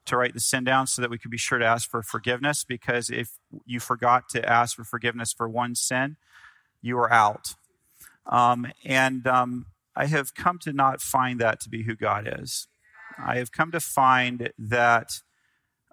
to 0.06 0.16
write 0.16 0.34
the 0.34 0.40
sin 0.40 0.64
down 0.64 0.86
so 0.86 1.02
that 1.02 1.10
we 1.10 1.18
could 1.18 1.30
be 1.30 1.38
sure 1.38 1.58
to 1.58 1.64
ask 1.64 1.88
for 1.88 2.02
forgiveness 2.02 2.64
because 2.64 3.10
if 3.10 3.38
you 3.64 3.80
forgot 3.80 4.28
to 4.30 4.48
ask 4.48 4.76
for 4.76 4.84
forgiveness 4.84 5.32
for 5.32 5.48
one 5.48 5.74
sin, 5.74 6.16
you 6.82 6.98
are 6.98 7.12
out. 7.12 7.54
Um, 8.26 8.66
and 8.84 9.26
um, 9.26 9.66
I 9.94 10.06
have 10.06 10.34
come 10.34 10.58
to 10.60 10.72
not 10.72 11.00
find 11.00 11.40
that 11.40 11.60
to 11.60 11.68
be 11.68 11.84
who 11.84 11.94
God 11.94 12.28
is. 12.40 12.68
I 13.18 13.36
have 13.36 13.52
come 13.52 13.70
to 13.72 13.80
find 13.80 14.52
that 14.58 15.10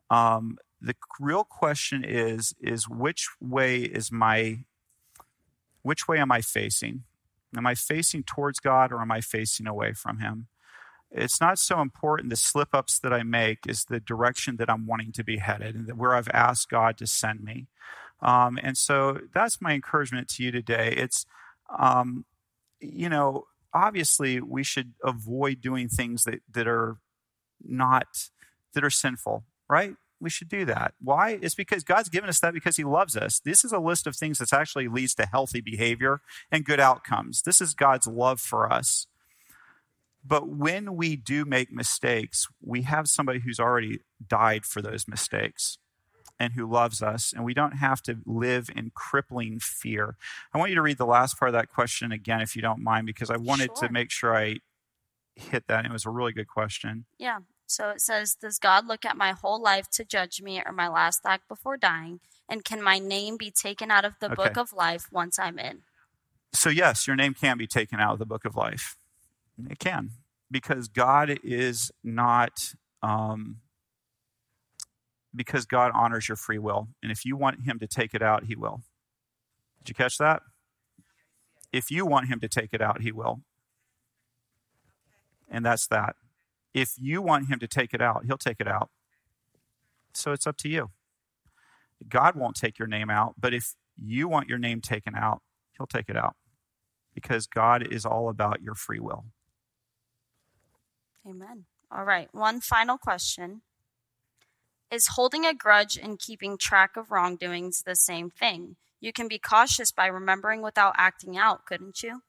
um, 0.09 0.57
the 0.79 0.95
real 1.19 1.43
question 1.43 2.03
is 2.03 2.53
is 2.61 2.87
which 2.87 3.27
way 3.41 3.81
is 3.81 4.11
my 4.11 4.59
which 5.87 6.05
way 6.05 6.17
am 6.17 6.33
I 6.33 6.41
facing? 6.41 7.03
Am 7.55 7.65
I 7.65 7.73
facing 7.73 8.23
towards 8.23 8.59
God 8.59 8.91
or 8.91 8.99
am 8.99 9.09
I 9.09 9.21
facing 9.21 9.67
away 9.67 9.93
from 9.93 10.19
Him? 10.19 10.47
It's 11.09 11.39
not 11.39 11.59
so 11.59 11.79
important 11.79 12.29
the 12.29 12.35
slip 12.35 12.75
ups 12.75 12.99
that 12.99 13.13
I 13.13 13.23
make 13.23 13.59
is 13.65 13.85
the 13.85 14.01
direction 14.01 14.57
that 14.57 14.69
I'm 14.69 14.85
wanting 14.85 15.13
to 15.13 15.23
be 15.23 15.37
headed 15.37 15.75
and 15.75 15.97
where 15.97 16.13
I've 16.13 16.27
asked 16.33 16.69
God 16.69 16.97
to 16.97 17.07
send 17.07 17.41
me. 17.41 17.67
Um, 18.21 18.59
and 18.61 18.77
so 18.77 19.21
that's 19.33 19.61
my 19.61 19.71
encouragement 19.71 20.27
to 20.31 20.43
you 20.43 20.51
today. 20.51 20.93
It's, 20.97 21.25
um, 21.79 22.25
you 22.81 23.07
know, 23.07 23.45
obviously 23.73 24.41
we 24.41 24.63
should 24.63 24.91
avoid 25.01 25.61
doing 25.61 25.87
things 25.87 26.25
that, 26.25 26.41
that 26.51 26.67
are 26.67 26.97
not, 27.65 28.07
that 28.73 28.83
are 28.83 28.89
sinful, 28.89 29.45
right? 29.69 29.93
We 30.19 30.29
should 30.29 30.49
do 30.49 30.65
that. 30.65 30.93
Why? 30.99 31.37
It's 31.41 31.55
because 31.55 31.83
God's 31.83 32.09
given 32.09 32.29
us 32.29 32.39
that 32.39 32.53
because 32.53 32.77
He 32.77 32.83
loves 32.83 33.15
us. 33.15 33.39
This 33.39 33.63
is 33.63 33.71
a 33.71 33.79
list 33.79 34.07
of 34.07 34.15
things 34.15 34.39
that 34.39 34.51
actually 34.53 34.87
leads 34.87 35.13
to 35.15 35.25
healthy 35.25 35.61
behavior 35.61 36.21
and 36.51 36.65
good 36.65 36.79
outcomes. 36.79 37.43
This 37.43 37.61
is 37.61 37.73
God's 37.73 38.07
love 38.07 38.39
for 38.39 38.71
us. 38.71 39.07
But 40.25 40.49
when 40.49 40.95
we 40.95 41.15
do 41.15 41.45
make 41.45 41.71
mistakes, 41.71 42.47
we 42.61 42.81
have 42.81 43.07
somebody 43.07 43.39
who's 43.39 43.59
already 43.59 43.99
died 44.27 44.65
for 44.65 44.81
those 44.81 45.07
mistakes 45.07 45.77
and 46.39 46.53
who 46.53 46.69
loves 46.69 47.01
us, 47.01 47.33
and 47.33 47.43
we 47.43 47.53
don't 47.53 47.77
have 47.77 48.01
to 48.03 48.19
live 48.25 48.69
in 48.75 48.91
crippling 48.93 49.59
fear. 49.59 50.17
I 50.53 50.57
want 50.57 50.69
you 50.69 50.75
to 50.75 50.81
read 50.81 50.97
the 50.97 51.05
last 51.05 51.39
part 51.39 51.49
of 51.49 51.53
that 51.53 51.69
question 51.69 52.11
again, 52.11 52.41
if 52.41 52.55
you 52.55 52.61
don't 52.61 52.83
mind, 52.83 53.07
because 53.07 53.29
I 53.31 53.37
wanted 53.37 53.71
Sure. 53.77 53.87
to 53.87 53.93
make 53.93 54.11
sure 54.11 54.35
I 54.35 54.57
hit 55.35 55.67
that. 55.67 55.85
It 55.85 55.91
was 55.91 56.05
a 56.05 56.09
really 56.11 56.33
good 56.33 56.47
question. 56.47 57.05
Yeah. 57.17 57.39
So 57.67 57.89
it 57.89 58.01
says, 58.01 58.35
Does 58.35 58.57
God 58.59 58.87
look 58.87 59.05
at 59.05 59.17
my 59.17 59.33
whole 59.33 59.61
life 59.61 59.89
to 59.91 60.05
judge 60.05 60.41
me 60.41 60.61
or 60.65 60.71
my 60.71 60.87
last 60.87 61.21
act 61.25 61.47
before 61.47 61.77
dying? 61.77 62.21
And 62.49 62.63
can 62.63 62.81
my 62.81 62.97
name 62.97 63.37
be 63.37 63.51
taken 63.51 63.91
out 63.91 64.05
of 64.05 64.15
the 64.19 64.29
book 64.29 64.57
of 64.57 64.71
life 64.73 65.07
once 65.11 65.37
I'm 65.37 65.59
in? 65.59 65.81
So, 66.53 66.69
yes, 66.69 67.05
your 67.05 67.17
name 67.17 67.33
can 67.33 67.57
be 67.57 67.67
taken 67.67 67.99
out 67.99 68.13
of 68.13 68.19
the 68.19 68.25
book 68.25 68.45
of 68.45 68.55
life. 68.55 68.97
It 69.69 69.79
can, 69.79 70.11
because 70.49 70.87
God 70.87 71.39
is 71.43 71.91
not. 72.03 72.73
Um, 73.03 73.57
because 75.35 75.65
God 75.65 75.91
honors 75.93 76.27
your 76.27 76.35
free 76.35 76.57
will. 76.57 76.87
And 77.03 77.11
if 77.11 77.23
you 77.23 77.37
want 77.37 77.65
Him 77.65 77.77
to 77.79 77.87
take 77.87 78.15
it 78.15 78.23
out, 78.23 78.45
He 78.45 78.55
will. 78.55 78.81
Did 79.79 79.89
you 79.89 79.95
catch 79.95 80.17
that? 80.17 80.41
If 81.71 81.91
you 81.91 82.05
want 82.05 82.27
Him 82.27 82.39
to 82.39 82.47
take 82.47 82.73
it 82.73 82.81
out, 82.81 83.01
He 83.01 83.11
will. 83.11 83.41
And 85.49 85.63
that's 85.65 85.85
that. 85.87 86.15
If 86.77 86.93
you 86.99 87.21
want 87.21 87.49
Him 87.49 87.59
to 87.59 87.67
take 87.67 87.93
it 87.93 88.01
out, 88.01 88.25
He'll 88.25 88.37
take 88.37 88.59
it 88.59 88.67
out. 88.67 88.89
So 90.13 90.31
it's 90.31 90.47
up 90.47 90.57
to 90.57 90.69
you. 90.69 90.91
God 92.07 92.35
won't 92.35 92.55
take 92.55 92.77
your 92.77 92.87
name 92.87 93.09
out, 93.09 93.35
but 93.39 93.53
if 93.53 93.73
you 93.95 94.27
want 94.27 94.47
your 94.47 94.59
name 94.59 94.81
taken 94.81 95.15
out, 95.15 95.41
He'll 95.77 95.87
take 95.87 96.09
it 96.09 96.15
out 96.15 96.35
because 97.15 97.47
God 97.47 97.87
is 97.91 98.05
all 98.05 98.29
about 98.29 98.61
your 98.61 98.75
free 98.75 98.99
will. 98.99 99.25
Amen. 101.27 101.65
All 101.91 102.03
right. 102.03 102.29
One 102.31 102.61
final 102.61 102.97
question. 102.97 103.61
Is 104.91 105.07
holding 105.07 105.45
a 105.45 105.53
grudge 105.53 105.97
and 105.97 106.19
keeping 106.19 106.57
track 106.57 106.95
of 106.95 107.11
wrongdoings 107.11 107.81
the 107.81 107.95
same 107.95 108.29
thing? 108.29 108.77
You 109.01 109.11
can 109.11 109.27
be 109.27 109.39
cautious 109.39 109.91
by 109.91 110.05
remembering 110.05 110.61
without 110.61 110.93
acting 110.97 111.37
out, 111.37 111.65
couldn't 111.65 112.03
you? 112.03 112.21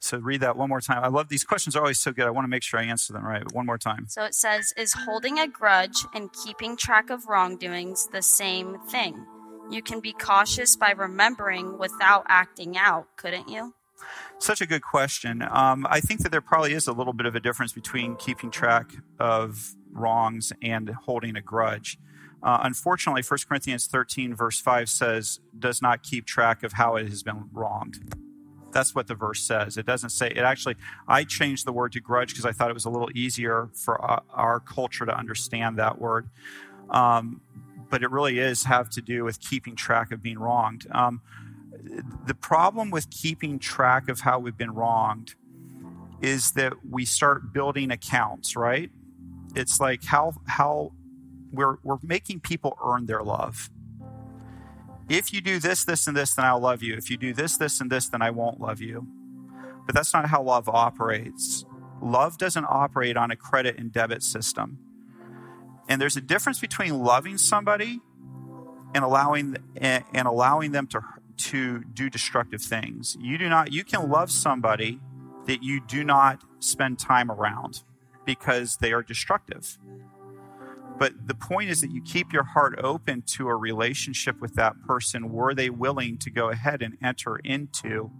So 0.00 0.18
read 0.18 0.40
that 0.40 0.56
one 0.56 0.70
more 0.70 0.80
time. 0.80 1.04
I 1.04 1.08
love 1.08 1.28
these 1.28 1.44
questions 1.44 1.76
are 1.76 1.80
always 1.80 2.00
so 2.00 2.10
good. 2.10 2.26
I 2.26 2.30
want 2.30 2.44
to 2.44 2.48
make 2.48 2.62
sure 2.62 2.80
I 2.80 2.84
answer 2.84 3.12
them 3.12 3.24
right. 3.24 3.44
One 3.52 3.66
more 3.66 3.78
time. 3.78 4.06
So 4.08 4.24
it 4.24 4.34
says, 4.34 4.72
Is 4.76 4.94
holding 4.94 5.38
a 5.38 5.46
grudge 5.46 6.04
and 6.14 6.32
keeping 6.32 6.76
track 6.76 7.10
of 7.10 7.26
wrongdoings 7.28 8.08
the 8.08 8.22
same 8.22 8.78
thing? 8.88 9.26
You 9.70 9.82
can 9.82 10.00
be 10.00 10.12
cautious 10.12 10.74
by 10.74 10.92
remembering 10.92 11.78
without 11.78 12.24
acting 12.28 12.76
out, 12.76 13.06
couldn't 13.16 13.48
you? 13.48 13.74
Such 14.38 14.62
a 14.62 14.66
good 14.66 14.82
question. 14.82 15.42
Um, 15.48 15.86
I 15.88 16.00
think 16.00 16.22
that 16.22 16.32
there 16.32 16.40
probably 16.40 16.72
is 16.72 16.88
a 16.88 16.92
little 16.92 17.12
bit 17.12 17.26
of 17.26 17.34
a 17.34 17.40
difference 17.40 17.72
between 17.72 18.16
keeping 18.16 18.50
track 18.50 18.92
of 19.18 19.74
wrongs 19.92 20.52
and 20.62 20.88
holding 20.88 21.36
a 21.36 21.42
grudge. 21.42 21.98
Uh, 22.42 22.60
unfortunately, 22.62 23.22
1 23.22 23.38
Corinthians 23.46 23.86
13, 23.86 24.34
verse 24.34 24.58
5 24.60 24.88
says, 24.88 25.40
does 25.58 25.82
not 25.82 26.02
keep 26.02 26.24
track 26.24 26.62
of 26.62 26.72
how 26.72 26.96
it 26.96 27.06
has 27.08 27.22
been 27.22 27.50
wronged. 27.52 28.14
That's 28.72 28.94
what 28.94 29.06
the 29.06 29.14
verse 29.14 29.42
says. 29.42 29.76
It 29.76 29.86
doesn't 29.86 30.10
say, 30.10 30.28
it 30.28 30.38
actually, 30.38 30.76
I 31.08 31.24
changed 31.24 31.66
the 31.66 31.72
word 31.72 31.92
to 31.92 32.00
grudge 32.00 32.30
because 32.30 32.44
I 32.44 32.52
thought 32.52 32.70
it 32.70 32.74
was 32.74 32.84
a 32.84 32.90
little 32.90 33.10
easier 33.14 33.68
for 33.74 34.00
our, 34.30 34.60
culture 34.60 35.06
to 35.06 35.16
understand 35.16 35.78
that 35.78 36.00
word. 36.00 36.28
Um, 36.90 37.40
but 37.88 38.02
it 38.02 38.10
really 38.10 38.38
is 38.38 38.64
have 38.64 38.88
to 38.90 39.00
do 39.00 39.24
with 39.24 39.40
keeping 39.40 39.74
track 39.74 40.12
of 40.12 40.22
being 40.22 40.38
wronged. 40.38 40.86
Um, 40.92 41.20
the 42.26 42.34
problem 42.34 42.90
with 42.90 43.10
keeping 43.10 43.58
track 43.58 44.08
of 44.08 44.20
how 44.20 44.38
we've 44.38 44.56
been 44.56 44.72
wronged 44.72 45.34
is 46.20 46.52
that 46.52 46.74
we 46.88 47.04
start 47.04 47.52
building 47.52 47.90
accounts, 47.90 48.54
right? 48.54 48.90
It's 49.54 49.80
like 49.80 50.04
how 50.04 50.34
how 50.46 50.92
we're 51.52 51.76
we're 51.82 51.98
making 52.02 52.40
people 52.40 52.78
earn 52.84 53.06
their 53.06 53.22
love. 53.22 53.70
If 55.10 55.32
you 55.32 55.40
do 55.40 55.58
this, 55.58 55.84
this, 55.84 56.06
and 56.06 56.16
this, 56.16 56.34
then 56.34 56.44
I'll 56.44 56.60
love 56.60 56.84
you. 56.84 56.94
If 56.94 57.10
you 57.10 57.16
do 57.16 57.34
this, 57.34 57.56
this, 57.56 57.80
and 57.80 57.90
this, 57.90 58.08
then 58.08 58.22
I 58.22 58.30
won't 58.30 58.60
love 58.60 58.80
you. 58.80 59.08
But 59.84 59.96
that's 59.96 60.14
not 60.14 60.28
how 60.28 60.40
love 60.40 60.68
operates. 60.68 61.64
Love 62.00 62.38
doesn't 62.38 62.64
operate 62.64 63.16
on 63.16 63.32
a 63.32 63.36
credit 63.36 63.76
and 63.76 63.92
debit 63.92 64.22
system. 64.22 64.78
And 65.88 66.00
there's 66.00 66.16
a 66.16 66.20
difference 66.20 66.60
between 66.60 67.00
loving 67.00 67.38
somebody 67.38 67.98
and 68.94 69.02
allowing 69.02 69.56
and 69.76 70.28
allowing 70.28 70.70
them 70.70 70.86
to 70.88 71.00
to 71.36 71.82
do 71.92 72.08
destructive 72.08 72.62
things. 72.62 73.16
You 73.18 73.36
do 73.36 73.48
not 73.48 73.72
you 73.72 73.82
can 73.82 74.08
love 74.08 74.30
somebody 74.30 75.00
that 75.46 75.64
you 75.64 75.80
do 75.80 76.04
not 76.04 76.44
spend 76.60 77.00
time 77.00 77.32
around 77.32 77.82
because 78.24 78.76
they 78.76 78.92
are 78.92 79.02
destructive. 79.02 79.76
But 81.00 81.26
the 81.26 81.34
point 81.34 81.70
is 81.70 81.80
that 81.80 81.90
you 81.90 82.02
keep 82.02 82.30
your 82.30 82.44
heart 82.44 82.78
open 82.78 83.22
to 83.22 83.48
a 83.48 83.56
relationship 83.56 84.38
with 84.38 84.54
that 84.56 84.74
person. 84.82 85.32
Were 85.32 85.54
they 85.54 85.70
willing 85.70 86.18
to 86.18 86.30
go 86.30 86.50
ahead 86.50 86.82
and 86.82 86.98
enter 87.02 87.36
into 87.38 88.10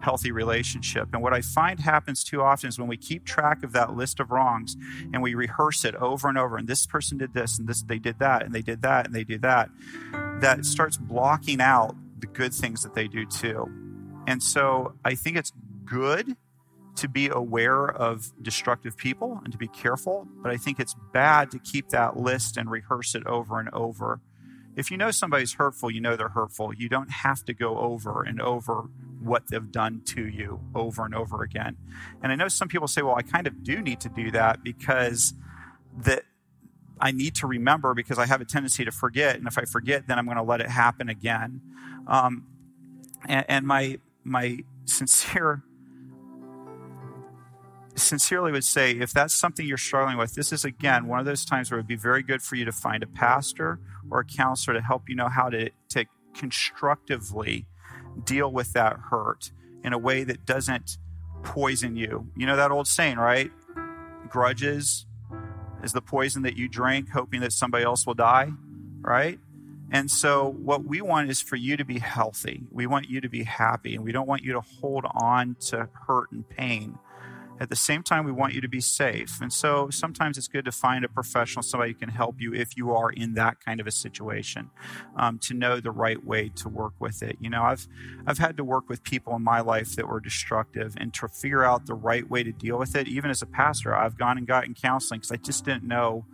a 0.00 0.04
healthy 0.04 0.30
relationship. 0.32 1.08
And 1.12 1.22
what 1.22 1.34
I 1.34 1.40
find 1.40 1.80
happens 1.80 2.24
too 2.24 2.40
often 2.40 2.68
is 2.68 2.78
when 2.78 2.88
we 2.88 2.96
keep 2.96 3.24
track 3.24 3.62
of 3.64 3.72
that 3.72 3.96
list 3.96 4.20
of 4.20 4.30
wrongs 4.30 4.76
and 5.12 5.22
we 5.22 5.34
rehearse 5.34 5.84
it 5.84 5.94
over 5.96 6.28
and 6.28 6.38
over, 6.38 6.56
and 6.56 6.68
this 6.68 6.86
person 6.86 7.18
did 7.18 7.34
this, 7.34 7.58
and 7.58 7.68
this 7.68 7.82
they 7.82 7.98
did 7.98 8.18
that, 8.20 8.44
and 8.44 8.54
they 8.54 8.62
did 8.62 8.80
that, 8.82 9.06
and 9.06 9.14
they 9.14 9.24
did 9.24 9.42
that, 9.42 9.68
that 10.40 10.64
starts 10.64 10.96
blocking 10.96 11.60
out 11.60 11.96
the 12.20 12.26
good 12.26 12.54
things 12.54 12.82
that 12.82 12.94
they 12.94 13.08
do 13.08 13.26
too. 13.26 13.68
And 14.26 14.42
so 14.42 14.94
I 15.04 15.16
think 15.16 15.36
it's 15.36 15.52
good 15.84 16.36
to 16.96 17.08
be 17.08 17.28
aware 17.28 17.86
of 17.86 18.32
destructive 18.42 18.96
people 18.96 19.40
and 19.44 19.52
to 19.52 19.58
be 19.58 19.68
careful, 19.68 20.26
but 20.42 20.50
I 20.50 20.56
think 20.56 20.80
it's 20.80 20.94
bad 21.12 21.50
to 21.52 21.58
keep 21.58 21.90
that 21.90 22.16
list 22.16 22.56
and 22.56 22.70
rehearse 22.70 23.14
it 23.14 23.26
over 23.26 23.58
and 23.58 23.68
over. 23.70 24.20
If 24.76 24.90
you 24.90 24.96
know 24.96 25.10
somebody's 25.10 25.54
hurtful, 25.54 25.90
you 25.90 26.00
know 26.00 26.16
they're 26.16 26.28
hurtful. 26.28 26.72
You 26.74 26.88
don't 26.88 27.10
have 27.10 27.44
to 27.46 27.54
go 27.54 27.78
over 27.78 28.22
and 28.22 28.40
over 28.40 28.88
what 29.20 29.48
they've 29.48 29.70
done 29.70 30.02
to 30.06 30.26
you 30.26 30.60
over 30.74 31.04
and 31.04 31.14
over 31.14 31.42
again. 31.42 31.76
And 32.22 32.32
I 32.32 32.34
know 32.34 32.48
some 32.48 32.68
people 32.68 32.88
say, 32.88 33.02
well, 33.02 33.16
I 33.16 33.22
kind 33.22 33.46
of 33.46 33.62
do 33.62 33.82
need 33.82 34.00
to 34.00 34.08
do 34.08 34.30
that 34.30 34.62
because 34.62 35.34
that 35.98 36.22
I 37.00 37.10
need 37.10 37.34
to 37.36 37.46
remember 37.46 37.94
because 37.94 38.18
I 38.18 38.26
have 38.26 38.40
a 38.40 38.44
tendency 38.44 38.84
to 38.84 38.92
forget. 38.92 39.36
And 39.36 39.46
if 39.46 39.58
I 39.58 39.64
forget, 39.64 40.06
then 40.06 40.18
I'm 40.18 40.26
going 40.26 40.36
to 40.36 40.42
let 40.42 40.60
it 40.60 40.68
happen 40.68 41.08
again. 41.08 41.60
Um, 42.06 42.46
and, 43.26 43.44
and 43.48 43.66
my, 43.66 43.98
my 44.22 44.58
sincere 44.84 45.62
sincerely 47.96 48.52
would 48.52 48.64
say 48.64 48.92
if 48.92 49.12
that's 49.12 49.34
something 49.34 49.66
you're 49.66 49.78
struggling 49.78 50.16
with, 50.16 50.34
this 50.34 50.52
is 50.52 50.64
again 50.64 51.06
one 51.06 51.18
of 51.18 51.26
those 51.26 51.44
times 51.44 51.70
where 51.70 51.78
it 51.78 51.82
would 51.82 51.88
be 51.88 51.96
very 51.96 52.22
good 52.22 52.42
for 52.42 52.56
you 52.56 52.64
to 52.64 52.72
find 52.72 53.02
a 53.02 53.06
pastor 53.06 53.80
or 54.10 54.20
a 54.20 54.24
counselor 54.24 54.74
to 54.74 54.82
help 54.82 55.08
you 55.08 55.14
know 55.14 55.28
how 55.28 55.48
to, 55.48 55.70
to 55.90 56.04
constructively 56.34 57.66
deal 58.24 58.50
with 58.50 58.72
that 58.72 58.96
hurt 59.10 59.52
in 59.84 59.92
a 59.92 59.98
way 59.98 60.24
that 60.24 60.44
doesn't 60.46 60.98
poison 61.42 61.96
you. 61.96 62.28
You 62.36 62.46
know 62.46 62.56
that 62.56 62.70
old 62.70 62.86
saying, 62.86 63.16
right? 63.16 63.50
Grudges 64.28 65.06
is 65.82 65.92
the 65.92 66.02
poison 66.02 66.42
that 66.42 66.56
you 66.56 66.68
drink, 66.68 67.10
hoping 67.10 67.40
that 67.40 67.52
somebody 67.52 67.84
else 67.84 68.06
will 68.06 68.14
die, 68.14 68.52
right? 69.00 69.38
And 69.92 70.10
so, 70.10 70.48
what 70.62 70.84
we 70.84 71.00
want 71.00 71.30
is 71.30 71.40
for 71.40 71.56
you 71.56 71.76
to 71.76 71.84
be 71.84 71.98
healthy. 71.98 72.62
We 72.70 72.86
want 72.86 73.10
you 73.10 73.20
to 73.20 73.28
be 73.28 73.42
happy, 73.42 73.96
and 73.96 74.04
we 74.04 74.12
don't 74.12 74.28
want 74.28 74.44
you 74.44 74.52
to 74.52 74.60
hold 74.60 75.04
on 75.12 75.56
to 75.66 75.88
hurt 76.06 76.30
and 76.30 76.48
pain. 76.48 76.96
At 77.60 77.68
the 77.68 77.76
same 77.76 78.02
time, 78.02 78.24
we 78.24 78.32
want 78.32 78.54
you 78.54 78.62
to 78.62 78.68
be 78.68 78.80
safe. 78.80 79.38
And 79.42 79.52
so 79.52 79.90
sometimes 79.90 80.38
it's 80.38 80.48
good 80.48 80.64
to 80.64 80.72
find 80.72 81.04
a 81.04 81.08
professional, 81.08 81.62
somebody 81.62 81.92
who 81.92 81.98
can 81.98 82.08
help 82.08 82.40
you 82.40 82.54
if 82.54 82.74
you 82.74 82.92
are 82.92 83.10
in 83.10 83.34
that 83.34 83.60
kind 83.62 83.80
of 83.80 83.86
a 83.86 83.90
situation, 83.90 84.70
um, 85.16 85.38
to 85.40 85.52
know 85.52 85.78
the 85.78 85.90
right 85.90 86.24
way 86.24 86.48
to 86.56 86.70
work 86.70 86.94
with 86.98 87.22
it. 87.22 87.36
You 87.38 87.50
know, 87.50 87.62
I've 87.62 87.86
I've 88.26 88.38
had 88.38 88.56
to 88.56 88.64
work 88.64 88.88
with 88.88 89.02
people 89.02 89.36
in 89.36 89.42
my 89.42 89.60
life 89.60 89.94
that 89.96 90.08
were 90.08 90.20
destructive, 90.20 90.94
and 90.96 91.12
to 91.14 91.28
figure 91.28 91.62
out 91.62 91.84
the 91.84 91.94
right 91.94 92.28
way 92.28 92.42
to 92.42 92.52
deal 92.52 92.78
with 92.78 92.96
it. 92.96 93.06
Even 93.08 93.30
as 93.30 93.42
a 93.42 93.46
pastor, 93.46 93.94
I've 93.94 94.16
gone 94.16 94.38
and 94.38 94.46
gotten 94.46 94.72
counseling 94.74 95.20
because 95.20 95.32
I 95.32 95.36
just 95.36 95.66
didn't 95.66 95.84
know 95.84 96.24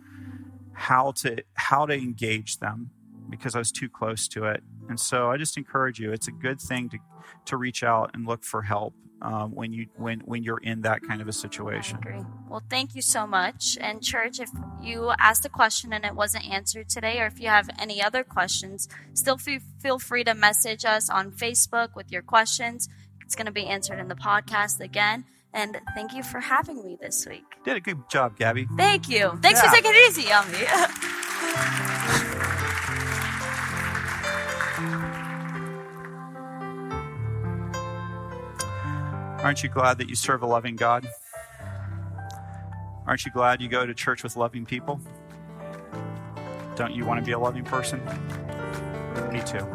how 0.71 1.11
to 1.11 1.43
how 1.55 1.85
to 1.85 1.93
engage 1.93 2.59
them 2.59 2.91
because 3.29 3.55
I 3.55 3.59
was 3.59 3.71
too 3.71 3.89
close 3.89 4.27
to 4.29 4.45
it. 4.45 4.63
And 4.89 4.99
so 4.99 5.29
I 5.29 5.37
just 5.37 5.57
encourage 5.57 5.99
you. 5.99 6.11
It's 6.11 6.27
a 6.27 6.31
good 6.31 6.59
thing 6.59 6.89
to 6.89 6.97
to 7.45 7.57
reach 7.57 7.83
out 7.83 8.11
and 8.13 8.25
look 8.25 8.43
for 8.43 8.61
help 8.61 8.93
um, 9.21 9.53
when 9.53 9.73
you 9.73 9.87
when 9.95 10.19
when 10.21 10.43
you're 10.43 10.59
in 10.59 10.81
that 10.81 11.01
kind 11.01 11.21
of 11.21 11.27
a 11.27 11.33
situation. 11.33 11.99
Well, 12.49 12.63
thank 12.69 12.95
you 12.95 13.01
so 13.01 13.25
much. 13.25 13.77
And 13.79 14.01
church, 14.01 14.39
if 14.39 14.49
you 14.81 15.11
asked 15.19 15.45
a 15.45 15.49
question 15.49 15.93
and 15.93 16.05
it 16.05 16.15
wasn't 16.15 16.49
answered 16.49 16.89
today, 16.89 17.19
or 17.19 17.25
if 17.25 17.39
you 17.39 17.47
have 17.47 17.69
any 17.79 18.01
other 18.01 18.23
questions, 18.23 18.87
still 19.13 19.37
feel 19.37 19.99
free 19.99 20.23
to 20.23 20.33
message 20.33 20.85
us 20.85 21.09
on 21.09 21.31
Facebook 21.31 21.95
with 21.95 22.11
your 22.11 22.21
questions. 22.21 22.89
It's 23.21 23.35
going 23.35 23.47
to 23.47 23.51
be 23.51 23.65
answered 23.65 23.99
in 23.99 24.07
the 24.07 24.15
podcast 24.15 24.79
again. 24.79 25.25
And 25.53 25.77
thank 25.95 26.13
you 26.13 26.23
for 26.23 26.39
having 26.39 26.83
me 26.83 26.97
this 27.01 27.25
week. 27.25 27.43
Did 27.65 27.77
a 27.77 27.79
good 27.79 28.09
job, 28.09 28.37
Gabby. 28.37 28.67
Thank 28.77 29.09
you. 29.09 29.37
Thanks 29.41 29.61
yeah. 29.61 29.69
for 29.69 29.75
taking 29.75 29.91
it 29.93 30.09
easy 30.09 30.31
on 30.31 30.51
me. 30.51 32.23
Aren't 39.39 39.63
you 39.63 39.69
glad 39.69 39.99
that 39.99 40.09
you 40.09 40.15
serve 40.15 40.41
a 40.41 40.47
loving 40.47 40.75
God? 40.75 41.07
Aren't 43.05 43.23
you 43.23 43.31
glad 43.31 43.61
you 43.61 43.69
go 43.69 43.85
to 43.85 43.93
church 43.93 44.23
with 44.23 44.35
loving 44.35 44.65
people? 44.65 44.99
Don't 46.75 46.93
you 46.93 47.05
want 47.05 47.19
to 47.19 47.25
be 47.25 47.31
a 47.33 47.39
loving 47.39 47.63
person? 47.63 48.03
Me 49.31 49.41
too. 49.45 49.65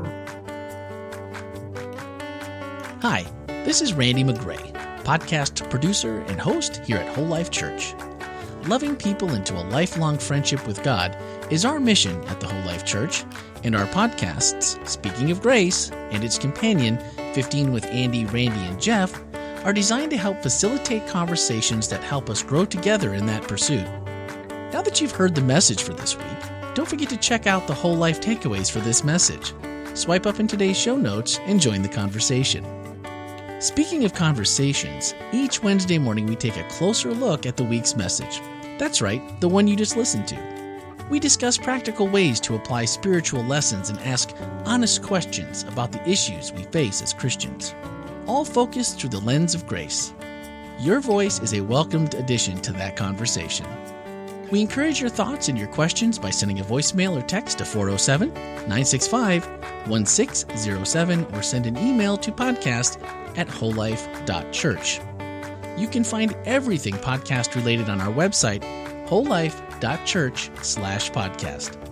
Hi, 3.00 3.24
this 3.46 3.80
is 3.80 3.94
Randy 3.94 4.24
McGray, 4.24 4.72
podcast 5.04 5.68
producer 5.70 6.20
and 6.22 6.40
host 6.40 6.78
here 6.84 6.98
at 6.98 7.14
Whole 7.14 7.26
Life 7.26 7.50
Church. 7.50 7.94
Loving 8.64 8.96
people 8.96 9.32
into 9.34 9.54
a 9.54 9.64
lifelong 9.70 10.18
friendship 10.18 10.66
with 10.66 10.82
God 10.82 11.16
is 11.50 11.64
our 11.64 11.80
mission 11.80 12.22
at 12.24 12.40
the 12.40 12.46
Whole 12.46 12.62
Life 12.62 12.84
Church, 12.84 13.24
and 13.64 13.76
our 13.76 13.86
podcasts, 13.86 14.86
Speaking 14.88 15.30
of 15.30 15.40
Grace 15.40 15.90
and 16.10 16.24
its 16.24 16.36
companion, 16.36 16.98
15 17.34 17.72
with 17.72 17.86
Andy, 17.86 18.24
Randy, 18.26 18.60
and 18.60 18.80
Jeff, 18.80 19.20
are 19.64 19.72
designed 19.72 20.10
to 20.10 20.16
help 20.16 20.42
facilitate 20.42 21.06
conversations 21.06 21.88
that 21.88 22.02
help 22.02 22.28
us 22.28 22.42
grow 22.42 22.64
together 22.64 23.14
in 23.14 23.26
that 23.26 23.46
pursuit. 23.46 23.86
Now 24.72 24.82
that 24.82 25.00
you've 25.00 25.12
heard 25.12 25.34
the 25.34 25.42
message 25.42 25.82
for 25.82 25.92
this 25.92 26.16
week, 26.16 26.74
don't 26.74 26.88
forget 26.88 27.08
to 27.10 27.16
check 27.16 27.46
out 27.46 27.66
the 27.66 27.74
whole 27.74 27.94
life 27.94 28.20
takeaways 28.20 28.70
for 28.70 28.80
this 28.80 29.04
message. 29.04 29.52
Swipe 29.94 30.26
up 30.26 30.40
in 30.40 30.48
today's 30.48 30.78
show 30.78 30.96
notes 30.96 31.38
and 31.46 31.60
join 31.60 31.82
the 31.82 31.88
conversation. 31.88 32.64
Speaking 33.60 34.04
of 34.04 34.14
conversations, 34.14 35.14
each 35.32 35.62
Wednesday 35.62 35.98
morning 35.98 36.26
we 36.26 36.34
take 36.34 36.56
a 36.56 36.68
closer 36.68 37.12
look 37.12 37.46
at 37.46 37.56
the 37.56 37.64
week's 37.64 37.94
message. 37.94 38.40
That's 38.78 39.00
right, 39.00 39.22
the 39.40 39.48
one 39.48 39.68
you 39.68 39.76
just 39.76 39.96
listened 39.96 40.26
to. 40.28 40.52
We 41.10 41.20
discuss 41.20 41.58
practical 41.58 42.08
ways 42.08 42.40
to 42.40 42.54
apply 42.56 42.86
spiritual 42.86 43.44
lessons 43.44 43.90
and 43.90 44.00
ask 44.00 44.34
honest 44.64 45.02
questions 45.02 45.62
about 45.64 45.92
the 45.92 46.08
issues 46.08 46.52
we 46.52 46.62
face 46.64 47.02
as 47.02 47.12
Christians, 47.12 47.74
all 48.26 48.44
focused 48.44 48.98
through 48.98 49.10
the 49.10 49.20
lens 49.20 49.54
of 49.54 49.66
grace. 49.66 50.12
Your 50.78 51.00
voice 51.00 51.40
is 51.40 51.54
a 51.54 51.60
welcomed 51.60 52.14
addition 52.14 52.60
to 52.62 52.72
that 52.72 52.96
conversation. 52.96 53.66
We 54.50 54.60
encourage 54.60 55.00
your 55.00 55.10
thoughts 55.10 55.48
and 55.48 55.58
your 55.58 55.68
questions 55.68 56.18
by 56.18 56.30
sending 56.30 56.60
a 56.60 56.64
voicemail 56.64 57.16
or 57.16 57.22
text 57.22 57.58
to 57.58 57.64
407 57.64 58.34
965 58.34 59.46
1607 59.88 61.24
or 61.32 61.42
send 61.42 61.66
an 61.66 61.78
email 61.78 62.16
to 62.18 62.30
podcast 62.30 63.02
at 63.38 63.48
wholelife.church. 63.48 65.00
You 65.78 65.88
can 65.88 66.04
find 66.04 66.36
everything 66.44 66.94
podcast 66.94 67.54
related 67.54 67.88
on 67.88 68.00
our 68.00 68.12
website, 68.12 68.62
wholelife.church 69.06 70.50
slash 70.62 71.10
podcast. 71.10 71.91